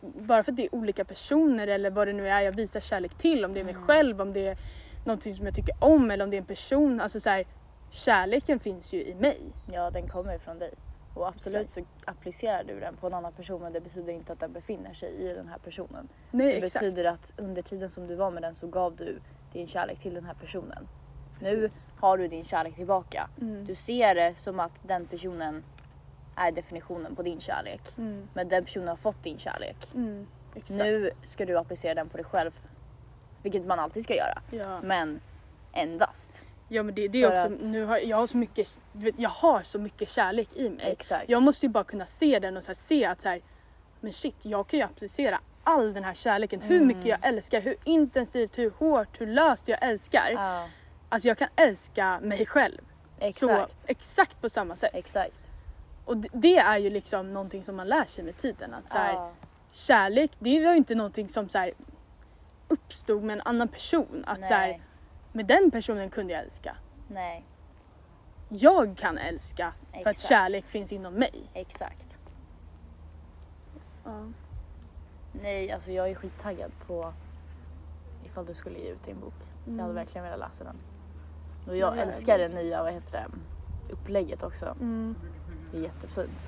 bara 0.00 0.42
för 0.42 0.52
att 0.52 0.56
det 0.56 0.64
är 0.64 0.74
olika 0.74 1.04
personer 1.04 1.66
eller 1.66 1.90
vad 1.90 2.08
det 2.08 2.12
nu 2.12 2.28
är 2.28 2.40
jag 2.40 2.52
visar 2.52 2.80
kärlek 2.80 3.14
till. 3.14 3.44
Om 3.44 3.54
det 3.54 3.60
är 3.60 3.64
mig 3.64 3.74
Mm. 3.74 3.86
själv, 3.86 4.20
om 4.20 4.32
det 4.32 4.46
är 4.46 4.56
någonting 5.04 5.34
som 5.34 5.46
jag 5.46 5.54
tycker 5.54 5.74
om 5.80 6.10
eller 6.10 6.24
om 6.24 6.30
det 6.30 6.36
är 6.36 6.40
en 6.40 6.46
person. 6.46 7.00
Alltså 7.00 7.20
så 7.20 7.30
här, 7.30 7.44
kärleken 7.90 8.60
finns 8.60 8.92
ju 8.94 9.04
i 9.04 9.14
mig. 9.14 9.40
Ja 9.72 9.90
den 9.90 10.08
kommer 10.08 10.32
ju 10.32 10.38
från 10.38 10.58
dig. 10.58 10.74
Och 11.14 11.28
absolut 11.28 11.70
så 11.70 11.80
applicerar 12.04 12.64
du 12.64 12.80
den 12.80 12.96
på 12.96 13.06
en 13.06 13.14
annan 13.14 13.32
person 13.32 13.62
men 13.62 13.72
det 13.72 13.80
betyder 13.80 14.12
inte 14.12 14.32
att 14.32 14.40
den 14.40 14.52
befinner 14.52 14.92
sig 14.92 15.10
i 15.14 15.32
den 15.34 15.48
här 15.48 15.58
personen. 15.58 16.08
Nej, 16.30 16.46
Det 16.60 16.64
exakt. 16.66 16.84
betyder 16.84 17.04
att 17.04 17.34
under 17.36 17.62
tiden 17.62 17.90
som 17.90 18.06
du 18.06 18.14
var 18.14 18.30
med 18.30 18.42
den 18.42 18.54
så 18.54 18.66
gav 18.66 18.96
du 18.96 19.20
din 19.52 19.66
kärlek 19.66 19.98
till 19.98 20.14
den 20.14 20.24
här 20.24 20.34
personen. 20.34 20.88
Nu 21.40 21.60
Precis. 21.60 21.90
har 22.00 22.18
du 22.18 22.28
din 22.28 22.44
kärlek 22.44 22.74
tillbaka. 22.74 23.28
Mm. 23.40 23.64
Du 23.64 23.74
ser 23.74 24.14
det 24.14 24.34
som 24.34 24.60
att 24.60 24.80
den 24.82 25.06
personen 25.06 25.64
är 26.36 26.52
definitionen 26.52 27.16
på 27.16 27.22
din 27.22 27.40
kärlek. 27.40 27.80
Mm. 27.98 28.28
Men 28.34 28.48
den 28.48 28.64
personen 28.64 28.88
har 28.88 28.96
fått 28.96 29.22
din 29.22 29.38
kärlek. 29.38 29.76
Mm. 29.94 30.26
Nu 30.78 31.10
ska 31.22 31.46
du 31.46 31.58
applicera 31.58 31.94
den 31.94 32.08
på 32.08 32.16
dig 32.16 32.24
själv. 32.26 32.60
Vilket 33.42 33.66
man 33.66 33.78
alltid 33.78 34.02
ska 34.02 34.14
göra. 34.14 34.42
Ja. 34.50 34.80
Men 34.82 35.20
endast. 35.72 36.46
Ja 36.68 36.82
men 36.82 36.94
det, 36.94 37.08
det 37.08 37.22
är 37.22 37.30
också, 37.30 37.46
att- 37.54 37.60
nu 37.72 37.84
har, 37.84 37.98
jag 37.98 38.16
har 38.16 38.26
så 38.26 38.36
mycket, 38.36 38.78
du 38.92 39.04
vet, 39.04 39.18
jag 39.18 39.30
har 39.30 39.62
så 39.62 39.78
mycket 39.78 40.08
kärlek 40.08 40.48
i 40.54 40.70
mig. 40.70 40.92
Exakt. 40.92 41.24
Jag 41.28 41.42
måste 41.42 41.66
ju 41.66 41.70
bara 41.70 41.84
kunna 41.84 42.06
se 42.06 42.38
den 42.38 42.56
och 42.56 42.62
så 42.64 42.68
här, 42.68 42.74
se 42.74 43.04
att 43.04 43.20
så 43.20 43.28
här, 43.28 43.40
men 44.00 44.12
shit, 44.12 44.36
jag 44.44 44.66
kan 44.66 44.78
ju 44.78 44.84
applicera 44.84 45.40
all 45.64 45.92
den 45.92 46.04
här 46.04 46.14
kärleken, 46.14 46.60
hur 46.60 46.76
Mm. 46.76 46.88
mycket 46.88 47.04
jag 47.06 47.18
älskar, 47.26 47.60
hur 47.60 47.76
intensivt, 47.84 48.58
hur 48.58 48.70
hårt, 48.70 49.20
hur 49.20 49.26
löst 49.26 49.68
jag 49.68 49.78
älskar. 49.82 50.30
Ja, 50.32 50.68
Alltså 51.08 51.28
jag 51.28 51.38
kan 51.38 51.48
älska 51.56 52.20
mig 52.22 52.46
själv. 52.46 52.80
Så, 53.18 53.24
exakt. 53.26 53.78
exakt 53.86 54.40
på 54.40 54.48
samma 54.48 54.76
sätt. 54.76 54.90
Exakt. 54.94 55.50
Och 56.04 56.16
det, 56.16 56.28
det 56.32 56.56
är 56.58 56.78
ju 56.78 56.90
liksom 56.90 57.32
någonting 57.32 57.62
som 57.62 57.76
man 57.76 57.88
lär 57.88 58.04
sig 58.04 58.24
med 58.24 58.36
tiden. 58.36 58.74
Att 58.74 58.90
så 58.90 58.96
här, 58.98 59.12
Ja. 59.12 59.32
Kärlek, 59.72 60.30
det 60.38 60.64
var 60.64 60.70
ju 60.72 60.76
inte 60.76 60.94
någonting 60.94 61.28
som 61.28 61.48
så 61.48 61.58
här, 61.58 61.72
uppstod 62.68 63.22
med 63.22 63.34
en 63.34 63.42
annan 63.44 63.68
person. 63.68 64.24
Att 64.26 64.44
så 64.44 64.54
Nej. 65.34 65.44
med 65.44 65.46
den 65.46 65.70
personen 65.70 66.10
kunde 66.10 66.32
jag 66.32 66.42
älska. 66.42 66.76
Nej. 67.08 67.44
Jag 68.48 68.96
kan 68.96 69.18
älska 69.18 69.72
för 69.92 70.00
att 70.00 70.06
Exakt. 70.06 70.28
kärlek 70.28 70.64
finns 70.64 70.92
inom 70.92 71.14
mig. 71.14 71.50
Exakt. 71.54 72.18
Ja. 74.04 74.26
Nej, 75.32 75.72
alltså 75.72 75.90
jag 75.90 76.10
är 76.10 76.14
skittaggad 76.14 76.72
på 76.86 77.12
ifall 78.24 78.46
du 78.46 78.54
skulle 78.54 78.78
ge 78.78 78.88
ut 78.90 79.02
din 79.04 79.20
bok. 79.20 79.34
Jag 79.64 79.70
hade 79.72 79.82
Mm. 79.82 79.94
verkligen 79.94 80.24
velat 80.24 80.38
läsa 80.38 80.64
den. 80.64 80.76
Och 81.68 81.76
jag 81.76 81.96
Ja, 81.96 82.02
älskar 82.02 82.38
det- 82.38 82.48
det 82.48 82.54
nya, 82.54 82.82
vad 82.82 82.92
heter 82.92 83.12
det, 83.12 83.26
upplägget 83.92 84.42
också. 84.42 84.66
Mm. 84.80 85.16
Det 85.70 85.78
är 85.78 85.82
jättefint. 85.82 86.46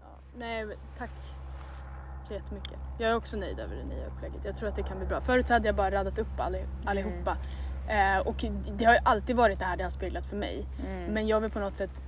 Ja, 0.00 0.06
nej, 0.38 0.64
men 0.66 0.76
tack 0.98 1.10
så 2.32 2.36
jättemycket. 2.36 2.78
Jag 2.98 3.10
är 3.10 3.16
också 3.16 3.36
nöjd 3.36 3.58
över 3.58 3.76
det 3.76 3.84
nya 3.84 4.06
upplägget. 4.06 4.44
Jag 4.44 4.56
tror 4.56 4.68
att 4.68 4.76
det 4.76 4.82
kan 4.82 4.98
bli 4.98 5.06
bra. 5.06 5.20
Förut 5.20 5.46
så 5.46 5.52
hade 5.52 5.68
jag 5.68 5.74
bara 5.76 5.90
radat 5.90 6.18
upp 6.18 6.40
alli, 6.40 6.64
allihopa. 6.84 7.36
Eh, 7.88 8.18
och 8.26 8.44
det 8.78 8.84
har 8.84 8.94
ju 8.94 9.00
alltid 9.04 9.36
varit 9.36 9.58
det 9.58 9.64
här 9.64 9.76
det 9.76 9.82
har 9.82 9.90
speglat 9.90 10.26
för 10.26 10.36
mig. 10.36 10.66
Mm. 10.86 11.12
Men 11.14 11.26
jag 11.26 11.40
vill 11.40 11.50
på 11.50 11.58
något 11.58 11.76
sätt, 11.76 12.06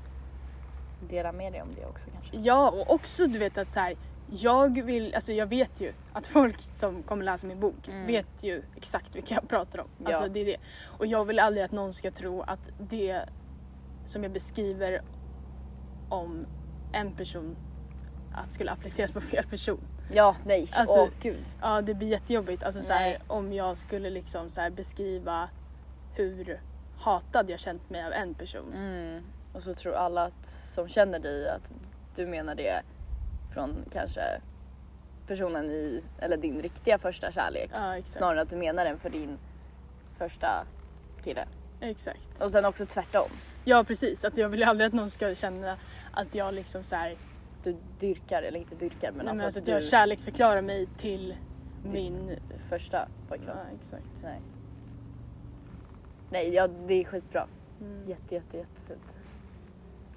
Dela 1.09 1.33
med 1.33 1.53
dig 1.53 1.63
om 1.63 1.69
det 1.75 1.87
också 1.87 2.11
kanske. 2.11 2.37
ja 2.37 2.71
och 2.71 2.95
också 2.95 3.27
du 3.27 3.39
vet 3.39 3.59
att 3.59 3.73
så 3.73 3.81
här, 3.81 3.95
jag 4.31 4.83
vill, 4.83 5.15
alltså 5.15 5.33
jag 5.33 5.47
vet 5.47 5.81
ju 5.81 5.93
att 6.13 6.27
folk 6.27 6.61
som 6.61 7.03
kommer 7.03 7.25
läsa 7.25 7.47
min 7.47 7.61
bok 7.61 7.89
Mm. 7.89 8.07
vet 8.07 8.43
ju 8.43 8.63
exakt 8.77 9.17
vilka 9.17 9.35
jag 9.35 9.49
pratar 9.49 9.79
om. 9.81 9.87
Ja. 9.99 10.07
Alltså 10.07 10.29
det 10.29 10.41
är 10.41 10.45
det. 10.45 10.57
Och 10.99 11.07
jag 11.07 11.25
vill 11.25 11.39
aldrig 11.39 11.65
att 11.65 11.73
någon 11.73 11.93
ska 11.93 12.11
tro 12.11 12.43
att 12.43 12.71
det 12.79 13.25
som 14.07 14.23
jag 14.23 14.33
beskriver 14.33 15.03
om 16.09 16.47
en 16.93 17.13
person 17.13 17.57
att 18.35 18.53
skulle 18.53 18.71
appliceras 18.71 19.13
på 19.13 19.21
fel 19.21 19.45
person. 19.45 19.81
Ja, 20.13 20.37
nej, 20.45 20.67
Alltså- 20.77 21.01
åh 21.01 21.09
gud. 21.23 21.45
Ja 21.63 21.83
det 21.83 21.95
blir 21.95 22.09
jättejobbigt 22.09 22.63
alltså, 22.63 22.83
så 22.83 22.93
här, 22.93 23.19
om 23.27 23.53
jag 23.53 23.79
skulle 23.79 24.11
liksom 24.11 24.51
så 24.51 24.61
här, 24.61 24.71
beskriva 24.71 25.49
hur 26.15 26.61
hatad 26.99 27.51
jag 27.51 27.61
känt 27.61 27.91
mig 27.91 28.05
av 28.05 28.13
en 28.13 28.35
person. 28.35 28.73
Mm. 28.75 29.23
Och 29.53 29.63
så 29.63 29.75
tror 29.75 29.95
alla 29.95 30.25
att, 30.25 30.47
som 30.47 30.89
känner 30.89 31.19
dig 31.19 31.49
att 31.49 31.73
du 32.17 32.27
menar 32.27 32.55
det 32.55 32.83
från 33.55 33.85
kanske 33.93 34.21
personen 35.27 35.71
i, 35.71 36.03
eller 36.19 36.37
din 36.37 36.63
riktiga 36.63 36.99
första 36.99 37.33
kärlek. 37.33 37.71
Ja. 37.75 37.97
Snarare 38.05 38.41
att 38.43 38.51
du 38.51 38.57
menar 38.57 38.85
den 38.85 38.99
för 38.99 39.11
din 39.11 39.39
första 40.19 40.67
kille. 41.25 41.45
exakt. 41.81 42.43
Och 42.43 42.53
sen 42.53 42.65
också 42.65 42.87
tvärtom. 42.87 43.31
Ja 43.65 43.85
precis, 43.85 44.25
att 44.25 44.37
jag 44.37 44.49
vill 44.49 44.65
aldrig 44.65 44.87
att 44.87 44.93
någon 44.93 45.11
ska 45.11 45.35
känna 45.35 45.77
att 46.13 46.35
jag 46.35 46.55
liksom 46.55 46.85
så 46.85 46.97
här, 46.97 47.17
Du 47.65 47.77
dyrkar, 47.99 48.43
eller 48.43 48.59
inte 48.59 48.75
dyrkar 48.75 49.13
men 49.13 49.25
nej, 49.25 49.29
alltså, 49.29 49.35
men 49.37 49.45
alltså 49.45 49.59
att 49.59 49.63
att 49.63 49.69
jag 49.69 49.83
du 49.83 49.87
kärleksförklarar 49.87 50.63
mig 50.63 50.89
till 50.97 51.37
min... 51.83 52.39
första 52.69 53.09
pojkvän. 53.29 53.57
Ja 53.57 53.77
exakt. 53.79 54.23
Nej. 54.23 54.41
Nej, 56.31 56.55
ja, 56.55 56.69
det 56.87 56.95
är 56.95 57.05
skitbra. 57.05 57.47
Mm. 57.81 58.09
Jätte, 58.09 58.35
jätte, 58.35 58.57
jättefint. 58.57 59.19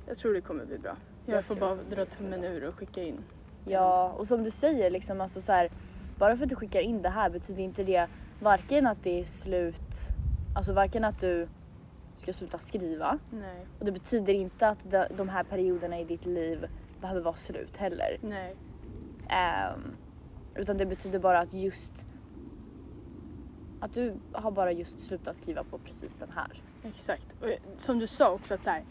Jag 0.08 0.18
tror 0.18 0.34
det 0.34 0.42
kommer 0.42 0.66
bli 0.66 0.78
bra. 0.78 0.98
Jag, 1.26 1.38
Jag 1.38 1.46
får 1.46 1.56
bara 1.56 1.76
dra 1.76 2.06
tummen 2.06 2.44
ur 2.44 2.64
och 2.64 2.76
skicka 2.76 3.04
in. 3.04 3.24
Ja, 3.66 4.12
och 4.18 4.28
som 4.28 4.44
du 4.44 4.52
säger, 4.52 4.92
liksom, 4.92 5.22
alltså, 5.22 5.42
så 5.42 5.52
här, 5.52 5.70
bara 6.18 6.38
för 6.38 6.44
att 6.44 6.50
du 6.50 6.56
skickar 6.56 6.82
in 6.82 7.02
det 7.02 7.10
här 7.10 7.30
betyder 7.30 7.64
inte 7.64 7.84
det 7.84 8.08
varken 8.42 8.88
att 8.88 9.04
det 9.04 9.20
är 9.20 9.26
slut, 9.26 9.94
alltså 10.56 10.74
varken 10.74 11.04
att 11.04 11.20
du 11.20 11.48
ska 12.16 12.34
sluta 12.34 12.58
skriva 12.58 13.20
Nej, 13.32 13.66
och 13.80 13.86
det 13.86 13.92
betyder 13.92 14.34
inte 14.34 14.68
att 14.68 14.86
de 15.18 15.30
här 15.30 15.44
perioderna 15.44 16.00
i 16.00 16.04
ditt 16.04 16.26
liv 16.26 16.68
behöver 17.02 17.22
vara 17.22 17.36
slut 17.36 17.78
heller. 17.78 18.18
nej. 18.22 18.56
Ehm, 19.30 19.96
utan 20.56 20.78
det 20.78 20.86
betyder 20.86 21.20
bara 21.20 21.40
att 21.40 21.54
just 21.54 22.06
att 23.80 23.94
du 23.94 24.16
har 24.32 24.52
bara 24.52 24.72
just 24.72 25.00
slutat 25.00 25.36
skriva 25.36 25.64
på 25.64 25.78
precis 25.78 26.16
den 26.16 26.30
här. 26.36 26.62
Exakt. 26.84 27.36
Och 27.42 27.50
som 27.82 28.00
du 28.00 28.08
sa 28.08 28.32
också 28.32 28.54
att 28.54 28.64
så 28.64 28.70
här, 28.70 28.84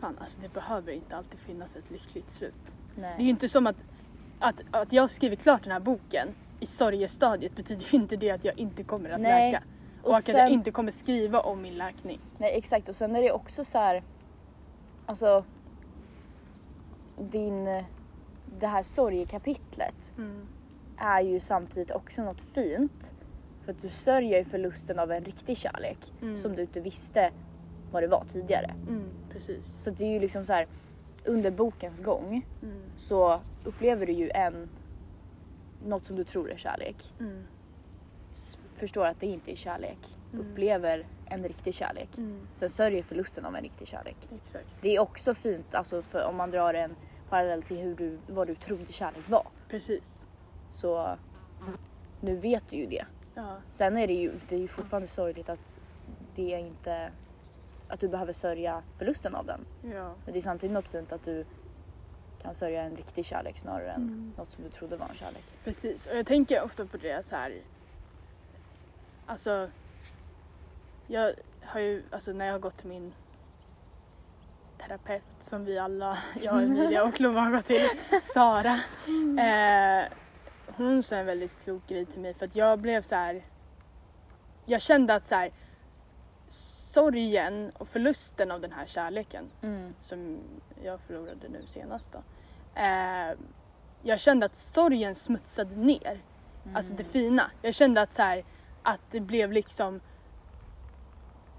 fan 0.00 0.18
alltså 0.20 0.40
det 0.40 0.48
behöver 0.52 0.92
inte 0.92 1.16
alltid 1.16 1.40
finnas 1.40 1.76
ett 1.76 1.90
lyckligt 1.90 2.30
slut. 2.30 2.76
Nej. 2.94 3.14
Det 3.16 3.22
är 3.22 3.24
ju 3.24 3.30
inte 3.30 3.48
som 3.48 3.66
att, 3.66 3.84
att, 4.38 4.62
att 4.70 4.92
jag 4.92 5.10
skriver 5.10 5.36
klart 5.36 5.62
den 5.62 5.72
här 5.72 5.80
boken 5.80 6.28
i 6.60 6.66
sorgestadiet 6.66 7.56
betyder 7.56 7.92
ju 7.94 7.98
inte 8.02 8.16
det 8.16 8.30
att 8.30 8.44
jag 8.44 8.58
inte 8.58 8.84
kommer 8.84 9.10
att 9.10 9.20
Nej. 9.20 9.52
läka. 9.52 9.64
Och, 10.02 10.08
Och 10.10 10.16
att 10.16 10.28
jag 10.28 10.36
sen- 10.36 10.52
inte 10.52 10.70
kommer 10.70 10.90
skriva 10.90 11.40
om 11.40 11.62
min 11.62 11.74
läkning. 11.78 12.20
Nej 12.38 12.58
exakt 12.58 12.88
och 12.88 12.96
sen 12.96 13.16
är 13.16 13.22
det 13.22 13.32
också 13.32 13.64
så 13.64 13.78
här, 13.78 14.02
alltså 15.06 15.44
din, 17.20 17.64
det 18.58 18.66
här 18.66 18.82
sorgekapitlet 18.82 20.14
Mm. 20.18 20.46
är 20.96 21.20
ju 21.20 21.40
samtidigt 21.40 21.90
också 21.90 22.22
något 22.22 22.40
fint 22.40 23.12
för 23.64 23.72
att 23.72 23.78
du 23.78 23.88
sörjer 23.88 24.44
förlusten 24.44 24.98
av 24.98 25.12
en 25.12 25.24
riktig 25.24 25.56
kärlek 25.56 26.12
Mm. 26.22 26.36
som 26.36 26.56
du 26.56 26.62
inte 26.62 26.80
visste 26.80 27.30
vad 27.92 28.02
det 28.02 28.06
var 28.08 28.24
tidigare. 28.24 28.74
Mm, 28.88 29.08
precis. 29.32 29.66
Så 29.82 29.90
det 29.90 30.04
är 30.04 30.10
ju 30.12 30.20
liksom 30.20 30.44
så 30.44 30.52
här 30.52 30.66
under 31.24 31.50
bokens 31.50 32.00
gång 32.00 32.46
Mm. 32.62 32.82
så 32.96 33.40
upplever 33.64 34.06
du 34.06 34.12
ju 34.12 34.30
en 34.30 34.68
något 35.84 36.04
som 36.04 36.16
du 36.16 36.24
tror 36.24 36.50
är 36.50 36.56
kärlek. 36.56 37.14
Mm. 37.20 37.42
Förstår 38.74 39.06
att 39.06 39.20
det 39.20 39.26
inte 39.26 39.52
är 39.52 39.56
kärlek. 39.56 39.98
Mm. 40.32 40.46
Upplever 40.46 41.06
en 41.26 41.42
riktig 41.44 41.74
kärlek. 41.74 42.18
Mm. 42.18 42.40
Sen 42.54 42.70
sörjer 42.70 43.02
förlusten 43.02 43.44
av 43.44 43.56
en 43.56 43.62
riktig 43.62 43.88
kärlek. 43.88 44.16
Exakt. 44.34 44.82
Det 44.82 44.96
är 44.96 45.00
också 45.00 45.34
fint 45.34 45.74
alltså 45.74 46.02
för 46.02 46.24
om 46.24 46.36
man 46.36 46.50
drar 46.50 46.74
en 46.74 46.96
parallell 47.30 47.62
till 47.62 47.76
hur 47.78 47.94
du, 47.94 48.18
vad 48.26 48.46
du 48.46 48.54
trodde 48.54 48.92
kärlek 48.92 49.28
var. 49.28 49.46
Precis. 49.68 50.28
Så 50.70 51.16
nu 52.20 52.36
vet 52.36 52.68
du 52.68 52.76
ju 52.76 52.86
det. 52.86 53.04
Ja. 53.34 53.56
Sen 53.68 53.96
är 53.98 54.06
det 54.06 54.14
ju, 54.14 54.32
det 54.48 54.56
är 54.56 54.60
ju 54.60 54.68
fortfarande 54.68 55.08
sorgligt 55.08 55.48
att 55.48 55.80
det 56.34 56.54
är 56.54 56.58
inte 56.58 57.10
att 57.88 58.00
du 58.00 58.08
behöver 58.08 58.32
sörja 58.32 58.82
förlusten 58.98 59.34
av 59.34 59.46
den. 59.46 59.66
ja. 59.94 60.14
Men 60.24 60.32
det 60.32 60.38
är 60.38 60.40
samtidigt 60.40 60.74
något 60.74 60.88
fint 60.88 61.12
att 61.12 61.24
du 61.24 61.44
kan 62.42 62.54
sörja 62.54 62.82
en 62.82 62.96
riktig 62.96 63.24
kärlek 63.24 63.58
snarare 63.58 63.90
än 63.92 64.02
Mm. 64.02 64.32
något 64.36 64.52
som 64.52 64.64
du 64.64 64.70
trodde 64.70 64.96
var 64.96 65.08
en 65.08 65.14
kärlek. 65.14 65.44
Precis, 65.64 66.06
och 66.06 66.16
jag 66.16 66.26
tänker 66.26 66.62
ofta 66.62 66.86
på 66.86 66.96
det 66.96 67.26
så 67.26 67.36
här. 67.36 67.62
Alltså, 69.26 69.70
jag 71.06 71.34
har 71.62 71.80
ju, 71.80 72.02
alltså 72.10 72.32
när 72.32 72.46
jag 72.46 72.52
har 72.52 72.58
gått 72.58 72.76
till 72.76 72.88
min 72.88 73.12
terapeut 74.86 75.22
som 75.38 75.64
vi 75.64 75.78
alla, 75.78 76.18
jag, 76.42 76.62
Emilia 76.62 77.04
och 77.04 77.20
Lova 77.20 77.40
har 77.40 77.50
gått 77.50 77.64
till, 77.64 77.88
Sara. 78.22 78.80
Eh, 79.40 80.08
hon 80.76 81.02
sa 81.02 81.16
en 81.16 81.26
väldigt 81.26 81.64
klok 81.64 81.86
grej 81.88 82.06
till 82.06 82.20
mig 82.20 82.34
för 82.34 82.44
att 82.46 82.56
jag 82.56 82.78
blev 82.78 83.02
så 83.02 83.14
här. 83.14 83.44
Jag 84.66 84.80
kände 84.80 85.14
att 85.14 85.24
så 85.24 85.34
här, 85.34 85.50
sorgen 86.48 87.70
och 87.78 87.88
förlusten 87.88 88.50
av 88.50 88.60
den 88.60 88.72
här 88.72 88.86
kärleken 88.86 89.50
Mm. 89.62 89.94
som 90.00 90.38
jag 90.82 91.00
förlorade 91.00 91.48
nu 91.48 91.62
senast 91.66 92.12
då. 92.12 92.18
Eh, 92.80 93.34
jag 94.02 94.20
kände 94.20 94.46
att 94.46 94.54
sorgen 94.56 95.14
smutsade 95.14 95.76
ner. 95.76 96.20
Alltså 96.74 96.94
det 96.94 97.04
fina. 97.04 97.50
Jag 97.62 97.74
kände 97.74 98.02
att 98.02 98.12
så 98.12 98.22
här, 98.22 98.44
att 98.82 99.00
det 99.10 99.20
blev 99.20 99.52
liksom 99.52 100.00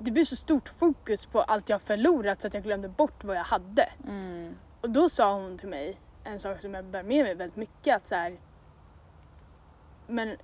det 0.04 0.12
blev 0.12 0.26
så 0.26 0.36
stort 0.36 0.70
fokus 0.70 1.26
på 1.26 1.42
allt 1.42 1.70
jag 1.70 1.82
förlorat 1.82 2.42
så 2.42 2.48
att 2.48 2.54
jag 2.54 2.64
glömde 2.64 2.88
bort 2.90 3.24
vad 3.24 3.36
jag 3.36 3.44
hade. 3.44 3.90
Mm. 4.08 4.56
Och 4.82 4.90
då 4.90 5.10
sa 5.10 5.34
hon 5.34 5.58
till 5.58 5.70
mig 5.70 5.98
en 6.24 6.40
sak 6.40 6.62
som 6.62 6.74
jag 6.74 6.86
bär 6.86 7.04
med 7.04 7.24
mig 7.24 7.36
väldigt 7.36 7.56
mycket 7.58 7.96
att 7.96 8.08
så 8.08 8.16
här, 8.16 8.38
men 10.08 10.38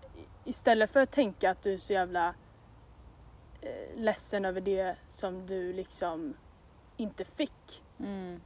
istället 0.43 0.91
för 0.91 0.99
att 0.99 1.11
tänka 1.11 1.51
att 1.51 1.63
du 1.63 1.73
är 1.73 1.77
så 1.77 1.93
jävla 1.93 2.33
eh, 3.61 3.99
ledsen 3.99 4.45
över 4.45 4.61
det 4.61 4.95
som 5.09 5.47
du 5.47 5.73
liksom 5.73 6.33
inte 6.97 7.25
fick 7.25 7.83
Mm. 7.99 8.41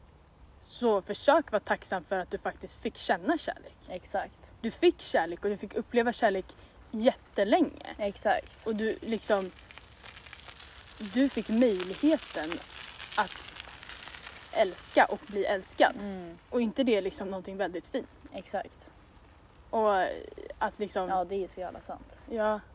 så 0.62 1.02
försök 1.02 1.52
vara 1.52 1.60
tacksam 1.60 2.04
för 2.04 2.20
att 2.20 2.32
du 2.32 2.38
faktiskt 2.38 2.84
fick 2.84 2.98
känna 2.98 3.38
kärlek. 3.38 3.78
Exakt. 3.90 4.52
Du 4.62 4.72
fick 4.72 5.02
kärlek 5.02 5.44
och 5.44 5.50
du 5.50 5.58
fick 5.58 5.74
uppleva 5.76 6.14
kärlek 6.14 6.46
jättelänge. 6.92 7.96
Exakt. 7.98 8.68
Och 8.68 8.76
du 8.76 8.98
liksom... 9.02 9.52
Du 11.14 11.30
fick 11.30 11.50
möjligheten 11.50 12.60
att 13.16 13.56
älska 14.52 15.06
och 15.06 15.20
bli 15.28 15.46
älskad. 15.46 15.96
Mm, 16.02 16.38
Och 16.50 16.62
inte 16.62 16.84
det 16.84 17.02
liksom 17.02 17.28
någonting 17.30 17.58
väldigt 17.58 17.88
fint. 17.88 18.10
exakt. 18.34 18.92
Och 19.70 20.02
att 20.58 20.80
liksom, 20.80 21.10
ja. 21.10 21.18
Ja, 21.18 21.26
det 21.26 21.44
är 21.44 21.48
så 21.48 21.60
jävla 21.60 21.82
sant. 21.82 22.20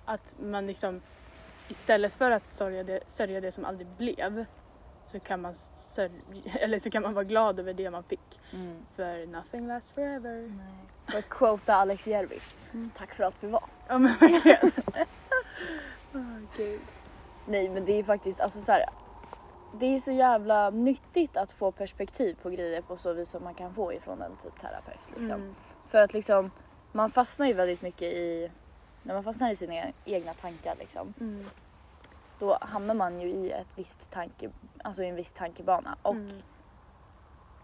att 0.05 0.35
man 0.41 0.67
liksom 0.67 1.01
istället 1.69 2.13
för 2.13 2.31
att 2.31 2.47
sörja 2.47 2.83
det, 2.85 3.01
sörja 3.09 3.41
det 3.41 3.53
som 3.53 3.65
aldrig 3.65 3.87
blev 3.89 4.45
så 5.07 5.21
kan 5.21 5.41
man 5.41 5.55
sörja, 5.55 6.11
eller 6.61 6.79
så 6.79 6.91
kan 6.91 7.03
man 7.03 7.15
vara 7.15 7.25
glad 7.25 7.61
över 7.61 7.73
det 7.73 7.91
man 7.91 8.03
fick. 8.03 8.41
Mm. 8.53 8.87
För 8.97 9.27
nothing 9.27 9.67
lasts 9.69 9.91
forever. 9.91 10.43
Nej. 10.57 10.75
För 11.07 11.19
att 11.19 11.29
quota 11.29 11.75
Alex 11.75 12.09
Järvi. 12.09 12.41
Mm. 12.73 12.91
Tack 12.97 13.15
för 13.15 13.25
allt 13.25 13.37
vi 13.41 13.49
var. 13.49 13.65
Ja 13.89 13.99
men 13.99 14.15
verkligen. 14.21 14.73
Åh, 16.15 16.39
gud. 16.57 16.81
Nej 17.47 17.69
men 17.69 17.85
det 17.85 17.93
är 17.93 18.05
faktiskt, 18.05 18.41
alltså 18.41 18.61
så 18.61 18.73
här, 18.73 18.85
Det 19.79 19.87
är 19.95 19.99
så 19.99 20.13
jävla 20.13 20.71
nyttigt 20.71 21.37
att 21.37 21.53
få 21.53 21.73
perspektiv 21.73 22.37
på 22.43 22.51
grejer 22.51 22.83
på 22.83 22.97
så 22.97 23.13
vis 23.13 23.31
som 23.31 23.45
man 23.45 23.55
kan 23.55 23.75
få 23.75 23.93
ifrån 23.93 24.23
en 24.23 24.37
typ 24.37 24.61
terapeut 24.61 25.11
liksom. 25.17 25.35
Mm. 25.35 25.55
För 25.87 25.99
att 25.99 26.13
liksom, 26.15 26.51
man 26.93 27.11
fastnar 27.11 27.47
ju 27.47 27.53
väldigt 27.53 27.83
mycket 27.83 28.13
i, 28.13 28.51
när 29.03 29.15
man 29.15 29.25
fastnar 29.25 29.51
i 29.51 29.57
sina 29.57 29.75
egna 30.05 30.35
tankar 30.35 30.75
liksom. 30.79 31.15
Mm. 31.21 31.45
Då 32.39 32.59
hamnar 32.61 32.95
man 32.95 33.21
ju 33.21 33.29
i 33.29 33.51
ett 33.51 33.67
visst 33.77 34.11
tanke, 34.11 34.51
alltså 34.85 35.03
i 35.03 35.09
en 35.09 35.15
viss 35.17 35.33
tankebana. 35.33 35.97
Och 36.03 36.15
Mm. 36.15 36.31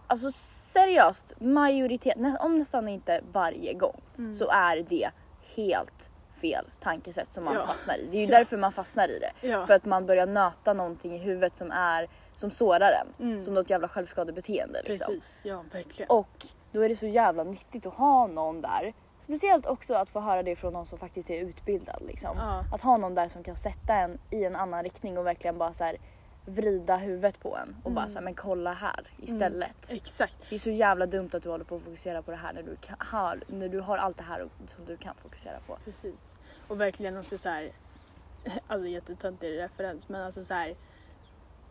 alltså 0.06 0.30
seriöst, 0.32 1.32
majoritet, 1.40 2.16
om 2.40 2.58
nästan 2.58 2.88
inte 2.88 3.20
varje 3.32 3.74
gång, 3.74 4.00
Mm. 4.18 4.34
så 4.34 4.48
är 4.50 4.76
det 4.88 5.10
helt 5.56 6.10
fel 6.42 6.66
tankesätt 6.80 7.32
som 7.34 7.44
man 7.44 7.54
Ja. 7.54 7.66
fastnar 7.66 7.96
i. 7.98 8.06
Det 8.10 8.16
är 8.16 8.20
ju 8.20 8.26
Ja. 8.32 8.38
därför 8.38 8.56
man 8.56 8.72
fastnar 8.72 9.08
i 9.08 9.18
det. 9.18 9.48
Ja. 9.48 9.66
För 9.66 9.74
att 9.74 9.84
man 9.84 10.06
börjar 10.06 10.26
nöta 10.26 10.72
någonting 10.72 11.14
i 11.14 11.18
huvudet 11.18 11.56
som 11.56 11.70
är 11.70 12.08
som 12.34 12.50
sårar 12.50 12.92
en. 12.92 13.26
Mm. 13.30 13.42
Som 13.42 13.54
något 13.54 13.70
jävla 13.70 13.88
självskadebeteende 13.88 14.82
liksom. 14.84 15.14
Precis, 15.14 15.42
ja 15.44 15.64
verkligen. 15.72 16.10
Och 16.10 16.46
då 16.72 16.80
är 16.80 16.88
det 16.88 16.96
så 16.96 17.06
jävla 17.06 17.44
nyttigt 17.44 17.86
att 17.86 17.94
ha 17.94 18.26
någon 18.26 18.60
där. 18.60 18.92
Speciellt 19.20 19.66
också 19.66 19.94
att 19.94 20.08
få 20.08 20.20
höra 20.20 20.42
det 20.42 20.56
från 20.56 20.72
någon 20.72 20.86
som 20.86 20.98
faktiskt 20.98 21.30
är 21.30 21.40
utbildad. 21.40 22.02
Liksom. 22.06 22.38
Att 22.72 22.80
ha 22.80 22.96
någon 22.96 23.14
där 23.14 23.28
som 23.28 23.42
kan 23.42 23.56
sätta 23.56 23.94
en 23.94 24.18
i 24.30 24.44
en 24.44 24.56
annan 24.56 24.82
riktning 24.82 25.18
och 25.18 25.26
verkligen 25.26 25.58
bara 25.58 25.72
så 25.72 25.84
här 25.84 25.96
vrida 26.44 26.96
huvudet 26.96 27.40
på 27.40 27.56
en 27.56 27.76
och 27.82 27.92
bara 27.92 28.00
Mm. 28.00 28.10
så 28.10 28.18
här, 28.18 28.24
men 28.24 28.34
kolla 28.34 28.72
här 28.72 29.06
istället. 29.18 29.90
Exakt. 29.90 30.36
Det 30.48 30.54
är 30.54 30.58
så 30.58 30.70
jävla 30.70 31.06
dumt 31.06 31.30
att 31.32 31.42
du 31.42 31.48
håller 31.48 31.64
på 31.64 31.76
att 31.76 31.82
fokusera 31.82 32.22
på 32.22 32.30
det 32.30 32.36
här 32.36 32.52
när 32.52 32.62
du, 32.62 32.76
kan, 32.76 32.96
har, 32.98 33.40
när 33.46 33.68
du 33.68 33.80
har 33.80 33.98
allt 33.98 34.16
det 34.18 34.24
här 34.24 34.48
som 34.66 34.84
du 34.84 34.96
kan 34.96 35.14
fokusera 35.14 35.60
på. 35.66 35.78
Precis. 35.84 36.36
Och 36.68 36.80
verkligen 36.80 37.16
också 37.16 37.38
så 37.38 37.48
här, 37.48 37.72
alltså 38.66 38.88
jättetöntig 38.88 39.58
referens 39.58 40.08
men 40.08 40.22
alltså 40.22 40.44
så 40.44 40.54
här. 40.54 40.74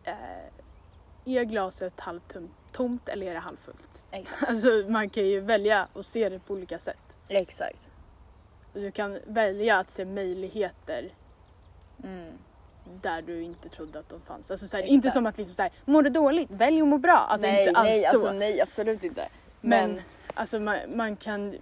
Eh, 0.04 0.14
är 1.24 1.44
glaset 1.44 2.00
halvtomt 2.00 2.50
tomt 2.72 3.08
eller 3.08 3.26
är 3.26 3.34
det 3.34 3.40
halvfullt? 3.40 4.02
Exakt. 4.10 4.42
Alltså 4.48 4.68
man 4.88 5.10
kan 5.10 5.24
ju 5.26 5.40
välja 5.40 5.88
att 5.94 6.06
se 6.06 6.28
det 6.28 6.38
på 6.38 6.54
olika 6.54 6.78
sätt. 6.78 7.16
Exakt. 7.28 7.88
Du 8.72 8.90
kan 8.90 9.18
välja 9.26 9.78
att 9.78 9.90
se 9.90 10.04
möjligheter 10.04 11.12
Mm. 12.04 12.32
Där 13.02 13.22
du 13.22 13.42
inte 13.42 13.68
trodde 13.68 13.98
att 13.98 14.08
de 14.08 14.20
fanns. 14.20 14.50
Alltså 14.50 14.66
så 14.66 14.76
här, 14.76 14.84
Exakt. 14.84 14.94
inte 14.94 15.10
som 15.10 15.26
att 15.26 15.38
liksom 15.38 15.54
så 15.54 15.62
här, 15.62 15.72
mår 15.84 16.02
du 16.02 16.10
dåligt, 16.10 16.50
välj 16.50 16.80
att 16.82 16.88
må 16.88 16.98
bra. 16.98 17.12
Alltså 17.18 17.46
nej, 17.46 17.66
inte 17.68 17.78
alls 17.80 17.88
nej, 17.88 18.00
så. 18.00 18.08
alltså 18.16 18.32
nej 18.32 18.60
absolut 18.60 19.04
inte. 19.04 19.28
Men, 19.60 19.90
Men, 19.92 20.02
alltså 20.34 20.60
man, 20.60 20.76
man 20.94 21.16
kan, 21.16 21.54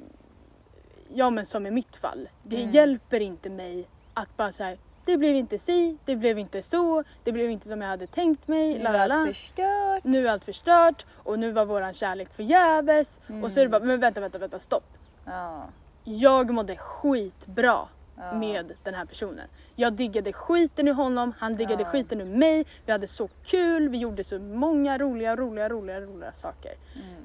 ja 1.15 1.31
men 1.31 1.47
som 1.47 1.67
i 1.67 1.71
mitt 1.71 1.97
fall, 1.97 2.29
det 2.43 2.57
Mm. 2.57 2.71
hjälper 2.71 3.21
inte 3.21 3.51
mig 3.51 3.89
att 4.15 4.37
bara 4.37 4.53
säga 4.53 4.77
det 5.05 5.17
blev 5.17 5.37
inte 5.37 5.59
si, 5.59 5.99
det 6.05 6.17
blev 6.17 6.39
inte 6.39 6.63
så, 6.63 7.05
det 7.25 7.33
blev 7.33 7.51
inte 7.51 7.69
som 7.69 7.81
jag 7.83 7.89
hade 7.89 8.07
tänkt 8.07 8.49
mig, 8.49 8.79
nu 8.79 8.85
är 8.87 9.09
la. 9.09 9.15
allt 9.15 9.29
förstört. 9.29 10.05
Nu 10.05 10.27
är 10.27 10.31
allt 10.33 10.45
förstört 10.45 11.07
och 11.13 11.39
nu 11.39 11.53
var 11.53 11.65
våran 11.65 11.93
kärlek 11.95 12.33
förgäves 12.35 13.21
och 13.45 13.53
så 13.53 13.61
är 13.61 13.65
det 13.65 13.69
bara, 13.71 13.83
men 13.85 14.01
vänta, 14.01 14.21
vänta, 14.21 14.39
vänta, 14.39 14.59
stopp. 14.59 14.85
Ja, 15.25 15.65
Jag 16.05 16.51
mådde 16.51 16.77
skitbra 16.77 17.89
ja. 18.21 18.33
med 18.33 18.73
den 18.83 18.95
här 18.95 19.05
personen. 19.05 19.49
Jag 19.77 19.93
diggade 19.93 20.33
skiten 20.33 20.89
ur 20.89 20.93
honom, 20.93 21.33
han 21.39 21.57
diggade 21.57 21.83
Ja. 21.83 21.89
skiten 21.89 22.21
ur 22.21 22.25
mig, 22.25 22.65
vi 22.87 22.93
hade 22.93 23.07
så 23.07 23.29
kul, 23.45 23.89
vi 23.89 23.99
gjorde 23.99 24.25
så 24.25 24.39
många 24.39 24.99
roliga, 24.99 25.37
roliga, 25.37 25.69
roliga, 25.69 26.01
roliga 26.01 26.33
saker. 26.33 26.73
Mm. 26.95 27.25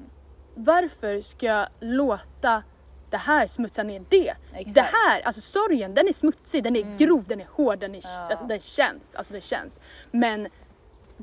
Varför 0.54 1.20
ska 1.20 1.46
jag 1.46 1.68
låta 1.80 2.62
det 3.10 3.16
här 3.16 3.46
smutsa 3.46 3.82
ner 3.82 4.04
det? 4.08 4.34
Exakt. 4.54 4.74
Det 4.92 4.96
här, 4.96 5.20
alltså 5.20 5.40
sorgen, 5.40 5.94
den 5.94 6.08
är 6.08 6.12
smutsig, 6.12 6.62
den 6.64 6.76
är 6.76 6.82
Mm. 6.82 6.96
grov, 6.96 7.24
den 7.28 7.40
är 7.40 7.48
hård, 7.52 7.78
den, 7.78 7.94
är, 7.94 8.00
Ja. 8.04 8.26
alltså, 8.30 8.44
den 8.46 8.60
känns. 8.60 9.14
Alltså 9.14 9.34
det 9.34 9.40
känns. 9.40 9.80
Men 10.10 10.48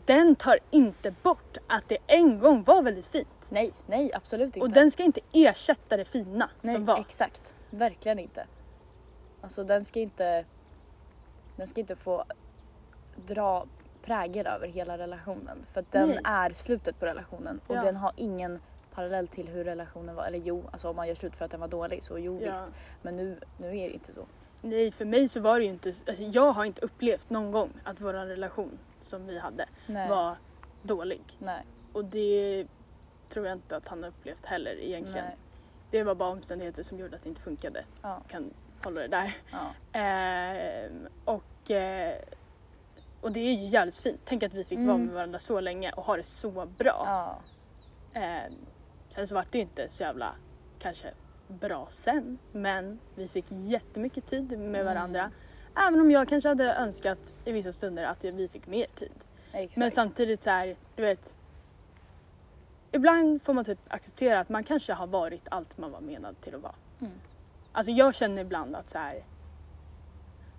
den 0.06 0.36
tar 0.36 0.60
inte 0.72 1.12
bort 1.24 1.58
att 1.68 1.90
det 1.90 1.98
en 2.08 2.40
gång 2.40 2.64
var 2.64 2.82
väldigt 2.82 3.06
fint. 3.08 3.50
Nej, 3.52 3.72
nej 3.88 4.14
absolut 4.14 4.46
inte. 4.48 4.60
Och 4.60 4.70
den 4.72 4.92
ska 4.92 5.04
inte 5.04 5.20
ersätta 5.32 5.98
det 5.98 6.06
fina 6.06 6.50
nej, 6.62 6.76
som 6.76 6.86
var. 6.86 7.00
exakt. 7.00 7.54
Verkligen 7.70 8.20
inte. 8.20 8.46
Alltså 9.44 9.64
den 9.64 9.86
ska 9.86 10.00
inte, 10.00 10.46
den 11.56 11.68
ska 11.68 11.80
inte 11.80 11.96
få 11.96 12.24
dra 13.28 13.66
prägel 14.02 14.48
över 14.48 14.68
hela 14.68 14.98
relationen. 14.98 15.66
För 15.72 15.80
att 15.82 15.92
den 15.92 16.10
Nej. 16.10 16.20
är 16.24 16.54
slutet 16.54 17.00
på 17.00 17.06
relationen 17.06 17.60
och 17.68 17.76
Ja. 17.76 17.82
den 17.82 17.96
har 17.96 18.12
ingen 18.16 18.60
parallell 18.94 19.28
till 19.28 19.48
hur 19.48 19.64
relationen 19.64 20.16
var. 20.16 20.24
Eller 20.26 20.40
jo, 20.40 20.64
alltså 20.72 20.90
om 20.90 20.96
man 20.96 21.08
gör 21.08 21.16
slut 21.16 21.36
för 21.36 21.46
att 21.46 21.52
den 21.52 21.60
var 21.60 21.68
dålig 21.68 22.04
så 22.04 22.18
jo 22.20 22.40
Ja. 22.42 22.50
visst. 22.50 22.66
Men 23.02 23.16
nu, 23.16 23.40
nu 23.58 23.68
är 23.68 23.88
det 23.88 23.94
inte 23.94 24.14
så. 24.14 24.26
Nej, 24.62 24.92
för 24.92 25.06
mig 25.06 25.28
så 25.28 25.40
var 25.40 25.60
det 25.60 25.66
ju 25.66 25.72
inte, 25.72 25.90
alltså 26.08 26.24
jag 26.24 26.52
har 26.52 26.66
inte 26.66 26.82
upplevt 26.82 27.30
någon 27.30 27.52
gång 27.52 27.70
att 27.84 28.02
vår 28.02 28.14
relation 28.14 28.80
som 29.00 29.28
vi 29.28 29.40
hade 29.40 29.66
Nej. 29.88 30.10
var 30.10 30.36
dålig. 30.82 31.22
Nej. 31.40 31.66
Och 31.94 32.06
det 32.06 32.68
tror 33.30 33.48
jag 33.48 33.56
inte 33.56 33.78
att 33.78 33.88
han 33.88 34.04
har 34.04 34.10
upplevt 34.10 34.46
heller 34.46 34.72
egentligen. 34.80 35.26
Nej. 35.26 35.38
Det 35.92 36.04
var 36.04 36.16
bara 36.16 36.30
omständigheter 36.30 36.84
som 36.84 37.00
gjorde 37.00 37.16
att 37.16 37.24
det 37.24 37.30
inte 37.30 37.42
funkade. 37.42 37.86
Ja. 38.02 38.22
Kan 38.28 38.54
hålla 38.84 39.02
det 39.02 39.08
där. 39.08 39.38
Ja. 39.52 40.00
Ehm, 40.00 41.08
och, 41.26 41.72
eh, 41.72 42.16
och 43.22 43.32
det 43.32 43.40
är 43.40 43.54
ju 43.54 43.66
jävligt 43.68 43.98
fint. 43.98 44.22
Tänk 44.26 44.44
att 44.44 44.54
vi 44.54 44.64
fick 44.64 44.80
vara 44.80 44.90
Mm. 44.96 45.06
med 45.06 45.16
varandra 45.16 45.40
så 45.40 45.60
länge 45.60 45.92
och 45.92 46.04
ha 46.04 46.18
det 46.18 46.24
så 46.24 46.52
bra. 46.78 47.04
Ja. 47.06 47.40
Ehm, 48.20 48.54
sen 49.10 49.28
så 49.28 49.36
var 49.36 49.46
det 49.52 49.60
inte 49.60 49.90
så 49.90 50.04
jävla 50.04 50.36
kanske 50.80 51.14
bra 51.48 51.88
sen. 51.90 52.38
Men 52.52 53.00
vi 53.16 53.28
fick 53.28 53.46
jättemycket 53.50 54.26
tid 54.26 54.50
med 54.60 54.82
Mm. 54.82 54.86
varandra. 54.86 55.32
Även 55.88 56.02
om 56.02 56.12
jag 56.12 56.28
kanske 56.30 56.50
hade 56.50 56.74
önskat 56.74 57.20
i 57.46 57.52
vissa 57.52 57.72
stunder 57.72 58.04
att 58.04 58.24
vi 58.24 58.48
fick 58.48 58.68
mer 58.68 58.86
tid. 58.96 59.12
Exakt. 59.52 59.78
Men 59.78 59.92
samtidigt 59.92 60.42
så 60.42 60.50
här, 60.50 60.76
du 60.96 61.02
vet. 61.02 61.36
Ibland 62.92 63.42
får 63.42 63.54
man 63.54 63.66
typ 63.66 63.80
acceptera 63.88 64.40
att 64.40 64.50
man 64.50 64.64
kanske 64.64 64.94
har 64.94 65.08
varit 65.08 65.48
allt 65.52 65.78
man 65.78 65.92
var 65.92 66.02
menad 66.02 66.42
till 66.42 66.56
att 66.56 66.62
vara. 66.62 66.76
Mm. 67.02 67.14
Alltså 67.74 67.92
jag 67.92 68.16
känner 68.16 68.42
ibland 68.42 68.76
att 68.76 68.90
så 68.90 68.98
här. 68.98 69.24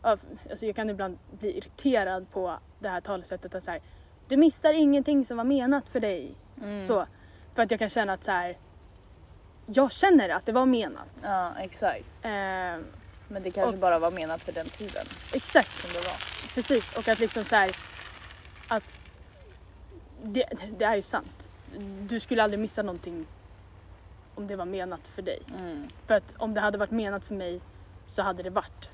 Alltså 0.03 0.67
jag 0.67 0.77
kan 0.77 0.91
ibland 0.91 1.19
bli 1.31 1.57
irriterad 1.59 2.31
på 2.33 2.59
det 2.79 2.89
här 2.89 3.01
talesättet 3.01 3.55
att 3.55 3.63
så 3.63 3.71
här. 3.71 3.81
Du 4.29 4.37
missar 4.37 4.73
ingenting 4.73 5.25
som 5.25 5.37
var 5.37 5.45
menat 5.45 5.89
för 5.89 6.01
dig. 6.01 6.35
Mm. 6.63 6.83
Så, 6.83 7.07
för 7.55 7.63
att 7.63 7.71
jag 7.71 7.81
kan 7.81 7.89
känna 7.89 8.13
att 8.13 8.25
så 8.25 8.31
här. 8.31 8.59
Jag 9.67 9.93
känner 9.93 10.29
att 10.29 10.47
det 10.47 10.53
var 10.53 10.67
menat. 10.67 11.23
Ja, 11.25 11.53
exakt. 11.59 12.05
Ehm, 12.23 12.85
Men 13.29 13.43
det 13.43 13.51
kanske 13.51 13.75
Och- 13.75 13.81
bara 13.81 13.99
var 13.99 14.11
menat 14.11 14.43
för 14.43 14.53
den 14.53 14.69
tiden 14.69 15.07
exakt. 15.33 15.81
som 15.81 15.91
det 15.93 16.01
var. 16.01 16.17
Precis, 16.55 16.93
och 16.97 17.09
att 17.09 17.19
liksom 17.19 17.45
så 17.45 17.57
här, 17.57 17.77
att 18.69 19.01
det, 20.23 20.45
det 20.79 20.85
är 20.85 20.97
ju 20.97 21.03
sant. 21.03 21.51
Du 22.01 22.21
skulle 22.21 22.43
aldrig 22.43 22.61
missa 22.61 22.83
någonting 22.83 23.27
om 24.35 24.47
det 24.47 24.57
var 24.57 24.65
menat 24.65 25.07
för 25.09 25.23
dig. 25.23 25.43
Mm. 25.59 25.89
För 26.07 26.15
att 26.15 26.35
om 26.39 26.55
det 26.55 26.61
hade 26.61 26.79
varit 26.79 26.91
menat 26.91 27.25
för 27.25 27.35
mig 27.35 27.61
så 28.07 28.23
hade 28.23 28.43
det 28.43 28.51
varit 28.51 28.91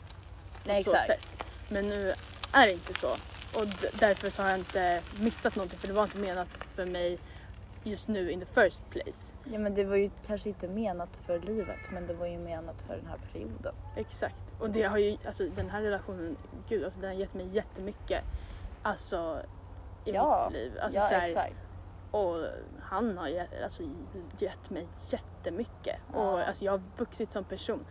på 0.64 0.68
Nej, 0.68 0.84
så 0.84 0.94
exakt. 0.94 1.06
sätt. 1.06 1.44
Men 1.68 1.88
nu 1.88 2.14
är 2.52 2.66
det 2.66 2.72
inte 2.72 2.94
så. 2.94 3.08
Och 3.54 3.66
därför 3.98 4.30
så 4.30 4.42
har 4.42 4.50
jag 4.50 4.58
inte 4.58 5.02
missat 5.20 5.56
någonting 5.56 5.78
för 5.78 5.88
det 5.88 5.94
var 5.94 6.04
inte 6.04 6.18
menat 6.18 6.48
för 6.74 6.86
mig 6.86 7.18
just 7.84 8.08
nu 8.08 8.30
in 8.30 8.40
the 8.40 8.46
first 8.46 8.90
place. 8.90 9.34
Ja 9.52 9.58
men 9.58 9.74
det 9.74 9.84
var 9.84 9.96
ju 9.96 10.10
kanske 10.26 10.48
inte 10.48 10.68
menat 10.68 11.08
för 11.26 11.38
livet 11.38 11.90
men 11.92 12.06
det 12.06 12.14
var 12.14 12.26
ju 12.26 12.38
menat 12.38 12.82
för 12.86 12.96
den 12.96 13.06
här 13.06 13.18
perioden. 13.32 13.74
Exakt. 13.96 14.44
Och 14.60 14.70
det 14.70 14.82
har 14.82 14.98
ju, 14.98 15.16
alltså 15.26 15.44
den 15.48 15.70
här 15.70 15.82
relationen, 15.82 16.36
gud 16.68 16.84
alltså 16.84 17.00
den 17.00 17.10
har 17.10 17.16
gett 17.16 17.34
mig 17.34 17.48
jättemycket. 17.52 18.24
Alltså 18.82 19.42
i 20.04 20.10
Ja, 20.10 20.48
mitt 20.50 20.60
liv. 20.60 20.72
Alltså, 20.82 20.98
ja 20.98 21.04
så 21.04 21.14
här, 21.14 21.24
exakt. 21.24 21.54
Och 22.10 22.36
han 22.82 23.18
har 23.18 23.28
gett, 23.28 23.62
alltså, 23.62 23.82
gett 24.38 24.70
mig 24.70 24.86
jättemycket. 25.08 25.96
Ja. 26.12 26.18
Och 26.18 26.40
alltså, 26.40 26.64
jag 26.64 26.72
har 26.72 26.82
vuxit 26.96 27.30
som 27.30 27.44
person. 27.44 27.84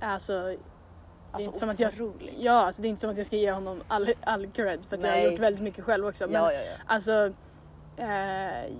Alltså, 0.00 0.32
det 0.42 0.52
är 0.52 0.58
Alltså 1.32 1.48
inte 1.48 1.58
som 1.58 1.68
att 1.68 1.80
jag, 1.80 1.88
otroligt. 1.92 2.34
ja, 2.38 2.52
alltså, 2.52 2.82
det 2.82 2.88
är 2.88 2.90
inte 2.90 3.00
som 3.00 3.10
att 3.10 3.16
jag 3.16 3.26
ska 3.26 3.36
ge 3.36 3.52
honom 3.52 3.82
all, 3.88 4.14
all 4.24 4.46
cred 4.46 4.84
för 4.84 4.96
att 4.96 5.02
jag 5.02 5.10
har 5.10 5.16
Nej. 5.16 5.30
gjort 5.30 5.40
väldigt 5.40 5.62
mycket 5.62 5.84
själv 5.84 6.06
också. 6.06 6.24
Men 6.24 6.32
Ja, 6.34 6.52
ja, 6.52 6.60
ja. 6.60 6.76
alltså, 6.86 7.32
eh, 7.96 8.72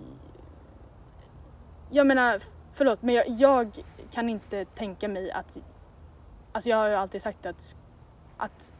jag 1.91 2.07
menar, 2.07 2.41
förlåt 2.73 3.03
men 3.03 3.15
jag, 3.15 3.25
jag 3.29 3.71
kan 4.11 4.29
inte 4.29 4.65
tänka 4.65 5.09
mig 5.09 5.31
att, 5.31 5.59
alltså 6.53 6.71
jag 6.71 6.77
har 6.77 6.89
ju 6.89 6.95
alltid 6.95 7.23
sagt 7.23 7.47
att, 7.47 7.77
att 8.37 8.73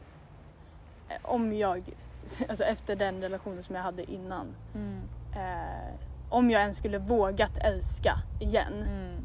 eh, 1.09 1.17
om 1.23 1.53
jag, 1.53 1.97
alltså 2.49 2.65
efter 2.65 2.97
den 2.97 3.21
relationen 3.23 3.63
som 3.63 3.75
jag 3.77 3.83
hade 3.83 4.11
innan 4.13 4.55
Mm. 4.75 5.01
eh, 5.35 5.95
om 6.29 6.51
jag 6.51 6.61
ens 6.63 6.77
skulle 6.77 6.99
vågat 6.99 7.59
älska 7.59 8.19
igen 8.41 8.73
Mm. 8.83 9.25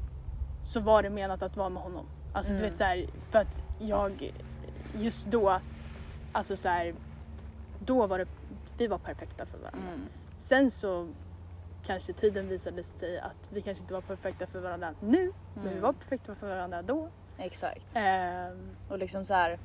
så 0.62 0.80
var 0.80 1.04
det 1.04 1.10
menat 1.10 1.44
att 1.44 1.58
vara 1.58 1.70
med 1.70 1.84
honom. 1.84 2.06
Alltså 2.34 2.52
du 2.52 2.58
Mm. 2.58 2.70
vet 2.70 2.78
så 2.78 2.84
här, 2.84 3.08
för 3.32 3.40
att 3.40 3.64
jag 3.80 4.32
just 4.96 5.28
då, 5.28 5.60
alltså 6.32 6.56
så 6.56 6.70
här, 6.70 6.96
då 7.80 8.08
var 8.08 8.18
det, 8.18 8.28
vi 8.78 8.88
var 8.88 8.98
perfekta 8.98 9.46
för 9.46 9.58
varandra. 9.58 9.80
Mm. 9.94 10.02
Sen 10.38 10.72
så 10.72 11.08
kanske 11.86 12.14
tiden 12.14 12.48
visade 12.48 12.84
sig 12.84 13.20
att 13.20 13.50
vi 13.50 13.62
kanske 13.62 13.82
inte 13.82 13.94
var 13.94 14.02
perfekta 14.02 14.48
för 14.48 14.60
varandra 14.60 14.94
nu, 15.00 15.32
men 15.56 15.64
vi 15.64 15.70
Mm. 15.70 15.82
var 15.82 15.94
perfekta 15.94 16.36
för 16.36 16.48
varandra 16.50 16.82
då. 16.82 17.10
Exakt. 17.38 17.92
Ehm, 17.96 18.70
Och 18.90 18.98
liksom 18.98 19.26
så 19.26 19.34
här. 19.34 19.60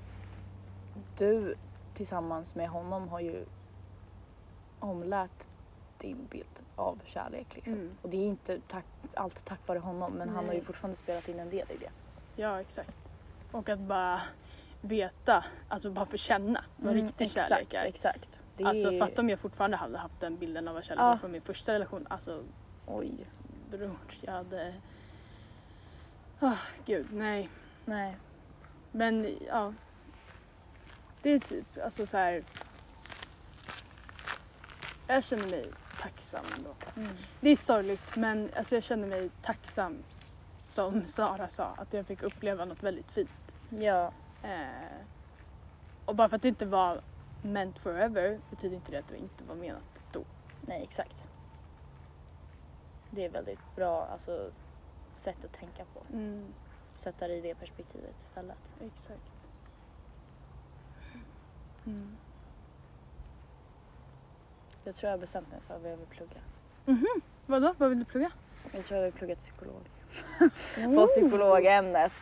Du 1.19 1.55
tillsammans 1.95 2.55
med 2.55 2.69
honom 2.69 3.09
har 3.09 3.21
ju 3.21 3.45
omlärt 4.81 5.47
din 5.99 6.27
bild 6.31 6.61
av 6.77 7.01
kärlek 7.05 7.55
liksom. 7.55 7.75
Mm. 7.75 7.97
Och 8.03 8.11
det 8.11 8.17
är 8.17 8.29
inte 8.29 8.61
tack, 8.69 8.85
allt 9.15 9.45
tack 9.45 9.61
vare 9.69 9.79
honom 9.79 10.13
men 10.13 10.29
han 10.29 10.37
har 10.45 10.53
ju 10.53 10.59
Nej. 10.59 10.65
fortfarande 10.67 10.97
spelat 10.97 11.29
in 11.29 11.39
en 11.39 11.51
del 11.51 11.71
i 11.71 11.77
det. 11.77 11.91
ja, 12.43 12.61
exakt. 12.61 12.97
Och 13.53 13.69
att 13.69 13.79
bara 13.79 14.23
veta, 14.81 15.45
alltså 15.69 15.91
bara 15.91 16.07
få 16.07 16.17
känna 16.17 16.65
vad 16.77 16.95
riktig 16.95 17.15
Mm, 17.25 17.25
exakt, 17.25 17.49
kärlek 17.49 17.75
är. 17.75 17.85
Exakt. 17.85 18.41
Det 18.57 18.65
Alltså 18.65 18.99
fatta 18.99 19.21
om 19.23 19.29
jag 19.31 19.39
fortfarande 19.39 19.77
hade 19.77 19.99
haft 19.99 20.21
den 20.21 20.37
bilden 20.37 20.69
av 20.69 20.75
vad 20.75 20.85
kärlek 20.85 21.01
Ja. 21.03 21.09
var 21.09 21.17
från 21.17 21.33
min 21.33 21.41
första 21.41 21.73
relation. 21.73 22.07
Alltså 22.11 22.43
Oj. 22.87 23.11
bror, 23.71 23.97
jag 24.21 24.33
hade... 24.33 24.75
Ah, 26.41 26.57
gud, 26.87 27.07
nej. 27.13 27.49
Nej. 27.85 28.17
Men 28.93 29.37
ja. 29.47 29.75
Det 31.23 31.31
är 31.31 31.39
typ, 31.39 31.67
alltså 31.85 32.07
så 32.07 32.17
här. 32.17 32.45
Jag 35.07 35.25
känner 35.25 35.47
mig 35.47 35.71
tacksam 36.03 36.45
ändå. 36.57 36.75
Mm. 36.97 37.17
Det 37.41 37.51
är 37.51 37.57
sorgligt 37.57 38.17
men 38.17 38.51
alltså 38.57 38.75
jag 38.75 38.83
känner 38.85 39.07
mig 39.09 39.31
tacksam 39.43 40.03
som 40.63 41.07
Sara 41.07 41.49
sa, 41.49 41.65
att 41.65 41.93
jag 41.93 42.07
fick 42.07 42.23
uppleva 42.23 42.65
något 42.65 42.83
väldigt 42.83 43.11
fint. 43.11 43.59
Ja. 43.69 44.13
Eh, 44.43 45.01
och 46.05 46.17
bara 46.17 46.29
för 46.29 46.37
att 46.37 46.43
det 46.43 46.49
inte 46.49 46.67
var 46.67 47.01
meant 47.43 47.79
forever 47.79 48.41
betyder 48.51 48.77
inte 48.77 48.93
det 48.93 48.99
att 48.99 49.09
det 49.09 49.17
inte 49.17 49.45
var 49.45 49.55
menat 49.55 50.07
då. 50.13 50.25
Nej 50.61 50.83
exakt. 50.83 51.29
Det 53.11 53.25
är 53.25 53.31
väldigt 53.31 53.77
bra 53.77 54.07
alltså, 54.07 54.51
sätt 55.13 55.45
att 55.45 55.53
tänka 55.53 55.85
på. 55.85 56.03
Mm, 56.13 56.55
Sätta 56.95 57.29
det 57.29 57.35
i 57.35 57.41
det 57.41 57.55
perspektivet 57.55 58.19
istället. 58.19 58.75
exakt. 58.81 59.47
Mm. 61.87 62.17
Jag 64.87 64.95
tror 64.95 65.09
jag 65.11 65.17
har 65.17 65.21
bestämt 65.21 65.51
mig 65.51 65.61
för 65.67 65.79
vad 65.79 65.93
jag 65.93 65.97
vill 65.97 66.07
plugga. 66.07 66.41
Mhm, 66.85 67.07
vadå? 67.47 67.75
Vad 67.79 67.89
vill 67.89 67.99
du 67.99 68.05
plugga? 68.05 68.31
Jag 68.73 68.85
tror 68.85 68.99
jag 69.01 69.05
vill 69.05 69.13
plugga 69.13 69.35
till 69.35 69.43
psykolog. 69.43 69.81
Oh. 70.87 70.95
På 70.95 71.07
psykologämnet. 71.07 72.13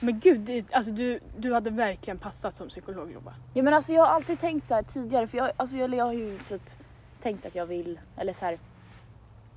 Men 0.00 0.20
gud, 0.20 0.40
det, 0.40 0.74
alltså 0.74 0.92
du, 0.92 1.20
du 1.36 1.54
hade 1.54 1.70
verkligen 1.70 2.18
passat 2.18 2.54
som 2.54 2.68
psykolog 2.68 3.12
Lova. 3.12 3.34
Ja 3.54 3.62
men 3.62 3.74
alltså 3.74 3.92
jag 3.92 4.02
har 4.02 4.14
alltid 4.14 4.38
tänkt 4.38 4.66
så 4.66 4.74
här 4.74 4.82
tidigare 4.82 5.26
för 5.26 5.38
jag, 5.38 5.50
alltså 5.56 5.76
jag, 5.76 5.94
jag 5.94 6.04
har 6.04 6.12
ju 6.12 6.38
typ 6.38 6.62
tänkt 7.20 7.46
att 7.46 7.54
jag 7.54 7.66
vill, 7.66 8.00
eller 8.16 8.32
så 8.32 8.44
här, 8.44 8.58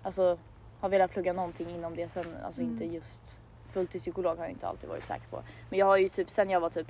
alltså 0.03 0.37
har 0.79 0.89
velat 0.89 1.11
plugga 1.11 1.33
någonting 1.33 1.69
inom 1.69 1.95
det 1.95 2.09
sen, 2.09 2.25
alltså 2.45 2.61
Mm. 2.61 2.73
inte 2.73 2.85
just 2.85 3.39
fullt 3.69 3.91
till 3.91 3.99
psykolog 3.99 4.37
har 4.37 4.43
jag 4.43 4.51
inte 4.51 4.67
alltid 4.67 4.89
varit 4.89 5.05
säker 5.05 5.27
på. 5.29 5.43
Men 5.69 5.79
jag 5.79 5.85
har 5.85 5.97
ju 5.97 6.09
typ 6.09 6.29
sen 6.29 6.49
jag 6.49 6.59
var 6.59 6.69
typ 6.69 6.87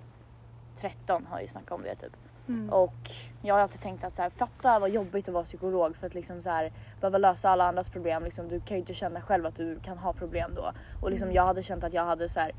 13 0.80 1.26
har 1.26 1.38
jag 1.38 1.42
ju 1.42 1.48
snackat 1.48 1.72
om 1.72 1.82
det 1.84 1.96
typ. 1.96 2.14
Mm. 2.48 2.70
Och 2.70 2.94
jag 3.42 3.56
har 3.56 3.62
alltid 3.62 3.82
tänkt 3.82 4.04
att 4.04 4.16
så 4.16 4.22
här, 4.22 4.30
fatta 4.30 4.80
vad 4.80 4.90
jobbigt 4.90 5.28
att 5.28 5.34
vara 5.34 5.44
psykolog 5.44 5.96
för 5.96 6.08
att 6.08 6.14
liksom 6.14 6.42
så 6.42 6.50
här, 6.50 6.72
behöva 7.02 7.18
lösa 7.18 7.50
alla 7.50 7.66
andras 7.68 7.90
problem. 7.90 8.24
Liksom, 8.24 8.48
du 8.48 8.60
kan 8.60 8.78
ju 8.78 8.80
inte 8.80 8.94
känna 8.94 9.22
själv 9.22 9.46
att 9.46 9.56
du 9.56 9.80
kan 9.80 9.98
ha 9.98 10.14
problem 10.14 10.52
då. 10.56 10.72
Och 11.02 11.10
liksom, 11.10 11.26
Mm. 11.26 11.36
jag 11.36 11.46
hade 11.46 11.64
känt 11.64 11.84
att 11.84 11.94
jag 11.94 12.06
hade 12.06 12.30
så 12.30 12.40
här, 12.40 12.52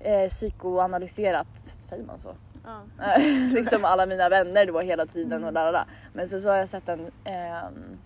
eh, 0.00 0.28
psykoanalyserat, 0.28 1.46
säger 1.64 2.04
man 2.04 2.18
så? 2.18 2.34
Ja. 2.64 3.16
liksom 3.54 3.84
alla 3.84 4.06
mina 4.06 4.28
vänner 4.28 4.66
då 4.66 4.80
hela 4.80 5.06
tiden 5.06 5.32
Mm. 5.32 5.44
och 5.44 5.52
där. 5.52 5.84
Men 6.12 6.28
så, 6.28 6.38
så 6.38 6.48
har 6.48 6.56
jag 6.56 6.68
sett 6.68 6.88
en, 6.88 7.10
ehm, 7.24 7.98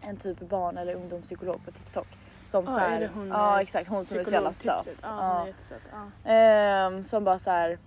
en 0.00 0.16
typ 0.16 0.40
barn 0.40 0.78
eller 0.78 0.94
ungdomspsykolog 0.94 1.64
på 1.64 1.70
TikTok. 1.70 2.06
Som 2.44 2.64
Ja, 2.64 2.70
så 2.70 2.78
här, 2.80 2.96
är 2.96 3.00
det 3.00 3.10
hon 3.14 3.28
ja 3.28 3.60
exakt 3.60 3.88
hon 3.88 4.04
som 4.04 4.18
är 4.18 4.22
så 4.22 4.30
jävla 4.34 4.52
söt. 4.52 4.88
Ja, 5.02 5.08
Ja. 5.08 5.46
är. 5.46 5.82
Ja. 6.24 6.30
Ehm, 6.30 7.04
som 7.04 7.24
bara 7.24 7.38
så 7.38 7.50
här. 7.50 7.78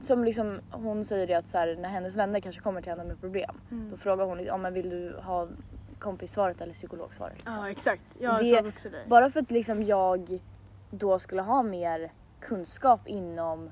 Som 0.00 0.24
liksom, 0.24 0.60
hon 0.70 1.04
säger 1.04 1.26
det 1.26 1.34
att 1.34 1.48
så 1.48 1.58
här, 1.58 1.76
när 1.80 1.88
hennes 1.88 2.16
vänner 2.16 2.40
kanske 2.40 2.62
kommer 2.62 2.80
till 2.82 2.90
henne 2.92 3.04
med 3.04 3.20
problem. 3.20 3.56
Mm. 3.70 3.90
Då 3.90 3.96
frågar 3.96 4.24
hon 4.26 4.44
ja, 4.44 4.56
men 4.56 4.74
vill 4.74 4.90
du 4.90 5.16
ha 5.22 5.48
kompissvaret 5.98 6.60
eller 6.60 6.72
psykologsvaret. 6.74 7.34
Liksom. 7.34 7.54
ja, 7.54 7.70
exakt. 7.70 8.16
Jag 8.18 8.38
Det- 8.40 8.44
sov 8.46 8.66
också 8.66 8.88
där. 8.88 9.02
Bara 9.06 9.30
för 9.30 9.40
att 9.40 9.50
liksom 9.50 9.82
jag 9.82 10.38
då 10.90 11.18
skulle 11.18 11.42
ha 11.42 11.62
mer 11.62 12.12
kunskap 12.40 13.00
inom 13.08 13.70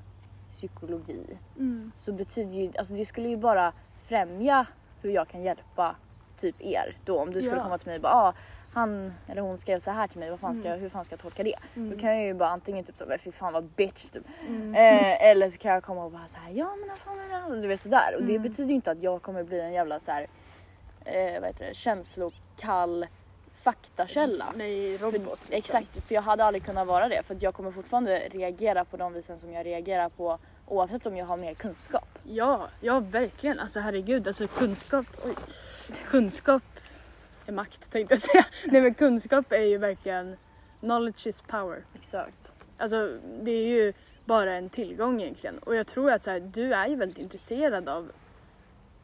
psykologi 0.51 1.37
Mm. 1.57 1.91
så 1.95 2.11
betyder 2.13 2.51
ju, 2.51 2.71
alltså 2.77 2.95
det 2.95 3.05
skulle 3.05 3.27
ju 3.29 3.37
bara 3.37 3.73
främja 4.05 4.65
hur 5.01 5.09
jag 5.11 5.27
kan 5.27 5.41
hjälpa 5.41 5.95
typ 6.37 6.61
er 6.61 6.97
då 7.05 7.19
om 7.19 7.31
du 7.33 7.41
skulle 7.41 7.57
Ja. 7.57 7.63
komma 7.63 7.77
till 7.77 7.87
mig 7.87 7.95
och 7.95 8.01
bara 8.01 8.13
ah, 8.13 8.33
han 8.73 9.13
eller 9.27 9.41
hon 9.41 9.57
skrev 9.57 9.79
så 9.79 9.91
här 9.91 10.07
till 10.07 10.19
mig, 10.19 10.29
vad 10.29 10.39
fan 10.39 10.55
ska 10.55 10.65
Mm. 10.67 10.75
jag, 10.77 10.81
hur 10.83 10.89
fan 10.89 11.05
ska 11.05 11.13
jag 11.13 11.19
tolka 11.21 11.43
det? 11.43 11.55
Mm. 11.75 11.89
Då 11.89 11.97
kan 11.99 12.15
jag 12.17 12.25
ju 12.25 12.33
bara 12.33 12.49
antingen 12.49 12.83
typ 12.85 12.97
så 12.97 13.05
men 13.05 13.19
fy 13.19 13.31
fan 13.31 13.53
vad 13.53 13.63
bitch 13.63 14.09
typ. 14.09 14.23
Mm. 14.47 14.73
Eh, 14.75 15.27
eller 15.29 15.49
så 15.49 15.57
kan 15.57 15.71
jag 15.73 15.83
komma 15.83 16.05
och 16.05 16.11
bara 16.11 16.27
så 16.27 16.37
här, 16.39 16.51
ja 16.53 16.75
men 16.75 16.91
alltså 16.91 17.09
nej, 17.09 17.41
nej", 17.49 17.61
du 17.61 17.67
vet 17.67 17.79
sådär 17.79 18.15
och 18.15 18.23
det 18.23 18.31
Mm. 18.35 18.41
betyder 18.43 18.69
ju 18.69 18.75
inte 18.75 18.91
att 18.91 19.03
jag 19.03 19.21
kommer 19.21 19.43
bli 19.43 19.59
en 19.61 19.73
jävla 19.73 19.99
så 19.99 20.11
här, 20.11 20.27
eh, 21.05 21.39
vad 21.41 21.49
heter 21.49 21.65
det, 21.65 21.73
känslokall 21.75 23.07
faktakälla. 23.63 24.53
Nej, 24.55 24.97
För, 24.97 25.05
robot. 25.11 25.39
liksom. 25.49 25.55
Exakt, 25.55 26.07
för 26.07 26.15
jag 26.15 26.21
hade 26.21 26.43
aldrig 26.45 26.65
kunnat 26.65 26.87
vara 26.87 27.07
det 27.07 27.23
för 27.23 27.37
jag 27.39 27.53
kommer 27.53 27.71
fortfarande 27.71 28.19
reagera 28.31 28.85
på 28.85 28.97
de 28.97 29.13
visen 29.13 29.39
som 29.39 29.53
jag 29.53 29.65
reagerar 29.65 30.09
på 30.09 30.39
oavsett 30.67 31.05
om 31.05 31.17
jag 31.17 31.25
har 31.25 31.37
mer 31.37 31.53
kunskap. 31.53 32.07
Ja, 32.23 32.67
ja 32.81 32.99
verkligen. 32.99 33.59
Alltså 33.59 33.79
herregud, 33.79 34.27
alltså 34.27 34.47
kunskap, 34.47 35.05
oj. 35.25 35.35
kunskap 36.09 36.63
makt 37.51 37.91
tänkte 37.91 38.13
jag 38.13 38.19
säga. 38.19 38.45
Nej 38.65 38.81
men 38.81 38.93
kunskap 38.93 39.51
är 39.51 39.63
ju 39.63 39.77
verkligen, 39.77 40.37
knowledge 40.79 41.27
is 41.27 41.41
power. 41.41 41.83
Exakt. 41.95 42.51
Alltså 42.77 43.17
det 43.41 43.51
är 43.51 43.67
ju 43.67 43.93
bara 44.25 44.53
en 44.55 44.69
tillgång 44.69 45.21
egentligen. 45.21 45.57
Och 45.59 45.75
jag 45.75 45.87
tror 45.87 46.11
att 46.11 46.23
så 46.23 46.31
här, 46.31 46.39
du 46.39 46.73
är 46.73 46.87
ju 46.87 46.95
väldigt 46.95 47.17
intresserad 47.17 47.89
av 47.89 48.11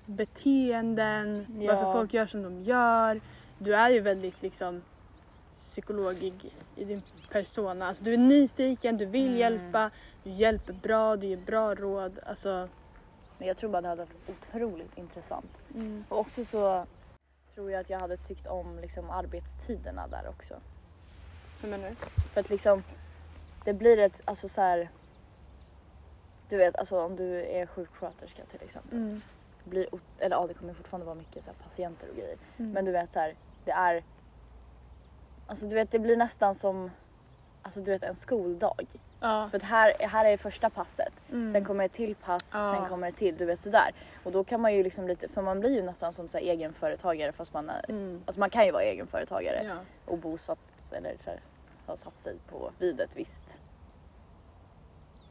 beteenden, 0.06 1.46
Ja. 1.60 1.74
varför 1.76 1.92
folk 1.92 2.14
gör 2.14 2.26
som 2.26 2.44
de 2.44 2.64
gör. 2.64 3.22
Du 3.58 3.76
är 3.76 3.90
ju 3.90 4.00
väldigt 4.00 4.42
liksom 4.42 4.82
psykologig 5.56 6.34
i 6.76 6.84
din 6.86 7.02
persona. 7.32 7.88
Alltså 7.88 8.04
du 8.04 8.14
är 8.14 8.18
nyfiken, 8.18 8.98
du 8.98 9.06
vill 9.06 9.26
Mm. 9.28 9.38
hjälpa, 9.38 9.90
du 10.24 10.30
hjälper 10.30 10.74
bra, 10.74 11.16
du 11.16 11.28
ger 11.28 11.38
bra 11.38 11.76
råd. 11.76 12.20
Alltså, 12.26 12.70
jag 13.38 13.58
tror 13.58 13.70
bara 13.70 13.82
det 13.82 13.88
hade 13.88 14.02
varit 14.02 14.30
otroligt 14.30 14.98
intressant. 14.98 15.60
mm. 15.76 16.06
Och 16.10 16.20
också 16.20 16.44
så 16.44 16.86
tror 17.56 17.72
jag 17.72 17.82
att 17.82 17.90
jag 17.90 18.00
hade 18.00 18.18
tyckt 18.18 18.48
om 18.48 18.80
liksom 18.80 19.10
arbetstiderna 19.10 20.08
där 20.08 20.30
också. 20.30 20.56
hur 21.62 21.70
menar 21.70 21.90
du? 21.90 21.96
För 22.30 22.42
att 22.42 22.50
liksom 22.50 22.84
det 23.64 23.74
blir 23.74 24.00
ett, 24.00 24.22
alltså 24.26 24.50
så 24.50 24.62
här. 24.62 24.90
Du 26.50 26.58
vet 26.58 26.76
alltså 26.76 27.02
om 27.02 27.16
du 27.16 27.46
är 27.46 27.66
sjuksköterska 27.66 28.44
till 28.46 28.62
exempel. 28.62 28.98
Mm. 28.98 29.22
Det 29.64 29.70
blir, 29.70 29.88
eller 30.20 30.36
ja 30.36 30.48
det 30.48 30.54
kommer 30.54 30.74
fortfarande 30.74 31.06
vara 31.06 31.16
mycket 31.16 31.44
så 31.44 31.52
här 31.52 31.58
patienter 31.64 32.10
och 32.10 32.16
grejer. 32.16 32.38
Mm. 32.58 32.72
Men 32.72 32.86
du 32.86 32.92
vet 32.92 33.14
så 33.14 33.20
här, 33.20 33.36
det 33.66 33.72
är 33.72 34.04
Alltså 35.48 35.66
du 35.66 35.76
vet 35.76 35.92
det 35.92 36.00
blir 36.00 36.18
nästan 36.18 36.56
som 36.56 36.92
Alltså 37.62 37.82
du 37.82 37.92
vet 37.92 38.04
en 38.04 38.16
skoldag. 38.16 38.86
Ja. 39.24 39.48
För 39.50 39.58
att 39.58 39.64
här, 39.64 39.94
här 40.00 40.26
är 40.26 40.32
det 40.32 40.38
första 40.38 40.70
passet. 40.70 41.14
Mm. 41.32 41.52
Sen 41.52 41.66
kommer 41.66 41.86
ett 41.86 41.94
till 41.94 42.16
pass, 42.16 42.52
Ja. 42.54 42.66
sen 42.66 42.86
kommer 42.90 43.10
ett 43.10 43.16
till, 43.16 43.36
du 43.38 43.46
vet 43.46 43.60
sådär. 43.60 43.92
Och 44.24 44.32
då 44.32 44.44
kan 44.44 44.62
man 44.62 44.74
ju 44.74 44.84
liksom 44.84 45.08
lite, 45.08 45.28
för 45.28 45.42
man 45.42 45.60
blir 45.60 45.76
ju 45.76 45.82
nästan 45.84 46.14
som 46.14 46.28
så 46.28 46.38
här 46.38 46.46
egenföretagare 46.46 47.32
fast 47.32 47.54
man 47.54 47.70
är, 47.70 47.86
Mm. 47.90 48.22
alltså 48.26 48.40
man 48.40 48.50
kan 48.50 48.66
ju 48.66 48.72
vara 48.72 48.84
egenföretagare 48.84 49.64
Ja. 49.66 49.76
och 50.06 50.18
bosatt 50.18 50.60
eller 50.92 51.16
så 51.24 51.30
här, 51.30 51.40
har 51.88 51.96
satt 51.96 52.22
sig 52.22 52.36
på 52.50 52.72
vid 52.80 53.02
ett 53.02 53.16
visst 53.16 53.60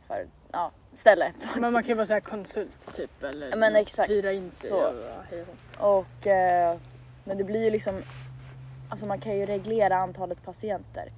för, 0.07 0.27
ja, 0.53 0.71
ställe. 0.95 1.33
Men 1.59 1.73
man 1.73 1.83
kan 1.83 1.89
ju 1.89 1.95
vara 1.95 2.07
så 2.07 2.13
här 2.13 2.21
konsult 2.21 2.95
typ 2.97 3.23
eller 3.23 3.57
men 3.57 3.77
exakt. 3.77 4.11
hyra 4.11 4.33
in 4.33 4.51
sig 4.51 4.71
Så. 4.71 4.93
och. 5.79 5.99
Och, 5.99 6.27
eh, 6.27 6.79
men 7.25 7.39
det 7.39 7.45
blir 7.45 7.65
ju 7.65 7.71
liksom, 7.71 8.03
alltså 8.89 9.07
man 9.07 9.21
kan 9.21 9.37
ju 9.39 9.47
reglera 9.47 9.97
antalet 9.97 10.45
patienter 10.45 11.13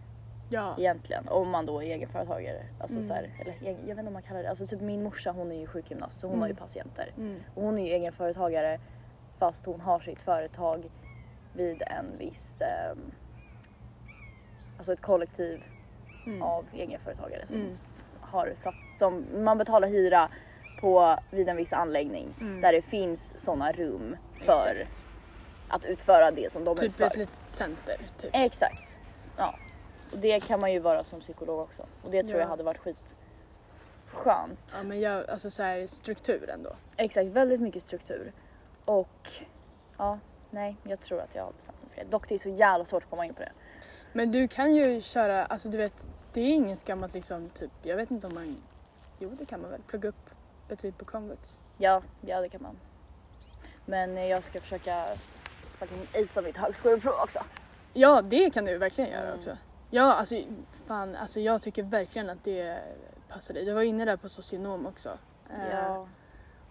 Ja. 0.49 0.74
egentligen 0.78 1.28
om 1.28 1.51
man 1.51 1.66
då 1.66 1.82
är 1.82 1.86
egenföretagare. 1.86 2.62
Alltså 2.80 2.97
Mm. 2.97 3.09
så 3.09 3.14
här, 3.14 3.30
eller 3.40 3.55
egen, 3.61 3.76
jag 3.80 3.95
vet 3.95 3.99
inte 3.99 4.07
om 4.07 4.12
man 4.12 4.22
kallar 4.22 4.42
det, 4.42 4.49
alltså 4.49 4.66
typ 4.66 4.80
min 4.80 5.03
morsa 5.03 5.30
hon 5.32 5.53
är 5.53 5.61
ju 5.61 5.66
sjukgymnast 5.66 6.20
så 6.20 6.26
hon 6.28 6.38
har 6.40 6.47
ju 6.47 6.51
Mm. 6.53 6.61
patienter. 6.61 7.12
Mm. 7.16 7.40
Och 7.55 7.62
hon 7.62 7.78
är 7.78 7.86
ju 7.86 7.92
egenföretagare 7.92 8.78
fast 9.38 9.66
hon 9.66 9.80
har 9.80 10.01
sitt 10.01 10.22
företag 10.22 10.90
vid 11.53 11.82
en 11.86 12.18
viss, 12.18 12.61
ehm, 12.61 12.99
alltså 14.76 14.92
ett 14.92 15.01
kollektiv 15.01 15.62
Mm. 16.26 16.42
av 16.42 16.64
egenföretagare 16.72 17.47
som 17.47 17.57
Mm. 17.57 17.76
har 18.20 18.53
satt, 18.55 18.74
som 18.99 19.24
man 19.45 19.59
betalar 19.59 19.88
hyra 19.88 20.28
på 20.80 21.16
vid 21.30 21.49
en 21.49 21.57
viss 21.57 21.72
anläggning 21.72 22.34
Mm. 22.40 22.61
där 22.61 22.72
det 22.72 22.82
finns 22.82 23.38
sådana 23.38 23.72
rum 23.72 24.16
för 24.34 24.76
Exakt. 24.76 25.03
att 25.68 25.84
utföra 25.84 26.30
det 26.30 26.53
som 26.53 26.64
de 26.64 26.76
Typ 26.76 26.84
utför. 26.88 27.05
ett 27.07 27.16
litet 27.16 27.38
center. 27.51 27.97
Typ. 28.18 28.30
Exakt. 28.32 28.99
Ja. 29.36 29.55
Och 30.12 30.18
det 30.18 30.40
kan 30.40 30.61
man 30.61 30.72
ju 30.72 30.78
vara 30.78 31.05
som 31.05 31.20
psykolog 31.20 31.59
också. 31.61 31.82
Och 32.02 32.11
det 32.11 32.22
tror 32.22 32.34
Ja. 32.34 32.40
jag 32.40 32.48
hade 32.48 32.62
varit 32.62 32.78
skit 32.78 33.16
skönt. 34.12 34.78
Ja 34.82 34.88
men 34.88 35.00
jag, 35.00 35.30
alltså 35.30 35.50
så 35.50 35.62
här 35.62 35.86
struktur 35.86 36.50
ändå. 36.50 36.76
Exakt, 36.96 37.28
väldigt 37.28 37.61
mycket 37.61 37.82
struktur. 37.82 38.32
Och 38.84 39.28
ja, 39.98 40.18
nej, 40.50 40.76
jag 40.82 41.00
tror 41.00 41.20
att 41.20 41.34
jag 41.34 41.44
har 41.44 41.52
bestämt 41.52 41.78
mig 41.82 41.90
för 41.94 42.05
det. 42.05 42.11
Dock 42.11 42.28
det 42.28 42.34
är 42.34 42.38
så 42.38 42.48
jävla 42.48 42.84
svårt 42.84 43.02
att 43.02 43.11
komma 43.11 43.26
in 43.26 43.34
på 43.34 43.40
det. 43.40 43.52
Men 44.12 44.32
du 44.32 44.48
kan 44.48 44.74
ju 44.74 45.00
köra, 45.00 45.46
alltså 45.46 45.68
du 45.68 45.78
vet, 45.78 46.07
det 46.32 46.40
är 46.40 46.50
ingen 46.55 46.76
skam 46.76 47.02
att 47.02 47.14
liksom 47.14 47.48
typ, 47.50 47.70
jag 47.82 47.96
vet 47.96 48.11
inte 48.11 48.26
om 48.26 48.34
man, 48.34 48.57
jo 49.18 49.30
det 49.38 49.44
kan 49.46 49.61
man 49.61 49.70
väl, 49.70 49.80
plugga 49.82 50.09
upp 50.09 50.30
betyg 50.68 50.98
på 50.98 51.05
komvux. 51.05 51.61
Ja, 51.78 52.02
ja 52.20 52.40
det 52.40 52.48
kan 52.48 52.62
man. 52.62 52.76
Men 53.86 54.28
jag 54.28 54.44
ska 54.44 54.61
försöka 54.61 55.07
faktiskt 55.78 56.16
acea 56.16 56.42
mitt 56.42 56.57
högskoleprov 56.57 57.14
också. 57.22 57.38
Ja 57.92 58.22
det 58.22 58.50
kan 58.50 58.64
du 58.64 58.78
verkligen 58.78 59.11
göra 59.11 59.22
Mm. 59.26 59.34
också. 59.38 59.57
Ja 59.95 60.12
alltså 60.14 60.34
fan, 60.86 61.16
alltså 61.16 61.40
jag 61.40 61.62
tycker 61.62 61.82
verkligen 61.82 62.30
att 62.30 62.45
det 62.45 62.78
passar 63.28 63.55
dig. 63.55 63.64
Du 63.64 63.72
var 63.72 63.82
inne 63.82 64.05
där 64.05 64.16
på 64.16 64.28
socionom 64.28 64.86
också. 64.86 65.18
Eh, 65.51 65.68
Ja. 65.72 66.07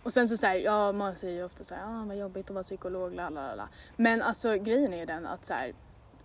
Och 0.03 0.13
sen 0.13 0.29
så 0.29 0.37
säger 0.37 0.65
ja 0.65 0.91
man 0.91 1.15
säger 1.15 1.33
ju 1.33 1.43
ofta 1.43 1.63
så 1.63 1.75
här, 1.75 1.83
ah, 1.85 2.05
vad 2.07 2.17
jobbigt 2.17 2.49
att 2.49 2.53
vara 2.53 2.63
psykolog, 2.63 3.13
la 3.15 3.29
la 3.29 3.55
la. 3.55 3.67
Men 3.95 4.21
alltså 4.21 4.57
grejen 4.57 4.93
är 4.93 5.05
den 5.05 5.25
att 5.25 5.45
så 5.45 5.53
här, 5.53 5.73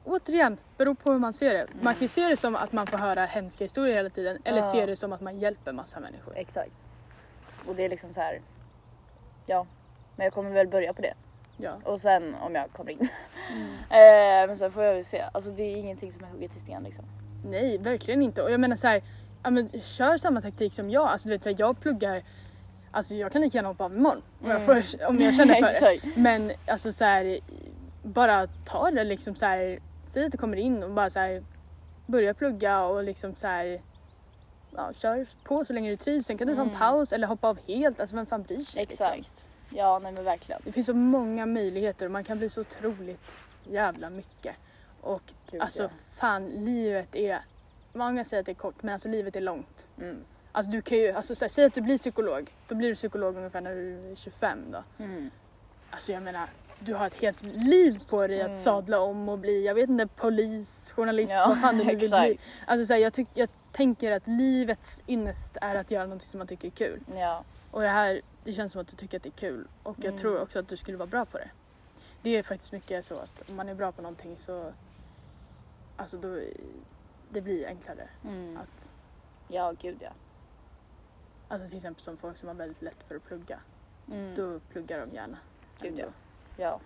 återigen, 0.05 0.59
beror 0.77 0.95
på 0.95 1.13
hur 1.13 1.19
man 1.19 1.33
ser 1.33 1.55
det. 1.55 1.67
Man 1.83 1.95
kan 1.95 2.03
ju 2.03 2.09
se 2.09 2.29
det 2.29 2.37
som 2.37 2.57
att 2.57 2.73
man 2.73 2.87
får 2.87 2.99
höra 2.99 3.25
hemska 3.25 3.65
historier 3.65 3.95
hela 3.97 4.11
tiden 4.11 4.39
eller 4.45 4.59
Ja. 4.59 4.73
se 4.73 4.87
det 4.87 4.97
som 4.97 5.13
att 5.13 5.21
man 5.21 5.39
hjälper 5.39 5.73
massa 5.73 6.01
människor. 6.01 6.33
Exakt. 6.37 6.85
Och 7.67 7.75
det 7.75 7.85
är 7.85 7.89
liksom 7.89 8.13
så 8.13 8.21
här. 8.21 8.41
Ja, 9.47 9.67
men 10.17 10.25
jag 10.25 10.33
kommer 10.35 10.51
väl 10.51 10.69
börja 10.69 10.93
på 10.93 11.03
det. 11.03 11.15
Ja. 11.61 11.79
Och 11.85 12.01
sen 12.01 12.35
om 12.41 12.55
jag 12.55 12.71
kommer 12.73 12.91
in. 12.93 12.99
eh, 13.91 14.47
men 14.47 14.57
sen 14.57 14.73
får 14.73 14.83
jag 14.85 14.95
väl 14.95 15.05
se. 15.05 15.25
Alltså 15.33 15.51
det 15.51 15.63
är 15.63 15.77
ingenting 15.77 16.13
som 16.13 16.25
är 16.25 16.29
hugget 16.29 16.57
i 16.57 16.61
sten 16.61 16.83
liksom. 16.83 17.05
Nej, 17.45 17.79
verkligen 17.79 18.23
inte. 18.23 18.43
Och 18.43 18.51
jag 18.51 18.61
menar 18.61 18.77
så 18.77 18.87
här, 18.87 19.03
ja, 19.43 19.51
men, 19.51 19.71
kör 19.81 20.17
samma 20.17 20.41
taktik 20.41 20.75
som 20.75 20.91
jag. 20.91 21.09
Alltså 21.09 21.29
du 21.29 21.35
vet 21.35 21.43
så 21.43 21.49
här, 21.51 21.57
jag 21.59 21.81
pluggar, 21.81 22.23
alltså 22.91 23.15
jag 23.15 23.33
kan 23.33 23.43
lika 23.43 23.59
gärna 23.59 23.69
hoppa 23.69 23.85
av 23.85 23.97
imorgon 23.97 24.23
om, 24.43 24.51
jag, 24.51 24.63
Mm. 24.63 24.83
får, 24.83 25.07
om 25.09 25.19
jag 25.19 25.35
känner 25.35 25.55
för 25.81 25.87
det. 25.87 26.17
Men 26.21 26.53
alltså 26.67 26.93
så 26.93 27.05
här, 27.05 27.39
bara 28.03 28.47
ta 28.47 28.91
det 28.91 29.05
liksom 29.05 29.35
så 29.35 29.47
här, 29.47 29.79
säg 30.05 30.25
att 30.25 30.33
du 30.33 30.39
kommer 30.39 30.57
in 30.57 30.83
och 30.83 30.91
bara 30.91 31.11
så 31.11 31.19
här, 31.21 31.43
börja 32.07 32.35
plugga 32.35 32.83
och 32.85 33.05
liksom 33.05 33.35
så 33.37 33.47
här, 33.47 33.81
ja, 34.77 34.93
kör 34.93 35.27
på 35.45 35.65
så 35.65 35.73
länge 35.73 35.91
du 35.91 35.97
trivs. 35.97 36.27
Sen 36.27 36.39
kan 36.39 36.47
du 36.47 36.55
ta 36.55 36.61
en 36.61 36.67
Mm. 36.69 36.79
paus 36.79 37.13
eller 37.13 37.27
hoppa 37.27 37.49
av 37.49 37.59
helt. 37.67 38.01
Alltså 38.01 38.17
vem 38.17 38.27
fan 38.27 38.43
bryr 38.43 38.61
sig? 38.63 38.83
Exakt. 38.83 39.17
Liksom? 39.17 39.48
Ja, 39.71 39.99
nej 39.99 40.13
men 40.13 40.25
verkligen. 40.25 40.61
Det 40.65 40.73
finns 40.73 40.87
så 40.87 40.95
många 40.95 41.47
möjligheter 41.47 42.07
och 42.07 42.13
man 42.13 42.25
kan 42.25 42.39
bli 42.39 42.49
så 42.49 42.61
otroligt 42.61 43.35
jävla 43.65 44.11
mycket. 44.11 44.57
Och 45.03 45.23
Gud, 45.51 45.63
alltså 45.63 45.83
ja. 45.83 45.89
fan, 46.15 46.49
livet 46.49 47.17
är, 47.17 47.39
många 47.93 48.25
säger 48.25 48.41
att 48.41 48.47
det 48.47 48.53
är 48.53 48.55
kort 48.55 48.83
men 48.83 48.93
alltså 48.93 49.09
livet 49.09 49.37
är 49.37 49.41
långt. 49.41 49.89
Mm. 49.99 50.25
Alltså 50.53 50.73
du 50.73 50.83
kan 50.83 50.99
ju, 50.99 51.13
alltså 51.13 51.35
så 51.35 51.45
här, 51.45 51.51
säg 51.51 51.65
att 51.65 51.75
du 51.75 51.81
blir 51.81 51.99
psykolog, 51.99 52.51
då 52.69 52.75
blir 52.75 52.89
du 52.89 52.95
psykolog 52.95 53.37
ungefär 53.37 53.61
när 53.61 53.75
du 53.75 54.11
är 54.11 54.15
25 54.15 54.59
då. 54.73 55.05
Mm. 55.05 55.31
Alltså 55.91 56.13
jag 56.13 56.23
menar, 56.23 56.49
du 56.81 56.95
har 56.95 57.07
ett 57.07 57.21
helt 57.23 57.43
liv 57.43 58.01
på 58.09 58.27
dig 58.27 58.41
Mm. 58.41 58.53
att 58.53 58.59
sadla 58.59 59.01
om 59.01 59.29
och 59.29 59.39
bli, 59.39 59.67
jag 59.67 59.75
vet 59.75 59.91
inte, 59.91 60.07
polis, 60.07 60.93
journalist, 60.97 61.33
Ja, 61.33 61.47
vad 61.49 61.61
fan 61.61 61.79
du 61.79 61.85
vill 61.85 61.99
bli. 61.99 62.39
Alltså 62.67 62.87
så 62.87 62.93
här, 62.93 63.01
jag, 63.01 63.13
tyck, 63.13 63.29
jag 63.35 63.49
tänker 63.73 64.13
att 64.13 64.27
livets 64.27 65.03
ynnest 65.09 65.57
är 65.61 65.75
att 65.75 65.91
göra 65.91 66.07
något 66.07 66.23
som 66.23 66.39
man 66.39 66.47
tycker 66.47 66.69
är 66.69 66.73
kul. 66.73 67.01
Ja. 67.15 67.45
Och 67.71 67.83
det 67.83 67.89
här, 67.89 68.21
det 68.49 68.55
känns 68.55 68.73
som 68.73 68.81
att 68.81 68.89
du 68.89 68.97
tycker 68.97 69.17
att 69.17 69.23
det 69.23 69.29
är 69.29 69.41
kul 69.41 69.69
och 69.83 69.97
jag 69.99 70.05
Mm. 70.05 70.19
tror 70.19 70.41
också 70.41 70.59
att 70.59 70.69
du 70.69 70.77
skulle 70.77 70.97
vara 70.97 71.07
bra 71.07 71.25
på 71.25 71.39
det. 71.39 71.51
Det 72.23 72.37
är 72.37 72.43
faktiskt 72.43 72.73
mycket 72.73 73.05
så 73.05 73.15
att 73.15 73.45
om 73.51 73.57
man 73.57 73.69
är 73.69 73.75
bra 73.75 73.93
på 73.93 74.03
någonting 74.03 74.37
så, 74.37 74.73
alltså 75.97 76.19
då, 76.19 76.41
det 77.31 77.41
blir 77.41 77.67
enklare 77.67 78.09
Mm. 78.25 78.57
att, 78.57 78.95
Ja, 79.49 79.75
gud 79.81 79.97
ja. 80.01 80.11
alltså 81.49 81.69
till 81.69 81.77
exempel 81.77 82.03
som 82.03 82.17
folk 82.17 82.37
som 82.37 82.49
har 82.49 82.55
väldigt 82.55 82.83
lätt 82.83 83.03
för 83.09 83.15
att 83.17 83.25
plugga, 83.25 83.61
Mm. 84.13 84.35
då 84.35 84.61
pluggar 84.61 85.07
de 85.07 85.15
gärna. 85.15 85.39
Gud 85.81 85.99
ja. 85.99 86.07
Ja. 86.57 86.81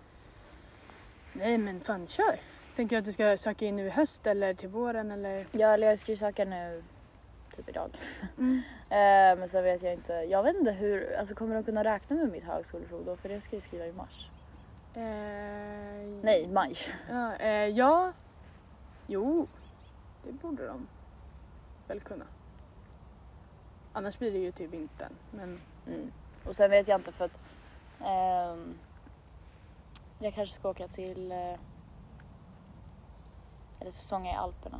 Nej 1.33 1.57
men 1.57 1.79
fan 1.81 2.07
kör! 2.07 2.39
Tänker 2.75 2.95
du 2.95 2.99
att 2.99 3.05
du 3.05 3.13
ska 3.13 3.37
söka 3.37 3.65
in 3.65 3.75
nu 3.75 3.85
i 3.87 3.89
höst 3.89 4.27
eller 4.27 4.53
till 4.53 4.69
våren 4.69 5.11
eller? 5.11 5.47
Ja, 5.51 5.67
eller 5.67 5.87
jag 5.87 5.99
ska 5.99 6.11
ju 6.11 6.15
söka 6.17 6.45
nu 6.45 6.83
typ 7.55 7.69
idag. 7.69 7.89
Mm. 8.37 8.61
Eh, 8.93 9.39
men 9.39 9.49
sen 9.49 9.63
vet 9.63 9.83
jag 9.83 9.93
inte. 9.93 10.13
Jag 10.13 10.43
vet 10.43 10.55
inte 10.55 10.71
hur, 10.71 11.15
alltså 11.17 11.35
kommer 11.35 11.55
de 11.55 11.63
kunna 11.63 11.83
räkna 11.83 12.15
med 12.15 12.29
mitt 12.31 12.43
högskoleprov 12.43 13.05
då? 13.05 13.15
För 13.15 13.29
det 13.29 13.41
ska 13.41 13.55
jag 13.55 13.63
skriva 13.63 13.85
i 13.85 13.91
mars. 13.93 14.29
Eh, 14.95 15.01
Nej, 16.21 16.47
maj. 16.51 16.75
Ja, 17.09 17.35
eh, 17.35 17.67
ja, 17.67 18.11
jo, 19.07 19.47
det 20.23 20.31
borde 20.31 20.67
de 20.67 20.87
väl 21.87 21.99
kunna. 21.99 22.25
Annars 23.93 24.17
blir 24.19 24.31
det 24.31 24.37
ju 24.39 24.51
till 24.51 24.67
vintern. 24.67 25.13
Men 25.31 25.61
Mm. 25.87 26.11
Och 26.45 26.55
sen 26.55 26.69
vet 26.71 26.87
jag 26.87 26.99
inte 26.99 27.11
för 27.11 27.25
att 27.25 27.39
ehm, 28.05 28.73
jag 30.19 30.33
kanske 30.33 30.55
ska 30.55 30.69
åka 30.69 30.87
till 30.87 31.31
eh, 31.31 31.55
eller 33.79 33.91
säsonga 33.91 34.31
i 34.31 34.35
Alperna. 34.35 34.79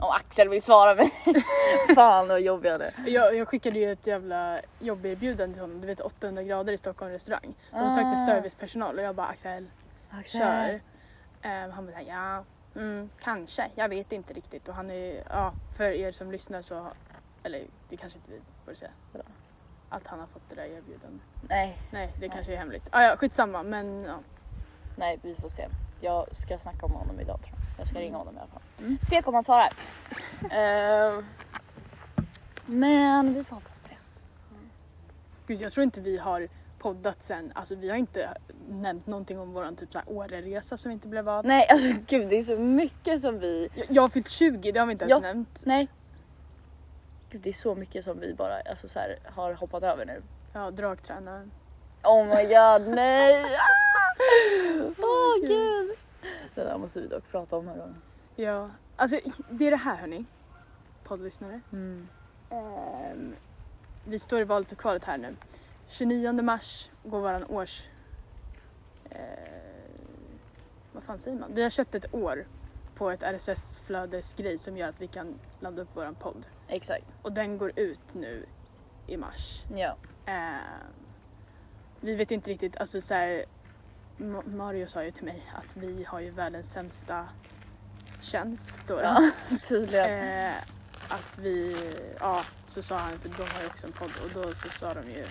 Om 0.00 0.10
Axel 0.10 0.48
vill 0.48 0.62
svara 0.62 0.94
mig. 0.94 1.10
Fan 1.94 2.28
vad 2.28 2.40
jobbig 2.40 2.70
jag 2.70 2.82
är. 2.82 2.92
jag, 3.06 3.36
jag 3.36 3.48
skickade 3.48 3.78
ju 3.78 3.92
ett 3.92 4.06
jävla 4.06 4.60
jobberbjudande 4.78 5.54
till 5.54 5.62
honom. 5.62 5.80
Du 5.80 5.86
vet 5.86 6.00
800 6.00 6.42
grader 6.42 6.72
i 6.72 6.78
Stockholm 6.78 7.10
restaurang. 7.12 7.54
De 7.70 7.76
Ah. 7.76 7.94
sökte 7.94 8.16
servicepersonal 8.16 8.98
och 8.98 9.04
jag 9.04 9.14
bara 9.14 9.26
Axel, 9.26 9.66
Axel. 10.10 10.40
kör. 10.40 10.80
Eh, 11.42 11.70
han 11.70 11.86
bara 11.86 12.02
ja, 12.02 12.44
mm, 12.76 13.08
kanske, 13.20 13.70
jag 13.74 13.88
vet 13.88 14.12
inte 14.12 14.34
riktigt. 14.34 14.68
Och 14.68 14.74
han 14.74 14.90
är, 14.90 15.24
ja, 15.30 15.52
för 15.76 15.84
er 15.84 16.12
som 16.12 16.32
lyssnar 16.32 16.62
så, 16.62 16.86
eller 17.42 17.64
det 17.88 17.96
kanske 17.96 18.18
inte 18.18 18.30
vi 18.30 18.40
borde 18.64 18.76
säga. 18.76 18.90
Att 19.90 20.06
han 20.06 20.20
har 20.20 20.26
fått 20.26 20.42
det 20.48 20.54
där 20.54 20.64
erbjudandet. 20.64 21.20
Nej, 21.48 21.78
Nej, 21.90 22.06
det 22.14 22.20
Nej. 22.20 22.30
kanske 22.30 22.52
är 22.52 22.56
hemligt. 22.56 22.88
Ah, 22.90 23.02
ja, 23.02 23.16
skitsamma 23.16 23.62
men 23.62 24.00
ja. 24.04 24.18
nej 24.96 25.18
vi 25.22 25.34
får 25.34 25.48
se. 25.48 25.68
Jag 26.00 26.26
ska 26.36 26.58
snacka 26.58 26.86
om 26.86 26.92
honom 26.92 27.20
idag 27.20 27.42
tror 27.42 27.56
jag. 27.58 27.80
Jag 27.80 27.86
ska 27.86 28.00
ringa 28.00 28.16
honom 28.16 28.36
i 28.36 28.38
alla 28.38 28.48
fall. 28.48 28.62
Mm. 28.78 28.98
Se 29.10 29.22
om 29.24 29.34
han 29.34 29.44
svarar. 29.44 29.68
Eh, 30.50 31.24
men 32.66 33.34
vi 33.34 33.44
får 33.44 33.54
hoppas 33.56 33.78
på 33.78 33.88
det. 33.88 33.96
Gud, 35.46 35.60
jag 35.60 35.72
tror 35.72 35.84
inte 35.84 36.00
vi 36.00 36.18
har 36.18 36.48
poddat 36.78 37.22
sen. 37.22 37.52
Alltså 37.54 37.74
vi 37.74 37.88
har 37.88 37.96
inte 37.96 38.34
nämnt 38.68 39.06
någonting 39.06 39.38
om 39.38 39.52
våran 39.52 39.76
typ 39.76 39.88
Åreresa 40.06 40.76
som 40.76 40.90
inte 40.90 41.08
blev 41.08 41.28
av. 41.28 41.44
Nej 41.46 41.66
alltså 41.70 41.88
gud 42.06 42.28
det 42.28 42.36
är 42.38 42.42
så 42.42 42.56
mycket 42.58 43.20
som 43.20 43.38
vi... 43.38 43.68
Jag, 43.74 43.86
jag 43.88 44.02
har 44.02 44.08
fyllt 44.08 44.30
20, 44.30 44.72
det 44.72 44.80
har 44.80 44.86
vi 44.86 44.92
inte 44.92 45.04
ens 45.04 45.10
Ja. 45.10 45.20
nämnt. 45.20 45.62
Nej. 45.66 45.88
Gud 47.30 47.40
det 47.40 47.48
är 47.48 47.52
så 47.52 47.74
mycket 47.74 48.04
som 48.04 48.20
vi 48.20 48.34
bara 48.34 48.60
alltså, 48.70 48.88
så 48.88 48.98
här, 48.98 49.18
har 49.24 49.52
hoppat 49.52 49.82
över 49.82 50.06
nu. 50.06 50.22
Ja, 50.52 50.70
dragtränaren. 50.70 51.50
Oh 52.04 52.24
my 52.26 52.42
god 52.42 52.94
nej! 52.94 53.44
Åh 54.98 55.04
oh, 55.04 55.46
gud. 55.46 55.96
Det 56.54 56.64
där 56.64 56.78
måste 56.78 57.00
vi 57.00 57.06
dock 57.06 57.30
prata 57.30 57.56
om 57.56 57.66
någon 57.66 57.78
gång. 57.78 57.94
Ja, 58.40 58.70
alltså 58.96 59.20
det 59.50 59.66
är 59.66 59.70
det 59.70 59.76
här 59.76 59.96
hörni. 59.96 60.24
Poddlyssnare. 61.04 61.60
Mm. 61.72 62.08
Ehm, 62.50 63.34
vi 64.04 64.18
står 64.18 64.40
i 64.40 64.44
valet 64.44 64.72
och 64.72 64.78
kvalet 64.78 65.04
här 65.04 65.18
nu. 65.18 65.36
29 65.88 66.32
mars 66.42 66.90
går 67.04 67.20
våran 67.20 67.44
års... 67.44 67.88
Eh, 69.10 69.18
vad 70.92 71.02
fan 71.02 71.18
säger 71.18 71.38
man? 71.38 71.54
Vi 71.54 71.62
har 71.62 71.70
köpt 71.70 71.94
ett 71.94 72.14
år 72.14 72.46
på 72.94 73.10
ett 73.10 73.22
RSS-flödesgrej 73.22 74.58
som 74.58 74.76
gör 74.76 74.88
att 74.88 75.00
vi 75.00 75.06
kan 75.06 75.34
ladda 75.60 75.82
upp 75.82 75.96
våran 75.96 76.14
podd. 76.14 76.46
Exakt. 76.68 77.04
Och 77.22 77.32
den 77.32 77.58
går 77.58 77.72
ut 77.78 78.14
nu 78.14 78.46
i 79.06 79.16
mars. 79.16 79.64
Ja. 79.74 79.96
Eh, 80.26 80.60
vi 82.00 82.14
vet 82.14 82.30
inte 82.30 82.50
riktigt, 82.50 82.76
alltså 82.76 83.00
så 83.00 83.14
här, 83.14 83.44
Ma- 84.18 84.48
Mario 84.56 84.86
sa 84.86 85.04
ju 85.04 85.10
till 85.10 85.24
mig 85.24 85.42
att 85.54 85.76
vi 85.76 86.04
har 86.04 86.20
ju 86.20 86.30
världens 86.30 86.72
sämsta 86.72 87.28
tjänst 88.20 88.72
då. 88.86 88.94
då. 88.96 89.00
ja 89.02 89.30
tydligen. 89.68 90.28
Eh, 90.28 90.54
att 91.08 91.38
vi, 91.38 91.76
ja 92.20 92.44
så 92.68 92.82
sa 92.82 92.96
han, 92.96 93.18
för 93.18 93.28
de 93.28 93.42
har 93.42 93.60
ju 93.62 93.66
också 93.66 93.86
en 93.86 93.92
podd 93.92 94.10
och 94.24 94.42
då 94.42 94.54
så 94.54 94.68
sa 94.70 94.94
de 94.94 95.10
ju 95.10 95.24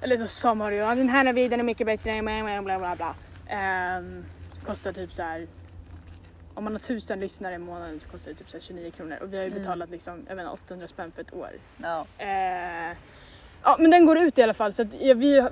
eller 0.00 0.18
då 0.18 0.26
sa 0.26 0.54
Mario, 0.54 0.78
ja, 0.78 0.94
den 0.94 1.08
här 1.08 1.32
videon 1.32 1.60
är 1.60 1.64
mycket 1.64 1.86
bättre, 1.86 2.22
bla 2.62 2.78
bla 2.78 2.96
bla. 2.96 3.14
Ehm, 3.48 4.24
kostar 4.66 4.92
typ 4.92 5.12
så 5.12 5.22
här 5.22 5.46
om 6.54 6.64
man 6.64 6.72
har 6.72 6.80
tusen 6.80 7.20
lyssnare 7.20 7.54
i 7.54 7.58
månaden 7.58 8.00
så 8.00 8.08
kostar 8.08 8.30
det 8.30 8.36
typ 8.36 8.50
så 8.50 8.56
här 8.56 8.62
29 8.62 8.90
kronor 8.90 9.16
och 9.22 9.32
vi 9.32 9.36
har 9.36 9.44
ju 9.44 9.50
Mm. 9.50 9.62
betalat 9.62 9.90
liksom, 9.90 10.24
jag 10.28 10.36
vet 10.36 10.42
inte, 10.42 10.52
800 10.52 10.88
spänn 10.88 11.12
för 11.12 11.22
ett 11.22 11.34
år. 11.34 11.50
Ja. 11.76 12.06
Eh, 12.18 12.96
ja 13.62 13.76
men 13.78 13.90
den 13.90 14.06
går 14.06 14.18
ut 14.18 14.38
i 14.38 14.42
alla 14.42 14.54
fall 14.54 14.72
så 14.72 14.82
att 14.82 15.00
ja, 15.00 15.14
vi 15.14 15.48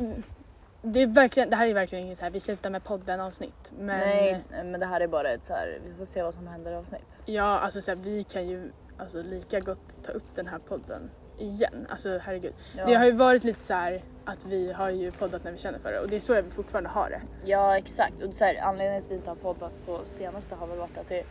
det, 0.93 1.03
är 1.03 1.07
verkligen, 1.07 1.51
det 1.51 1.57
här 1.57 1.67
är 1.67 1.75
verkligen 1.75 2.05
inget 2.05 2.19
så 2.19 2.25
här, 2.25 2.31
vi 2.31 2.41
slutar 2.41 2.71
med 2.71 2.85
podden 2.85 3.21
avsnitt. 3.21 3.73
Men 3.79 3.99
Nej 4.01 4.43
men 4.51 4.81
det 4.81 4.87
här 4.87 5.01
är 5.01 5.07
bara 5.09 5.29
ett 5.31 5.45
så 5.45 5.53
här, 5.53 5.79
vi 5.87 5.95
får 5.95 6.05
se 6.05 6.23
vad 6.23 6.35
som 6.35 6.47
händer 6.47 6.71
i 6.73 6.75
avsnitt. 6.75 7.21
ja 7.27 7.59
alltså 7.59 7.81
så 7.81 7.91
här, 7.91 7.99
vi 7.99 8.25
kan 8.25 8.49
ju 8.49 8.73
alltså, 8.99 9.23
lika 9.23 9.61
gott 9.61 10.03
ta 10.03 10.13
upp 10.13 10.35
den 10.35 10.47
här 10.47 10.59
podden 10.59 11.11
igen. 11.39 11.87
Alltså 11.91 12.19
herregud. 12.19 12.55
Ja. 12.77 12.85
Det 12.87 12.95
har 12.95 13.05
ju 13.05 13.13
varit 13.13 13.45
lite 13.45 13.65
så 13.65 13.75
här 13.75 14.03
att 14.25 14.45
vi 14.47 14.73
har 14.73 14.91
ju 14.91 15.13
poddat 15.13 15.45
när 15.45 15.53
vi 15.53 15.59
känner 15.59 15.79
för 15.79 15.93
det 15.93 16.01
och 16.01 16.09
det 16.09 16.17
är 16.17 16.21
så 16.21 16.35
jag 16.35 16.43
vill 16.43 16.53
fortfarande 16.53 16.91
ha 16.91 17.09
det. 17.09 17.21
Ja 17.45 17.79
exakt 17.79 18.23
och 18.23 18.35
så 18.35 18.45
här, 18.45 18.61
anledningen 18.63 19.03
till 19.03 19.07
att 19.07 19.11
vi 19.13 19.15
inte 19.17 19.31
har 19.31 19.37
poddat 19.55 19.73
på 19.87 20.01
senaste 20.05 20.55
har 20.55 20.67
väl 20.67 20.79
varit 20.79 20.99
att 20.99 21.09
det 21.09 21.25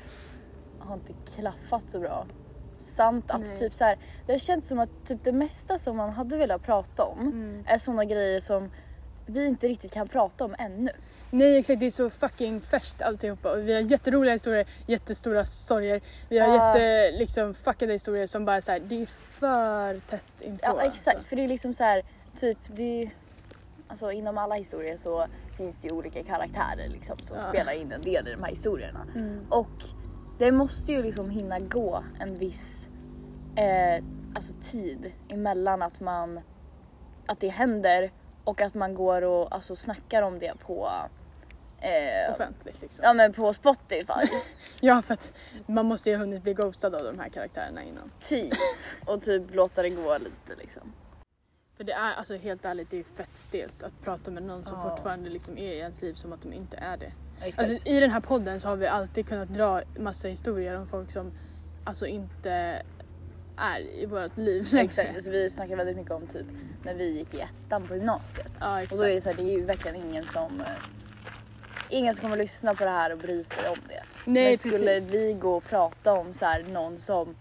har 0.80 0.94
inte 0.96 1.14
klaffat 1.36 1.88
så 1.88 2.00
bra. 2.00 2.26
Samt 2.78 3.32
att 3.32 3.42
Nej. 3.42 3.58
typ 3.58 3.74
så 3.74 3.84
här, 3.84 3.98
det 4.26 4.32
har 4.34 4.40
känts 4.40 4.70
som 4.70 4.80
att 4.80 4.90
typ 5.06 5.24
det 5.24 5.32
mesta 5.32 5.78
som 5.78 5.98
man 5.98 6.10
hade 6.10 6.38
velat 6.38 6.64
prata 6.64 7.04
om 7.04 7.20
Mm. 7.20 7.64
är 7.68 7.78
sådana 7.78 8.06
grejer 8.06 8.40
som 8.40 8.72
vi 9.26 9.48
inte 9.48 9.68
riktigt 9.68 9.92
kan 9.94 10.08
prata 10.08 10.46
om 10.46 10.56
ännu. 10.60 10.90
Nej 11.32 11.58
exakt, 11.58 11.80
det 11.80 11.86
är 11.86 11.92
så 11.92 12.10
fucking 12.10 12.62
färskt 12.62 13.02
alltihopa 13.02 13.52
och 13.52 13.60
vi 13.68 13.74
har 13.74 13.82
jätteroliga 13.82 14.34
historier, 14.34 14.66
jättestora 14.88 15.46
sorger. 15.46 16.02
Vi 16.30 16.40
har 16.40 16.48
Ja. 16.48 16.68
jätte 16.80 17.12
liksom 17.18 17.54
fuckade 17.54 17.94
historier 17.94 18.28
som 18.28 18.46
bara 18.46 18.56
är 18.56 18.62
så 18.62 18.72
här, 18.72 18.80
det 18.80 19.02
är 19.02 19.06
för 19.06 20.00
tätt 20.00 20.42
inpå. 20.42 20.60
Ja 20.64 20.82
exakt 20.82 21.16
alltså. 21.16 21.30
för 21.30 21.36
det 21.36 21.44
är 21.44 21.48
liksom 21.48 21.74
så 21.74 21.84
här, 21.84 22.04
typ 22.36 22.58
det 22.68 23.10
Alltså 23.88 24.12
inom 24.12 24.38
alla 24.38 24.56
historier 24.56 24.98
så 24.98 25.26
finns 25.58 25.80
det 25.82 25.88
ju 25.88 25.94
olika 25.94 26.24
karaktärer 26.24 26.90
liksom 26.90 27.18
som 27.20 27.38
Ja. 27.38 27.50
spelar 27.50 27.74
in 27.74 27.92
en 27.92 28.02
del 28.02 28.28
i 28.28 28.32
de 28.32 28.44
här 28.44 28.50
historierna. 28.50 29.06
Mm. 29.16 29.46
Och 29.50 29.84
det 30.38 30.52
måste 30.52 30.92
ju 30.92 31.04
liksom 31.04 31.30
hinna 31.30 31.60
gå 31.60 32.04
en 32.20 32.38
viss 32.38 32.88
eh, 33.56 34.04
alltså 34.36 34.54
tid 34.62 35.12
emellan 35.30 35.82
att 35.82 36.00
man 36.00 36.40
att 37.26 37.40
det 37.40 37.50
händer 37.50 38.12
och 38.46 38.62
att 38.62 38.74
man 38.74 38.94
går 38.96 39.22
och 39.22 39.56
alltså 39.56 39.76
snackar 39.76 40.22
om 40.22 40.40
det 40.40 40.54
på 40.60 40.90
eh, 41.80 42.32
Offentligt 42.32 42.82
liksom. 42.82 43.04
ja 43.06 43.14
men 43.14 43.34
på 43.34 43.54
Spotify 43.54 44.14
Ja 44.80 45.02
för 45.02 45.14
att 45.14 45.34
man 45.68 45.86
måste 45.86 46.10
ju 46.10 46.16
ha 46.16 46.20
hunnit 46.24 46.44
bli 46.44 46.54
ghostad 46.54 46.96
av 46.96 47.04
de 47.04 47.20
här 47.20 47.30
karaktärerna 47.30 47.84
innan. 47.84 48.12
typ 48.20 48.54
och 49.06 49.22
typ 49.22 49.56
låta 49.56 49.82
det 49.82 49.90
gå 49.90 50.18
lite 50.18 50.56
liksom. 50.62 50.94
För 51.78 51.84
det 51.84 51.94
är 51.94 52.14
alltså 52.14 52.36
helt 52.36 52.66
ärligt, 52.66 52.90
det 52.92 53.00
är 53.00 53.04
fett 53.04 53.36
stelt 53.36 53.84
att 53.84 54.02
prata 54.04 54.32
med 54.32 54.44
någon 54.44 54.64
som 54.64 54.78
Ja. 54.80 54.90
fortfarande 54.90 55.30
liksom 55.30 55.58
är 55.58 55.74
i 55.74 55.78
ens 55.78 56.02
liv 56.02 56.14
som 56.14 56.34
att 56.34 56.42
de 56.42 56.54
inte 56.54 56.78
är 56.78 56.98
det. 56.98 57.12
Exakt. 57.42 57.70
Alltså, 57.72 57.88
I 57.88 58.00
den 58.00 58.12
här 58.12 58.20
podden 58.20 58.60
så 58.60 58.68
har 58.68 58.76
vi 58.76 58.88
alltid 58.88 59.28
kunnat 59.28 59.50
dra 59.50 59.82
massa 60.00 60.28
historier 60.28 60.78
om 60.80 60.88
folk 60.88 61.12
som 61.12 61.32
alltså 61.84 62.06
inte 62.06 62.82
är 63.58 63.80
i 63.80 64.06
vårt 64.06 64.38
liv. 64.38 64.70
Exakt, 64.76 65.10
alltså 65.16 65.30
vi 65.30 65.50
snackar 65.50 65.76
väldigt 65.76 65.96
mycket 65.98 66.12
om 66.12 66.28
typ 66.28 66.46
när 66.84 66.94
vi 66.94 67.18
gick 67.18 67.34
i 67.34 67.40
ettan 67.42 67.88
på 67.88 67.96
gymnasiet. 67.96 68.52
Ja 68.62 68.82
Och 68.82 68.88
då 68.98 69.04
är 69.06 69.10
det 69.16 69.22
så 69.22 69.30
här, 69.30 69.36
det 69.36 69.44
är 69.44 69.52
ju 69.58 69.66
verkligen 69.66 69.96
ingen 69.96 70.28
som 70.28 70.62
eh, 70.62 70.68
Ingen 71.90 72.14
som 72.14 72.22
kommer 72.22 72.38
lyssna 72.38 72.76
på 72.76 72.84
det 72.84 72.90
här 72.90 73.12
och 73.12 73.18
bry 73.18 73.44
sig 73.44 73.70
om 73.70 73.80
det. 73.88 74.04
Nej 74.26 74.48
Men 74.48 74.58
skulle 74.58 74.78
precis. 74.96 75.14
vi 75.14 75.34
gå 75.34 75.56
och 75.58 75.64
prata 75.64 76.14
om 76.14 76.34
så 76.34 76.46
här, 76.46 76.64
någon 76.64 77.00
som 77.00 77.36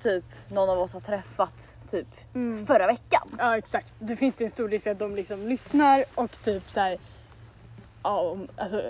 typ 0.00 0.24
någon 0.48 0.68
av 0.70 0.78
oss 0.78 0.92
har 0.92 1.00
träffat 1.00 1.74
typ 1.90 2.06
Mm. 2.34 2.66
förra 2.66 2.86
veckan. 2.86 3.28
Ja 3.38 3.56
exakt. 3.58 3.94
Det 3.98 4.16
finns 4.16 4.40
ju 4.40 4.44
en 4.44 4.50
stor 4.50 4.68
risk 4.68 4.86
att 4.86 4.98
de 4.98 5.16
liksom 5.16 5.46
lyssnar 5.48 6.04
och 6.14 6.40
typ 6.42 6.70
så 6.70 6.80
här, 6.80 6.98
ja, 8.02 8.20
om- 8.20 8.48
alltså 8.56 8.82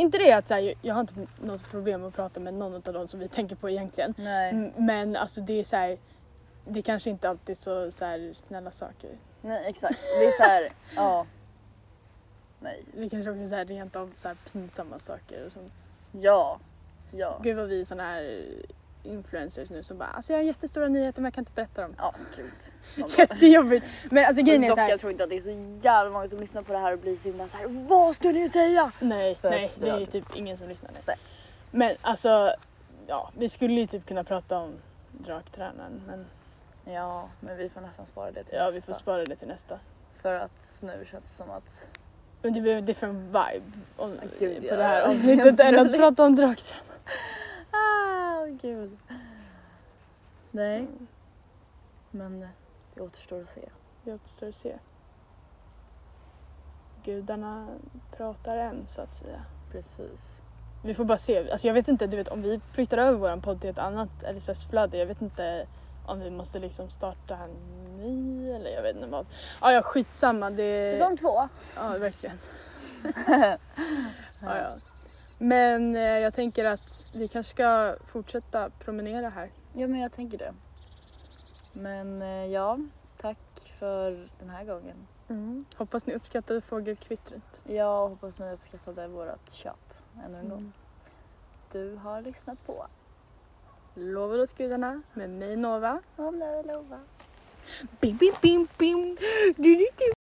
inte 0.00 0.18
det 0.18 0.32
att 0.32 0.48
så 0.48 0.54
här, 0.54 0.74
jag 0.82 0.94
har 0.94 1.00
inte 1.00 1.14
något 1.42 1.70
problem 1.70 2.04
att 2.04 2.14
prata 2.14 2.40
med 2.40 2.54
någon 2.54 2.74
av 2.74 2.80
dem 2.92 3.08
som 3.08 3.20
vi 3.20 3.28
tänker 3.28 3.56
på 3.56 3.70
egentligen. 3.70 4.14
Nej. 4.18 4.50
M- 4.50 4.72
Men 4.76 5.16
alltså 5.16 5.40
det 5.40 5.60
är 5.60 5.64
så 5.64 5.76
här, 5.76 5.98
det 6.64 6.82
kanske 6.82 7.10
inte 7.10 7.28
alltid 7.28 7.50
är 7.50 7.54
så, 7.60 7.90
så 7.90 8.04
här, 8.04 8.32
snälla 8.34 8.70
saker. 8.70 9.10
Nej 9.42 9.64
exakt. 9.66 10.00
Det 10.20 10.24
är 10.26 10.30
så 10.30 10.42
här, 10.42 10.68
ja. 10.96 11.26
Nej. 12.60 12.84
Det 12.96 13.08
kanske 13.10 13.30
också 13.30 13.42
är 13.42 13.46
så 13.46 13.54
här, 13.54 13.64
rent 13.64 13.96
av 13.96 14.12
så 14.16 14.34
pinsamma 14.52 14.98
saker 14.98 15.46
och 15.46 15.52
sånt. 15.52 15.72
Ja. 16.12 16.60
Ja. 17.12 17.40
Gud 17.42 17.56
vad 17.56 17.68
vi 17.68 17.80
är 17.80 17.84
såna 17.84 18.02
här 18.02 18.44
influencers 19.02 19.70
nu 19.70 19.82
som 19.82 19.98
bara 19.98 20.08
alltså 20.08 20.32
jag 20.32 20.38
har 20.38 20.44
jättestora 20.44 20.88
nyheter 20.88 21.20
men 21.22 21.24
jag 21.26 21.34
kan 21.34 21.42
inte 21.42 21.52
berätta 21.52 21.82
dem. 21.82 21.94
Ja, 21.98 22.14
gud. 22.36 22.50
Bara- 22.96 23.08
Jättejobbigt. 23.18 23.86
Men 24.10 24.24
alltså 24.24 24.42
grejen 24.42 24.64
är 24.64 24.68
Fast 24.68 24.76
så 24.76 24.80
dock, 24.80 24.84
här, 24.84 24.90
jag 24.90 25.00
tror 25.00 25.12
inte 25.12 25.24
att 25.24 25.30
det 25.30 25.36
är 25.36 25.40
så 25.40 25.78
jävla 25.86 26.10
många 26.10 26.28
som 26.28 26.38
lyssnar 26.40 26.62
på 26.62 26.72
det 26.72 26.78
här 26.78 26.92
och 26.92 26.98
blir 26.98 27.16
så 27.18 27.28
himla 27.28 27.48
så 27.48 27.56
här. 27.56 27.66
Vad 27.68 28.14
ska 28.16 28.28
ni 28.32 28.48
säga? 28.48 28.92
Nej, 29.00 29.34
För 29.34 29.50
nej 29.50 29.70
vi 29.78 29.84
det 29.86 29.90
är 29.90 30.06
typ- 30.06 30.36
ingen 30.36 30.56
som 30.56 30.68
lyssnar. 30.68 30.90
Nej. 31.06 31.16
Men 31.70 31.96
alltså, 32.00 32.54
ja 33.06 33.30
vi 33.38 33.48
skulle 33.48 33.74
ju 33.80 33.86
typ 33.86 34.06
kunna 34.06 34.24
prata 34.24 34.58
om 34.58 34.72
draktränaren 35.12 36.02
men 36.06 36.26
Ja, 36.94 37.28
men 37.40 37.56
vi 37.56 37.68
får 37.68 37.80
nästan 37.80 38.06
spara 38.06 38.30
det 38.30 38.44
till 38.44 38.54
ja 38.58 38.66
vi 38.70 38.74
nästa. 38.74 38.92
får 38.92 38.98
spara 38.98 39.24
det 39.24 39.36
till 39.36 39.48
nästa. 39.48 39.78
För 40.22 40.34
att 40.34 40.78
nu 40.82 41.06
känns 41.10 41.24
det 41.24 41.28
som 41.30 41.50
att 41.50 41.88
Men 42.42 42.52
det 42.52 42.60
blir 42.60 42.76
en 42.76 42.84
different 42.84 43.16
vibe 43.26 43.64
om, 43.96 44.14
Ja, 44.22 44.28
gud, 44.38 44.60
på 44.62 44.66
ja. 44.68 44.76
det 44.76 44.82
här 44.82 45.02
avsnittet 45.02 45.60
än 45.64 45.78
att 45.78 45.92
prata 45.96 46.24
om 46.24 46.36
draktränaren. 46.36 46.86
Ah, 47.70 48.46
gud. 48.46 48.98
Nej. 50.50 50.88
Men 52.10 52.42
eh, 52.42 52.48
det 52.94 53.00
återstår 53.00 53.40
att 53.40 53.48
se. 53.48 53.68
Det 54.04 54.14
återstår 54.14 54.48
att 54.48 54.54
se. 54.54 54.78
Gudarna 57.04 57.68
pratar 58.16 58.56
än 58.56 58.86
så 58.86 59.00
att 59.00 59.14
säga. 59.14 59.40
Precis. 59.72 60.42
Vi 60.84 60.94
får 60.94 61.04
bara 61.04 61.18
se. 61.18 61.50
Alltså 61.50 61.66
jag 61.66 61.74
vet 61.74 61.88
inte, 61.88 62.06
du 62.06 62.16
vet 62.16 62.28
om 62.28 62.42
vi 62.42 62.60
flyttar 62.72 62.98
över 62.98 63.18
våran 63.18 63.40
podd 63.40 63.60
till 63.60 63.70
ett 63.70 63.78
annat 63.78 64.08
RSS-flöde. 64.22 64.98
Jag 64.98 65.06
vet 65.06 65.22
inte 65.22 65.66
om 66.06 66.20
vi 66.20 66.30
måste 66.30 66.58
liksom 66.58 66.90
starta 66.90 67.36
en 67.36 67.50
ny 67.96 68.50
eller 68.50 68.70
jag 68.70 68.82
vet 68.82 68.96
inte 68.96 69.08
vad. 69.08 69.26
Ja, 69.60 69.72
ja 69.72 69.82
skitsamma. 69.82 70.50
Det... 70.50 70.96
Säsong 70.96 71.16
två. 71.16 71.48
Ja, 71.76 71.98
verkligen. 71.98 72.38
ja, 73.26 73.56
ja. 74.40 74.72
Men 75.42 75.96
eh, 75.96 76.02
jag 76.02 76.34
tänker 76.34 76.64
att 76.64 77.06
vi 77.12 77.28
kanske 77.28 77.50
ska 77.50 77.96
fortsätta 78.06 78.70
promenera 78.70 79.28
här. 79.28 79.50
Ja, 79.72 79.86
men 79.86 80.00
jag 80.00 80.12
tänker 80.12 80.38
det. 80.38 80.54
Men 81.72 82.22
eh, 82.22 82.46
ja, 82.46 82.78
tack 83.16 83.38
för 83.78 84.28
den 84.38 84.50
här 84.50 84.64
gången. 84.64 84.96
Hoppas 85.76 86.06
ni 86.06 86.14
uppskattade 86.14 86.60
fågelkvittret. 86.60 87.62
Jag 87.64 88.08
hoppas 88.08 88.38
ni 88.38 88.52
uppskattade 88.52 89.08
vårt 89.08 89.50
chatt 89.50 90.04
ännu 90.24 90.38
en 90.38 90.48
gång. 90.48 90.58
Mm. 90.58 90.72
Du 91.72 91.96
har 91.96 92.22
lyssnat 92.22 92.66
på 92.66 92.86
Lovar 93.94 94.38
åt 94.38 94.56
gudarna 94.56 95.02
med 95.14 95.30
mig 95.30 95.56
Nova. 95.56 96.00
Om 96.16 96.38
dig 96.38 96.64
Lova. 96.64 97.00
Bim, 98.00 98.16
bim, 98.16 98.34
bim, 98.42 98.68
bim. 98.78 99.16
Du, 99.56 99.74
du, 99.74 99.88
du. 99.98 100.19